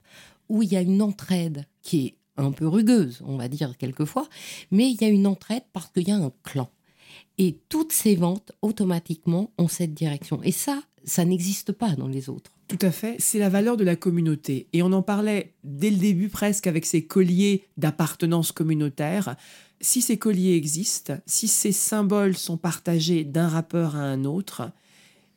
où 0.49 0.63
il 0.63 0.71
y 0.71 0.75
a 0.75 0.81
une 0.81 1.01
entraide 1.01 1.65
qui 1.81 2.07
est 2.07 2.15
un 2.35 2.51
peu 2.51 2.67
rugueuse, 2.67 3.21
on 3.25 3.37
va 3.37 3.47
dire 3.47 3.77
quelquefois, 3.77 4.27
mais 4.71 4.89
il 4.89 4.99
y 4.99 5.05
a 5.05 5.07
une 5.09 5.27
entraide 5.27 5.63
parce 5.71 5.89
qu'il 5.91 6.07
y 6.07 6.11
a 6.11 6.17
un 6.17 6.31
clan. 6.43 6.69
Et 7.37 7.57
toutes 7.69 7.93
ces 7.93 8.15
ventes, 8.15 8.51
automatiquement, 8.61 9.51
ont 9.57 9.67
cette 9.67 9.93
direction. 9.93 10.41
Et 10.43 10.51
ça, 10.51 10.83
ça 11.03 11.25
n'existe 11.25 11.71
pas 11.71 11.95
dans 11.95 12.07
les 12.07 12.29
autres. 12.29 12.51
Tout 12.67 12.79
à 12.81 12.91
fait, 12.91 13.15
c'est 13.19 13.39
la 13.39 13.49
valeur 13.49 13.77
de 13.77 13.83
la 13.83 13.95
communauté. 13.95 14.67
Et 14.73 14.81
on 14.81 14.91
en 14.93 15.01
parlait 15.01 15.53
dès 15.63 15.89
le 15.89 15.97
début 15.97 16.29
presque 16.29 16.67
avec 16.67 16.85
ces 16.85 17.05
colliers 17.05 17.65
d'appartenance 17.77 18.51
communautaire. 18.51 19.35
Si 19.81 20.01
ces 20.01 20.17
colliers 20.17 20.55
existent, 20.55 21.13
si 21.25 21.47
ces 21.47 21.71
symboles 21.71 22.37
sont 22.37 22.57
partagés 22.57 23.25
d'un 23.25 23.47
rappeur 23.47 23.95
à 23.95 24.03
un 24.03 24.23
autre, 24.23 24.71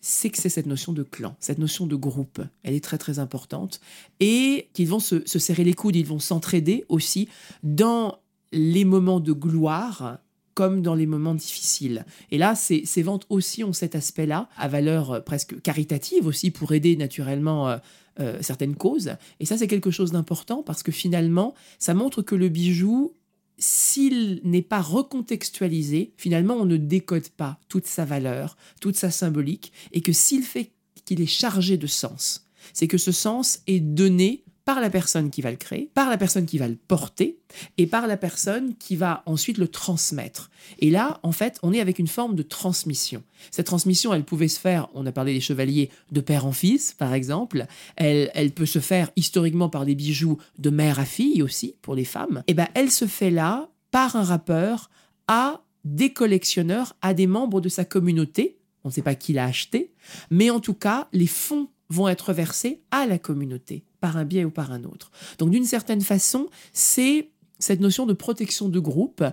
c'est 0.01 0.30
que 0.30 0.38
c'est 0.38 0.49
cette 0.49 0.66
notion 0.66 0.92
de 0.92 1.03
clan, 1.03 1.34
cette 1.40 1.59
notion 1.59 1.86
de 1.86 1.97
groupe. 1.97 2.40
Elle 2.62 2.74
est 2.74 2.84
très 2.84 2.99
très 2.99 3.18
importante. 3.18 3.80
Et 4.20 4.68
qu'ils 4.72 4.88
vont 4.88 5.01
se, 5.01 5.26
se 5.26 5.38
serrer 5.38 5.64
les 5.64 5.74
coudes, 5.74 5.97
ils 5.97 6.07
vont 6.07 6.20
s'entraider 6.20 6.84
aussi 6.88 7.28
dans 7.64 8.20
les 8.53 8.84
moments 8.84 9.20
de 9.20 9.32
gloire 9.32 10.20
comme 10.57 10.80
dans 10.80 10.94
les 10.94 11.04
moments 11.04 11.34
difficiles. 11.34 12.07
Et 12.30 12.38
là, 12.38 12.54
ces, 12.54 13.02
ventes 13.02 13.26
aussi 13.28 13.62
ont 13.62 13.74
cet 13.74 13.94
aspect-là, 13.94 14.48
à 14.57 14.68
valeur 14.68 15.11
euh, 15.11 15.20
presque 15.20 15.61
caritative 15.61 16.26
aussi, 16.26 16.50
pour 16.50 16.72
aider 16.72 16.96
naturellement 16.96 17.68
euh, 17.68 17.76
euh, 18.20 18.38
certaines 18.40 18.74
causes. 18.74 19.12
Et 19.38 19.44
ça, 19.44 19.59
c'est 19.59 19.68
quelque 19.68 19.90
chose 19.90 20.12
d'important 20.12 20.62
parce 20.62 20.82
que 20.82 20.92
finalement, 20.92 21.52
ça 21.78 21.92
montre 21.92 22.22
que 22.22 22.34
le 22.34 22.48
bijou, 22.48 23.12
s'il 23.59 24.40
n'est 24.44 24.62
pas 24.62 24.80
recontextualisé, 24.80 26.14
finalement, 26.16 26.54
on 26.54 26.64
ne 26.64 26.78
décode 26.78 27.28
pas 27.28 27.61
toute 27.68 27.86
sa 27.86 28.07
valeur, 28.07 28.57
toute 28.80 28.96
sa 28.96 29.11
symbolique, 29.11 29.74
et 29.92 30.00
que 30.00 30.14
s'il 30.14 30.42
fait 30.42 30.72
qu'il 31.04 31.20
est 31.20 31.26
chargé 31.26 31.76
de 31.76 31.86
sens, 31.86 32.48
c'est 32.72 32.88
que 32.88 32.98
ce 32.98 33.12
sens 33.12 33.61
est 33.66 33.80
donné 33.80 34.42
par 34.66 34.80
la 34.80 34.90
personne 34.90 35.30
qui 35.30 35.42
va 35.42 35.52
le 35.52 35.56
créer, 35.56 35.90
par 35.94 36.10
la 36.10 36.18
personne 36.18 36.44
qui 36.44 36.58
va 36.58 36.66
le 36.66 36.74
porter 36.74 37.38
et 37.78 37.86
par 37.86 38.08
la 38.08 38.16
personne 38.16 38.74
qui 38.76 38.96
va 38.96 39.22
ensuite 39.24 39.58
le 39.58 39.68
transmettre. 39.68 40.50
Et 40.80 40.90
là, 40.90 41.20
en 41.22 41.30
fait, 41.30 41.58
on 41.62 41.72
est 41.72 41.80
avec 41.80 42.00
une 42.00 42.08
forme 42.08 42.34
de 42.34 42.42
transmission. 42.42 43.22
Cette 43.52 43.66
transmission, 43.66 44.12
elle 44.12 44.24
pouvait 44.24 44.48
se 44.48 44.58
faire, 44.58 44.88
on 44.92 45.06
a 45.06 45.12
parlé 45.12 45.32
des 45.32 45.40
chevaliers, 45.40 45.88
de 46.10 46.20
père 46.20 46.46
en 46.46 46.52
fils, 46.52 46.92
par 46.92 47.14
exemple. 47.14 47.66
Elle, 47.94 48.32
elle 48.34 48.50
peut 48.50 48.66
se 48.66 48.80
faire 48.80 49.12
historiquement 49.14 49.68
par 49.68 49.86
des 49.86 49.94
bijoux 49.94 50.36
de 50.58 50.70
mère 50.70 50.98
à 50.98 51.04
fille 51.04 51.42
aussi, 51.42 51.76
pour 51.80 51.94
les 51.94 52.04
femmes. 52.04 52.42
Et 52.48 52.54
ben, 52.54 52.66
elle 52.74 52.90
se 52.90 53.06
fait 53.06 53.30
là 53.30 53.70
par 53.92 54.16
un 54.16 54.24
rappeur 54.24 54.90
à 55.28 55.62
des 55.84 56.12
collectionneurs, 56.12 56.96
à 57.02 57.14
des 57.14 57.28
membres 57.28 57.60
de 57.60 57.68
sa 57.68 57.84
communauté. 57.84 58.58
On 58.82 58.88
ne 58.88 58.92
sait 58.92 59.02
pas 59.02 59.14
qui 59.14 59.32
l'a 59.32 59.44
acheté, 59.44 59.92
mais 60.30 60.50
en 60.50 60.58
tout 60.58 60.74
cas, 60.74 61.06
les 61.12 61.28
fonds 61.28 61.68
vont 61.88 62.08
être 62.08 62.32
versés 62.32 62.82
à 62.90 63.06
la 63.06 63.20
communauté 63.20 63.84
par 64.01 64.16
un 64.16 64.24
biais 64.24 64.44
ou 64.44 64.51
par 64.51 64.72
un 64.72 64.84
autre. 64.84 65.11
Donc 65.38 65.51
d'une 65.51 65.64
certaine 65.64 66.01
façon, 66.01 66.49
c'est 66.72 67.28
cette 67.59 67.80
notion 67.80 68.07
de 68.07 68.12
protection 68.12 68.68
de 68.68 68.78
groupe, 68.78 69.24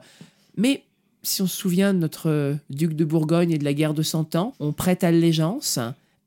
mais 0.55 0.83
si 1.23 1.41
on 1.41 1.47
se 1.47 1.55
souvient 1.55 1.93
de 1.93 1.99
notre 1.99 2.57
duc 2.69 2.93
de 2.93 3.05
Bourgogne 3.05 3.51
et 3.51 3.57
de 3.57 3.63
la 3.63 3.73
guerre 3.73 3.93
de 3.93 4.03
Cent 4.03 4.35
Ans, 4.35 4.53
on 4.59 4.73
prête 4.73 5.03
allégeance 5.03 5.79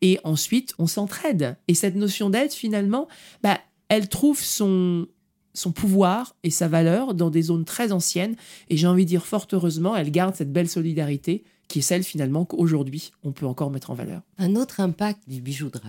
et 0.03 0.19
ensuite 0.25 0.75
on 0.79 0.87
s'entraide. 0.87 1.57
Et 1.69 1.75
cette 1.75 1.97
notion 1.97 2.31
d'aide, 2.31 2.53
finalement, 2.53 3.09
bah, 3.43 3.59
elle 3.89 4.09
trouve 4.09 4.43
son, 4.43 5.07
son 5.55 5.73
pouvoir 5.73 6.35
et 6.43 6.51
sa 6.51 6.69
valeur 6.69 7.15
dans 7.15 7.31
des 7.31 7.43
zones 7.43 7.65
très 7.65 7.93
anciennes. 7.93 8.37
Et 8.69 8.77
j'ai 8.77 8.87
envie 8.87 9.05
de 9.05 9.09
dire 9.09 9.27
fort 9.27 9.47
heureusement, 9.53 9.97
elle 9.97 10.11
garde 10.11 10.35
cette 10.35 10.53
belle 10.53 10.69
solidarité 10.69 11.45
qui 11.69 11.81
est 11.81 11.83
celle 11.83 12.05
finalement 12.05 12.45
qu'aujourd'hui 12.45 13.11
on 13.25 13.33
peut 13.33 13.47
encore 13.47 13.71
mettre 13.71 13.91
en 13.91 13.95
valeur. 13.95 14.23
Un 14.39 14.55
autre 14.57 14.81
impact 14.81 15.29
du 15.29 15.41
bijou 15.41 15.69
de 15.69 15.81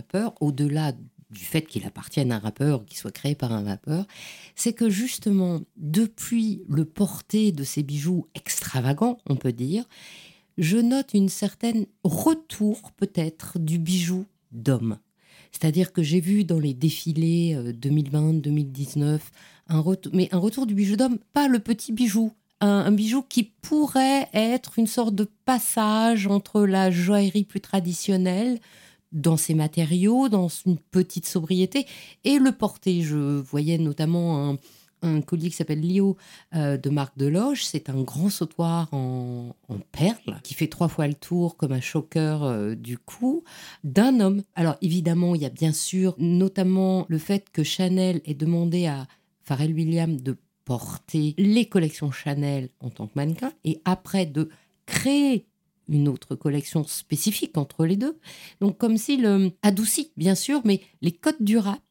au-delà 0.42 0.94
du 1.30 1.44
fait 1.44 1.64
qu'il 1.64 1.86
appartienne 1.86 2.32
à 2.32 2.38
un 2.38 2.40
rappeur, 2.40 2.86
qu'il 2.86 2.98
soit 2.98 3.12
créé 3.12 3.36
par 3.36 3.52
un 3.52 3.64
rappeur, 3.64 4.06
c'est 4.56 4.74
que 4.74 4.90
justement, 4.90 5.62
depuis 5.76 6.64
le 6.70 6.86
porté 6.86 7.52
de 7.52 7.64
ces 7.64 7.84
bijoux 7.84 8.28
extravagants, 8.36 9.18
on 9.28 9.36
peut 9.36 9.52
dire, 9.52 9.86
je 10.58 10.78
note 10.78 11.14
une 11.14 11.30
certaine 11.30 11.86
retour 12.04 12.92
peut-être 12.94 13.60
du 13.60 13.78
bijou 13.78 14.26
d'homme. 14.52 14.98
C'est-à-dire 15.52 15.92
que 15.92 16.04
j'ai 16.04 16.20
vu 16.20 16.44
dans 16.44 16.60
les 16.60 16.74
défilés 16.74 17.56
2020-2019 17.74 19.04
euh, 19.04 19.18
un 19.70 19.80
retour, 19.80 20.12
mais 20.16 20.30
un 20.32 20.38
retour 20.38 20.66
du 20.66 20.74
bijou 20.74 20.96
d'homme, 20.96 21.20
pas 21.34 21.48
le 21.48 21.60
petit 21.60 21.92
bijou, 21.92 22.32
un, 22.62 22.92
bijou 22.92 23.22
qui 23.22 23.44
pourrait 23.44 24.30
être 24.34 24.80
une 24.80 24.88
sorte 24.88 25.16
de 25.16 25.30
passage 25.46 26.28
entre 26.28 26.66
la 26.66 26.90
joaillerie 26.92 27.44
plus 27.44 27.62
traditionnelle, 27.62 28.60
dans 29.18 29.36
ses 29.36 29.54
matériaux, 29.54 30.30
dans 30.30 30.48
une 30.48 30.78
petite 30.78 31.26
sobriété, 31.26 31.86
et 32.24 32.40
le 32.40 32.52
porter. 32.52 33.02
Je 33.02 33.18
voyais 33.42 33.78
notamment 33.78 34.58
un, 35.02 35.22
collier 35.22 35.50
qui 35.50 35.56
s'appelle 35.56 35.82
Lio 35.82 36.18
euh, 36.56 36.78
de 36.78 36.90
Marc 36.90 37.18
Deloge. 37.18 37.64
C'est 37.66 37.90
un 37.90 38.02
grand 38.02 38.30
sautoir 38.30 38.88
en, 38.94 39.54
perles 39.92 40.40
qui 40.44 40.54
fait 40.54 40.68
trois 40.68 40.88
fois 40.88 41.08
le 41.08 41.14
tour 41.14 41.56
comme 41.56 41.72
un 41.72 41.82
choker 41.82 42.44
euh, 42.44 42.76
du 42.76 42.98
cou 42.98 43.44
d'un 43.84 44.20
homme. 44.20 44.44
Alors 44.56 44.76
évidemment, 44.82 45.36
il 45.36 45.42
y 45.42 45.46
a 45.46 45.50
bien 45.50 45.72
sûr 45.72 46.16
notamment 46.18 47.06
le 47.10 47.18
fait 47.18 47.50
que 47.52 47.64
Chanel 47.64 48.22
ait 48.26 48.34
demandé 48.34 48.88
à 48.88 49.08
Pharrell 49.44 49.74
Williams 49.74 50.22
de 50.22 50.36
porter 50.66 51.34
les 51.38 51.66
collections 51.66 52.12
Chanel 52.12 52.70
en 52.82 52.90
tant 52.90 53.08
que 53.08 53.14
mannequin 53.16 53.54
et 53.64 53.82
après 53.86 54.26
de 54.26 54.50
créer 54.86 55.46
une 55.90 56.08
autre 56.08 56.36
collection 56.36 56.84
spécifique 56.84 57.58
entre 57.58 57.86
les 57.86 57.96
deux. 57.96 58.18
Donc 58.62 58.78
comme 58.78 58.98
s'il 58.98 59.26
euh, 59.26 59.50
adoucit, 59.62 60.12
bien 60.18 60.36
sûr, 60.36 60.62
mais 60.66 60.82
les 61.02 61.12
codes 61.12 61.42
du 61.42 61.58
rap 61.58 61.84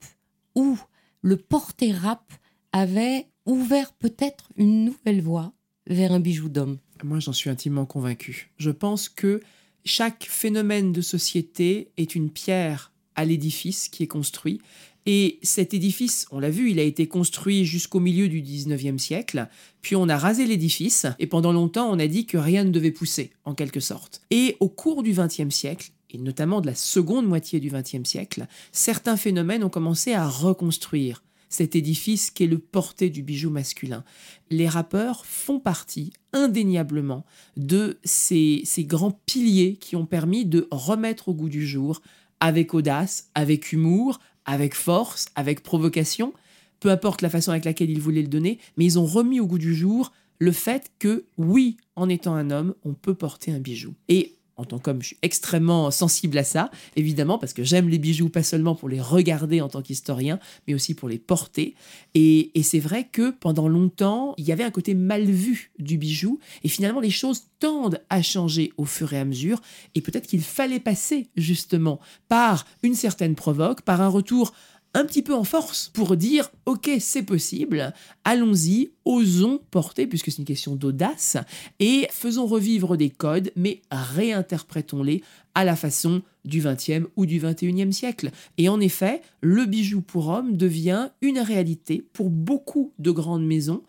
ou 0.54 0.78
le 1.22 1.36
porté 1.36 1.92
rap 1.92 2.32
avait 2.72 3.26
ouvert 3.46 3.92
peut-être 3.94 4.50
une 4.56 4.84
nouvelle 4.84 5.22
voie 5.22 5.52
vers 5.86 6.12
un 6.12 6.20
bijou 6.20 6.48
d'homme. 6.48 6.78
Moi, 7.04 7.20
j'en 7.20 7.32
suis 7.32 7.50
intimement 7.50 7.86
convaincu. 7.86 8.50
Je 8.56 8.70
pense 8.70 9.08
que 9.08 9.40
chaque 9.84 10.26
phénomène 10.28 10.92
de 10.92 11.00
société 11.00 11.92
est 11.96 12.14
une 12.14 12.30
pierre 12.30 12.92
à 13.16 13.24
l'édifice 13.24 13.88
qui 13.88 14.02
est 14.02 14.08
construit 14.08 14.60
et 15.06 15.38
cet 15.42 15.72
édifice, 15.72 16.26
on 16.32 16.40
l'a 16.40 16.50
vu, 16.50 16.72
il 16.72 16.80
a 16.80 16.82
été 16.82 17.06
construit 17.06 17.64
jusqu'au 17.64 18.00
milieu 18.00 18.28
du 18.28 18.42
19e 18.42 18.98
siècle, 18.98 19.48
puis 19.80 19.94
on 19.94 20.08
a 20.08 20.18
rasé 20.18 20.46
l'édifice, 20.46 21.06
et 21.20 21.28
pendant 21.28 21.52
longtemps 21.52 21.88
on 21.88 21.98
a 22.00 22.08
dit 22.08 22.26
que 22.26 22.36
rien 22.36 22.64
ne 22.64 22.70
devait 22.70 22.90
pousser, 22.90 23.30
en 23.44 23.54
quelque 23.54 23.78
sorte. 23.78 24.22
Et 24.32 24.56
au 24.58 24.68
cours 24.68 25.04
du 25.04 25.14
20e 25.14 25.50
siècle, 25.50 25.92
et 26.10 26.18
notamment 26.18 26.60
de 26.60 26.66
la 26.66 26.74
seconde 26.74 27.26
moitié 27.26 27.60
du 27.60 27.70
20e 27.70 28.04
siècle, 28.04 28.48
certains 28.72 29.16
phénomènes 29.16 29.62
ont 29.62 29.70
commencé 29.70 30.12
à 30.12 30.28
reconstruire 30.28 31.22
cet 31.48 31.76
édifice 31.76 32.32
qui 32.32 32.42
est 32.42 32.48
le 32.48 32.58
porté 32.58 33.08
du 33.08 33.22
bijou 33.22 33.50
masculin. 33.50 34.02
Les 34.50 34.68
rappeurs 34.68 35.24
font 35.24 35.60
partie 35.60 36.12
indéniablement 36.32 37.24
de 37.56 37.98
ces 38.02 38.64
grands 38.78 39.20
piliers 39.26 39.76
qui 39.76 39.94
ont 39.94 40.06
permis 40.06 40.44
de 40.44 40.66
remettre 40.72 41.28
au 41.28 41.34
goût 41.34 41.48
du 41.48 41.64
jour 41.64 42.02
avec 42.40 42.74
audace, 42.74 43.30
avec 43.34 43.72
humour, 43.72 44.20
avec 44.44 44.74
force, 44.74 45.26
avec 45.34 45.62
provocation, 45.62 46.32
peu 46.80 46.90
importe 46.90 47.22
la 47.22 47.30
façon 47.30 47.50
avec 47.50 47.64
laquelle 47.64 47.90
ils 47.90 48.00
voulaient 48.00 48.22
le 48.22 48.28
donner, 48.28 48.58
mais 48.76 48.84
ils 48.84 48.98
ont 48.98 49.06
remis 49.06 49.40
au 49.40 49.46
goût 49.46 49.58
du 49.58 49.74
jour 49.74 50.12
le 50.38 50.52
fait 50.52 50.92
que 50.98 51.24
oui, 51.38 51.78
en 51.96 52.08
étant 52.08 52.34
un 52.34 52.50
homme, 52.50 52.74
on 52.84 52.92
peut 52.92 53.14
porter 53.14 53.52
un 53.52 53.58
bijou. 53.58 53.94
Et 54.08 54.35
en 54.56 54.64
tant 54.64 54.78
qu'homme, 54.78 55.02
je 55.02 55.08
suis 55.08 55.18
extrêmement 55.22 55.90
sensible 55.90 56.38
à 56.38 56.44
ça, 56.44 56.70
évidemment, 56.96 57.38
parce 57.38 57.52
que 57.52 57.62
j'aime 57.62 57.88
les 57.88 57.98
bijoux, 57.98 58.30
pas 58.30 58.42
seulement 58.42 58.74
pour 58.74 58.88
les 58.88 59.00
regarder 59.00 59.60
en 59.60 59.68
tant 59.68 59.82
qu'historien, 59.82 60.38
mais 60.66 60.74
aussi 60.74 60.94
pour 60.94 61.08
les 61.08 61.18
porter. 61.18 61.74
Et, 62.14 62.50
c'est 62.62 62.80
vrai 62.80 63.06
que 63.10 63.30
pendant 63.30 63.68
longtemps, 63.68 64.34
il 64.38 64.44
y 64.44 64.52
avait 64.52 64.64
un 64.64 64.70
côté 64.70 64.94
mal 64.94 65.24
vu 65.24 65.70
du 65.78 65.98
bijou, 65.98 66.40
et 66.64 66.68
finalement, 66.68 67.00
les 67.00 67.10
choses 67.10 67.44
tendent 67.60 68.00
à 68.10 68.22
changer 68.22 68.72
au 68.76 68.84
fur 68.84 69.12
et 69.12 69.18
à 69.18 69.24
mesure, 69.24 69.60
et 69.94 70.00
peut-être 70.00 70.26
qu'il 70.26 70.42
fallait 70.42 70.80
passer 70.80 71.28
justement 71.36 72.00
par 72.28 72.66
une 72.82 72.94
certaine 72.94 73.34
provoque, 73.34 73.82
par 73.82 74.00
un 74.00 74.08
retour 74.08 74.52
un 74.96 75.04
petit 75.04 75.22
peu 75.22 75.34
en 75.34 75.44
force 75.44 75.90
pour 75.92 76.16
dire 76.16 76.50
ok 76.64 76.90
c'est 77.00 77.22
possible, 77.22 77.92
allons-y, 78.24 78.92
osons 79.04 79.60
porter 79.70 80.06
puisque 80.06 80.30
c'est 80.30 80.38
une 80.38 80.46
question 80.46 80.74
d'audace 80.74 81.36
et 81.80 82.08
faisons 82.10 82.46
revivre 82.46 82.96
des 82.96 83.10
codes 83.10 83.52
mais 83.56 83.82
réinterprétons-les 83.90 85.22
à 85.54 85.64
la 85.64 85.76
façon 85.76 86.22
du 86.46 86.62
20e 86.62 87.04
ou 87.16 87.26
du 87.26 87.38
21e 87.40 87.92
siècle. 87.92 88.30
Et 88.56 88.70
en 88.70 88.80
effet, 88.80 89.20
le 89.42 89.66
bijou 89.66 90.00
pour 90.00 90.28
homme 90.28 90.56
devient 90.56 91.10
une 91.20 91.40
réalité 91.40 92.02
pour 92.14 92.30
beaucoup 92.30 92.92
de 92.98 93.10
grandes 93.10 93.46
maisons 93.46 93.82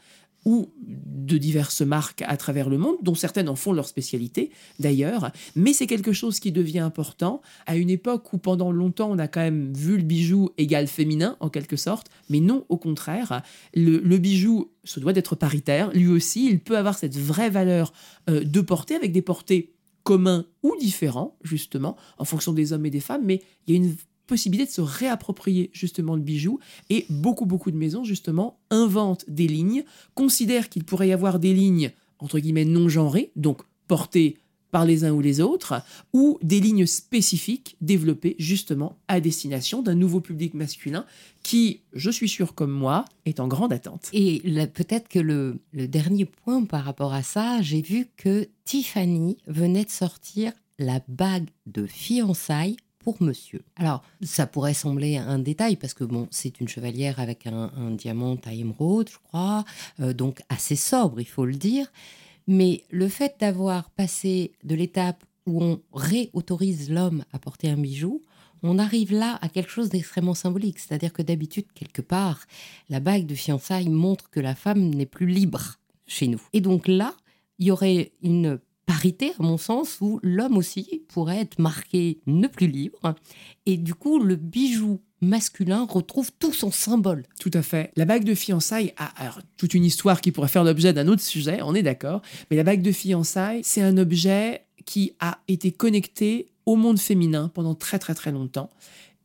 ou 0.47 0.71
de 0.79 1.37
diverses 1.37 1.81
marques 1.81 2.23
à 2.25 2.37
travers 2.37 2.69
le 2.69 2.77
monde, 2.77 2.95
dont 3.01 3.15
certaines 3.15 3.49
en 3.49 3.57
font 3.57 3.73
leur 3.73 3.85
spécialité 3.85 4.49
d'ailleurs, 4.79 5.31
mais 5.57 5.73
c'est 5.73 5.87
quelque 5.87 6.13
chose 6.13 6.39
qui 6.39 6.53
devient 6.53 6.79
important 6.79 7.41
à 7.65 7.75
une 7.75 7.89
époque 7.89 8.31
où 8.31 8.37
pendant 8.37 8.71
longtemps 8.71 9.11
on 9.11 9.19
a 9.19 9.27
quand 9.27 9.41
même 9.41 9.73
vu 9.73 9.97
le 9.97 10.03
bijou 10.03 10.51
égal 10.57 10.87
féminin 10.87 11.35
en 11.41 11.49
quelque 11.49 11.75
sorte, 11.75 12.07
mais 12.29 12.39
non 12.39 12.65
au 12.69 12.77
contraire, 12.77 13.41
le, 13.75 14.17
bijou 14.17 14.71
se 14.85 15.01
doit 15.01 15.11
d'être 15.11 15.35
paritaire, 15.35 15.91
lui 15.91 16.07
aussi 16.07 16.47
il 16.49 16.61
peut 16.61 16.77
avoir 16.77 16.97
cette 16.97 17.17
vraie 17.17 17.49
valeur 17.49 17.91
euh, 18.29 18.41
de 18.45 18.61
portée 18.61 18.95
avec 18.95 19.11
des 19.11 19.21
portées 19.21 19.73
communs 20.03 20.45
ou 20.63 20.77
différents 20.79 21.37
justement 21.43 21.97
en 22.19 22.23
fonction 22.23 22.53
des 22.53 22.71
hommes 22.71 22.85
et 22.85 22.89
des 22.89 23.01
femmes, 23.01 23.25
mais 23.25 23.41
il 23.67 23.75
y 23.75 23.77
a 23.77 23.83
une 23.83 23.93
possibilité 24.27 24.65
de 24.65 24.71
se 24.73 24.81
réapproprier 24.81 25.69
justement 25.73 26.15
le 26.15 26.21
bijou 26.21 26.59
et 26.89 27.05
beaucoup 27.09 27.45
beaucoup 27.45 27.71
de 27.71 27.77
maisons 27.77 28.03
justement 28.03 28.59
inventent 28.69 29.25
des 29.27 29.47
lignes, 29.47 29.83
considèrent 30.13 30.69
qu'il 30.69 30.83
pourrait 30.83 31.07
y 31.07 31.13
avoir 31.13 31.39
des 31.39 31.53
lignes 31.53 31.91
entre 32.19 32.39
guillemets 32.39 32.65
non 32.65 32.89
genrées, 32.89 33.31
donc 33.35 33.61
portées 33.87 34.37
par 34.71 34.85
les 34.85 35.05
uns 35.05 35.11
ou 35.11 35.21
les 35.21 35.39
autres, 35.39 35.81
ou 36.13 36.37
des 36.41 36.59
lignes 36.59 36.85
spécifiques 36.85 37.77
développées 37.79 38.35
justement 38.37 38.97
à 39.07 39.19
destination 39.19 39.81
d'un 39.81 39.95
nouveau 39.95 40.19
public 40.19 40.53
masculin 40.53 41.05
qui, 41.41 41.81
je 41.93 42.09
suis 42.09 42.27
sûr 42.27 42.53
comme 42.53 42.71
moi, 42.71 43.05
est 43.25 43.39
en 43.39 43.47
grande 43.47 43.71
attente. 43.71 44.09
Et 44.11 44.41
peut-être 44.73 45.07
que 45.07 45.19
le, 45.19 45.59
le 45.71 45.87
dernier 45.87 46.25
point 46.25 46.65
par 46.65 46.83
rapport 46.83 47.13
à 47.13 47.23
ça, 47.23 47.61
j'ai 47.61 47.81
vu 47.81 48.07
que 48.17 48.49
Tiffany 48.65 49.37
venait 49.47 49.85
de 49.85 49.89
sortir 49.89 50.51
la 50.79 51.01
bague 51.07 51.49
de 51.65 51.87
fiançailles 51.87 52.77
monsieur. 53.19 53.61
Alors, 53.75 54.03
ça 54.21 54.47
pourrait 54.47 54.73
sembler 54.73 55.17
un 55.17 55.39
détail 55.39 55.75
parce 55.75 55.93
que 55.93 56.03
bon, 56.03 56.27
c'est 56.31 56.59
une 56.59 56.67
chevalière 56.67 57.19
avec 57.19 57.47
un, 57.47 57.91
diamant 57.91 58.37
à 58.45 58.53
émeraude, 58.53 59.09
je 59.09 59.17
crois, 59.17 59.65
euh, 59.99 60.13
donc 60.13 60.41
assez 60.49 60.75
sobre, 60.75 61.19
il 61.21 61.27
faut 61.27 61.45
le 61.45 61.55
dire. 61.55 61.91
Mais 62.47 62.83
le 62.89 63.07
fait 63.07 63.35
d'avoir 63.39 63.89
passé 63.91 64.53
de 64.63 64.75
l'étape 64.75 65.23
où 65.45 65.63
on 65.63 65.81
réautorise 65.93 66.89
l'homme 66.89 67.23
à 67.33 67.39
porter 67.39 67.69
un 67.69 67.77
bijou, 67.77 68.21
on 68.63 68.79
arrive 68.79 69.13
là 69.13 69.37
à 69.41 69.49
quelque 69.49 69.69
chose 69.69 69.89
d'extrêmement 69.89 70.33
symbolique. 70.33 70.79
C'est-à-dire 70.79 71.13
que 71.13 71.21
d'habitude, 71.21 71.65
quelque 71.73 72.01
part, 72.01 72.45
la 72.89 72.99
bague 72.99 73.25
de 73.25 73.35
fiançailles 73.35 73.89
montre 73.89 74.29
que 74.29 74.39
la 74.39 74.55
femme 74.55 74.89
n'est 74.89 75.05
plus 75.05 75.27
libre 75.27 75.75
chez 76.05 76.27
nous. 76.27 76.41
Et 76.53 76.61
donc 76.61 76.87
là, 76.87 77.13
il 77.59 77.67
y 77.67 77.71
aurait 77.71 78.11
une 78.21 78.59
parité, 78.87 79.33
à 79.37 79.43
mon 79.43 79.59
sens, 79.59 79.99
où 80.01 80.19
l'homme 80.23 80.57
aussi 80.57 81.03
pourrait 81.09 81.41
être 81.41 81.59
marqué 81.59 82.19
ne 82.25 82.47
plus 82.47 82.67
libre. 82.67 83.13
Et 83.67 83.77
du 83.77 83.93
coup, 83.93 84.17
le 84.17 84.35
bijou 84.35 85.01
masculin 85.21 85.85
retrouve 85.87 86.31
tout 86.39 86.53
son 86.53 86.71
symbole. 86.71 87.23
Tout 87.39 87.51
à 87.53 87.61
fait. 87.61 87.91
La 87.95 88.05
bague 88.05 88.23
de 88.23 88.33
fiançailles 88.33 88.93
a 88.97 89.11
toute 89.57 89.73
une 89.73 89.85
histoire 89.85 90.21
qui 90.21 90.31
pourrait 90.31 90.47
faire 90.47 90.63
l'objet 90.63 90.93
d'un 90.93 91.07
autre 91.07 91.21
sujet, 91.21 91.59
on 91.61 91.75
est 91.75 91.83
d'accord. 91.83 92.21
Mais 92.49 92.57
la 92.57 92.63
bague 92.63 92.81
de 92.81 92.91
fiançailles, 92.91 93.61
c'est 93.63 93.81
un 93.81 93.97
objet 93.97 94.61
qui 94.85 95.13
a 95.19 95.39
été 95.47 95.71
connecté 95.71 96.47
au 96.65 96.75
monde 96.75 96.99
féminin 96.99 97.51
pendant 97.53 97.75
très 97.75 97.99
très 97.99 98.15
très 98.15 98.31
longtemps. 98.31 98.69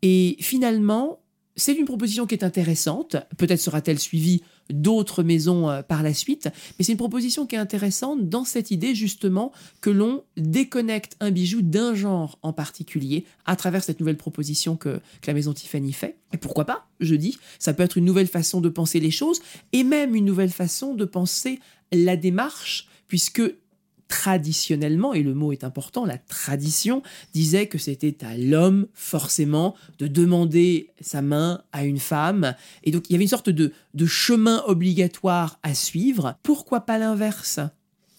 Et 0.02 0.36
finalement, 0.40 1.20
c'est 1.56 1.74
une 1.74 1.84
proposition 1.84 2.26
qui 2.26 2.34
est 2.34 2.44
intéressante. 2.44 3.16
Peut-être 3.36 3.60
sera-t-elle 3.60 3.98
suivie 3.98 4.42
d'autres 4.70 5.22
maisons 5.22 5.68
euh, 5.68 5.82
par 5.82 6.02
la 6.02 6.14
suite, 6.14 6.48
mais 6.78 6.84
c'est 6.84 6.92
une 6.92 6.98
proposition 6.98 7.46
qui 7.46 7.56
est 7.56 7.58
intéressante 7.58 8.28
dans 8.28 8.44
cette 8.44 8.70
idée 8.70 8.94
justement 8.94 9.52
que 9.80 9.90
l'on 9.90 10.24
déconnecte 10.36 11.16
un 11.20 11.30
bijou 11.30 11.62
d'un 11.62 11.94
genre 11.94 12.38
en 12.42 12.52
particulier 12.52 13.24
à 13.44 13.56
travers 13.56 13.82
cette 13.84 14.00
nouvelle 14.00 14.16
proposition 14.16 14.76
que, 14.76 15.00
que 15.20 15.26
la 15.26 15.34
maison 15.34 15.52
Tiffany 15.52 15.92
fait. 15.92 16.16
Et 16.32 16.38
pourquoi 16.38 16.64
pas, 16.64 16.86
je 17.00 17.14
dis, 17.14 17.38
ça 17.58 17.74
peut 17.74 17.82
être 17.82 17.98
une 17.98 18.04
nouvelle 18.04 18.28
façon 18.28 18.60
de 18.60 18.68
penser 18.68 19.00
les 19.00 19.10
choses 19.10 19.42
et 19.72 19.84
même 19.84 20.14
une 20.14 20.24
nouvelle 20.24 20.50
façon 20.50 20.94
de 20.94 21.04
penser 21.04 21.58
la 21.92 22.16
démarche, 22.16 22.88
puisque 23.08 23.42
traditionnellement, 24.12 25.14
et 25.14 25.22
le 25.22 25.32
mot 25.32 25.52
est 25.52 25.64
important, 25.64 26.04
la 26.04 26.18
tradition 26.18 27.02
disait 27.32 27.66
que 27.66 27.78
c'était 27.78 28.22
à 28.22 28.36
l'homme 28.36 28.86
forcément 28.92 29.74
de 29.98 30.06
demander 30.06 30.90
sa 31.00 31.22
main 31.22 31.62
à 31.72 31.86
une 31.86 31.98
femme. 31.98 32.54
Et 32.84 32.90
donc 32.90 33.08
il 33.08 33.14
y 33.14 33.16
avait 33.16 33.24
une 33.24 33.30
sorte 33.30 33.48
de, 33.48 33.72
de 33.94 34.06
chemin 34.06 34.62
obligatoire 34.66 35.58
à 35.62 35.72
suivre. 35.72 36.36
Pourquoi 36.42 36.80
pas 36.82 36.98
l'inverse? 36.98 37.58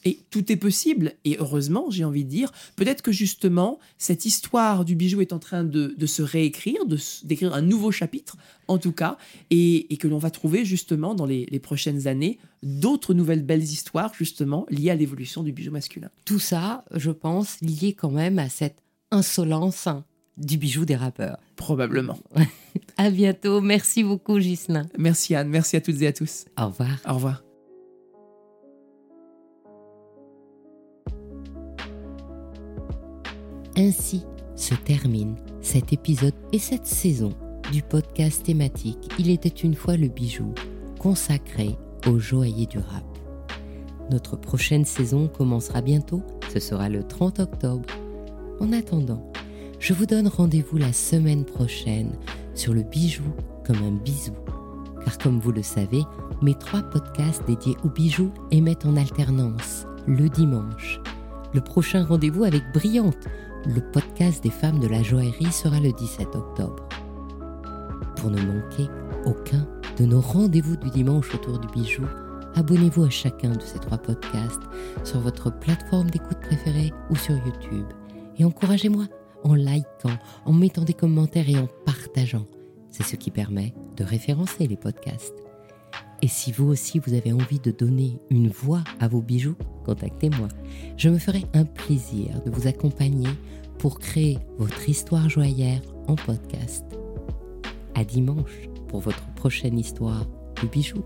Et 0.06 0.20
tout 0.30 0.52
est 0.52 0.58
possible, 0.58 1.14
et 1.26 1.38
heureusement, 1.40 1.90
j'ai 1.90 2.04
envie 2.04 2.26
de 2.26 2.30
dire, 2.30 2.52
peut-être 2.76 3.02
que 3.02 3.12
justement, 3.12 3.80
cette 3.98 4.26
histoire 4.26 4.86
du 4.86 4.96
bijou 4.96 5.22
est 5.22 5.34
en 5.34 5.40
train 5.40 5.64
de, 5.64 6.06
se 6.06 6.22
réécrire, 6.22 6.86
de 6.86 6.98
d'écrire 7.24 7.54
un 7.54 7.62
nouveau 7.62 7.92
chapitre, 7.92 8.38
en 8.68 8.78
tout 8.78 8.92
cas, 8.92 9.18
et, 9.50 9.88
que 10.00 10.08
l'on 10.08 10.18
va 10.18 10.32
trouver 10.32 10.66
justement 10.66 11.16
dans 11.16 11.26
les, 11.26 11.46
les 11.50 11.60
prochaines 11.60 12.08
années 12.08 12.40
d'autres 12.62 13.14
nouvelles 13.14 13.44
belles 13.44 13.64
histoires, 13.64 14.14
justement, 14.14 14.66
liées 14.70 14.90
à 14.90 14.96
l'évolution 14.96 15.44
du 15.44 15.52
bijou 15.52 15.72
masculin. 15.72 16.10
Tout 16.26 16.40
ça, 16.40 16.84
je 16.94 17.12
pense, 17.12 17.60
lié 17.62 17.94
quand 17.94 18.12
même 18.12 18.40
à 18.40 18.50
cette 18.50 18.78
insolence 19.12 19.88
du 20.38 20.58
bijou 20.58 20.86
des 20.86 20.96
rappeurs. 20.96 21.38
Probablement. 21.56 22.18
à 22.98 23.10
bientôt. 23.10 23.62
Merci 23.62 24.04
beaucoup, 24.04 24.40
Gislain. 24.40 24.88
Merci, 24.98 25.36
Anne. 25.36 25.50
Merci 25.50 25.76
à 25.76 25.82
toutes 25.82 26.02
et 26.02 26.08
à 26.08 26.14
tous. 26.14 26.46
Au 26.60 26.68
revoir. 26.68 27.00
Au 27.08 27.14
revoir. 27.14 27.53
Ainsi 33.76 34.24
se 34.56 34.76
termine 34.76 35.36
cet 35.62 35.94
épisode 35.94 36.36
et 36.52 36.60
cette 36.60 36.86
saison 36.86 37.34
du 37.72 37.82
podcast 37.82 38.44
thématique 38.44 39.10
Il 39.18 39.32
était 39.32 39.50
une 39.50 39.74
fois 39.74 39.98
le 39.98 40.10
bijou, 40.10 40.54
consacré 41.00 41.76
aux 42.08 42.20
joailliers 42.20 42.68
du 42.68 42.78
rap. 42.78 43.04
Notre 44.12 44.36
prochaine 44.36 44.86
saison 44.86 45.28
commencera 45.28 45.82
bientôt, 45.82 46.22
ce 46.54 46.60
sera 46.60 46.88
le 46.88 47.04
30 47.04 47.40
octobre. 47.40 47.90
En 48.60 48.74
attendant, 48.74 49.32
je 49.80 49.94
vous 49.94 50.06
donne 50.06 50.28
rendez-vous 50.28 50.78
la 50.78 50.94
semaine 50.94 51.44
prochaine 51.44 52.12
sur 52.54 52.76
le 52.76 52.84
bijou 52.84 53.24
comme 53.66 53.82
un 53.84 54.04
bisou. 54.04 54.34
Car 55.04 55.18
comme 55.18 55.40
vous 55.40 55.52
le 55.52 55.64
savez, 55.64 56.04
mes 56.44 56.54
trois 56.54 56.84
podcasts 56.84 57.46
dédiés 57.48 57.78
aux 57.84 57.90
bijoux 57.90 58.32
émettent 58.52 58.86
en 58.86 58.98
alternance 58.98 59.88
le 60.06 60.30
dimanche. 60.30 61.00
Le 61.54 61.62
prochain 61.62 62.04
rendez-vous 62.04 62.44
avec 62.44 62.64
Brillante, 62.74 63.28
le 63.66 63.82
podcast 63.92 64.44
des 64.44 64.50
femmes 64.50 64.80
de 64.80 64.88
la 64.88 65.02
joaillerie 65.02 65.52
sera 65.52 65.80
le 65.80 65.92
17 65.94 66.36
octobre. 66.36 66.88
Pour 68.18 68.30
ne 68.30 68.42
manquer 68.42 68.88
aucun 69.26 69.66
de 69.98 70.06
nos 70.06 70.22
rendez-vous 70.22 70.76
du 70.76 70.90
dimanche 70.90 71.34
autour 71.34 71.60
du 71.60 71.68
bijou, 71.68 72.04
abonnez-vous 72.56 73.04
à 73.04 73.10
chacun 73.10 73.52
de 73.52 73.62
ces 73.62 73.80
trois 73.80 73.98
podcasts 73.98 74.62
sur 75.04 75.20
votre 75.20 75.52
plateforme 75.60 76.10
d'écoute 76.10 76.40
préférée 76.42 76.94
ou 77.10 77.16
sur 77.16 77.36
YouTube. 77.36 77.86
Et 78.38 78.46
encouragez-moi 78.46 79.06
en 79.44 79.56
likant, 79.56 80.18
en 80.46 80.54
mettant 80.54 80.84
des 80.84 80.94
commentaires 80.94 81.50
et 81.50 81.58
en 81.58 81.68
partageant. 81.86 82.46
C'est 82.90 83.04
ce 83.04 83.16
qui 83.16 83.32
permet 83.32 83.74
de 83.98 84.04
référencer 84.04 84.68
les 84.68 84.78
podcasts. 84.78 85.43
Et 86.24 86.30
si 86.30 86.54
vous 86.54 86.70
aussi 86.70 87.00
vous 87.00 87.14
avez 87.14 87.34
envie 87.34 87.60
de 87.60 87.70
donner 87.70 88.18
une 88.30 88.48
voix 88.48 88.82
à 89.02 89.10
vos 89.10 89.20
bijoux, 89.20 89.58
contactez-moi. 89.84 90.48
Je 90.96 91.10
me 91.10 91.18
ferai 91.18 91.44
un 91.54 91.66
plaisir 91.66 92.42
de 92.46 92.50
vous 92.50 92.66
accompagner 92.66 93.28
pour 93.78 94.00
créer 94.00 94.40
votre 94.58 94.88
histoire 94.88 95.30
joyeuse 95.30 95.82
en 96.08 96.16
podcast. 96.16 96.86
À 97.94 98.06
dimanche 98.06 98.70
pour 98.88 99.02
votre 99.02 99.28
prochaine 99.34 99.78
histoire 99.78 100.26
de 100.62 100.68
bijoux. 100.70 101.04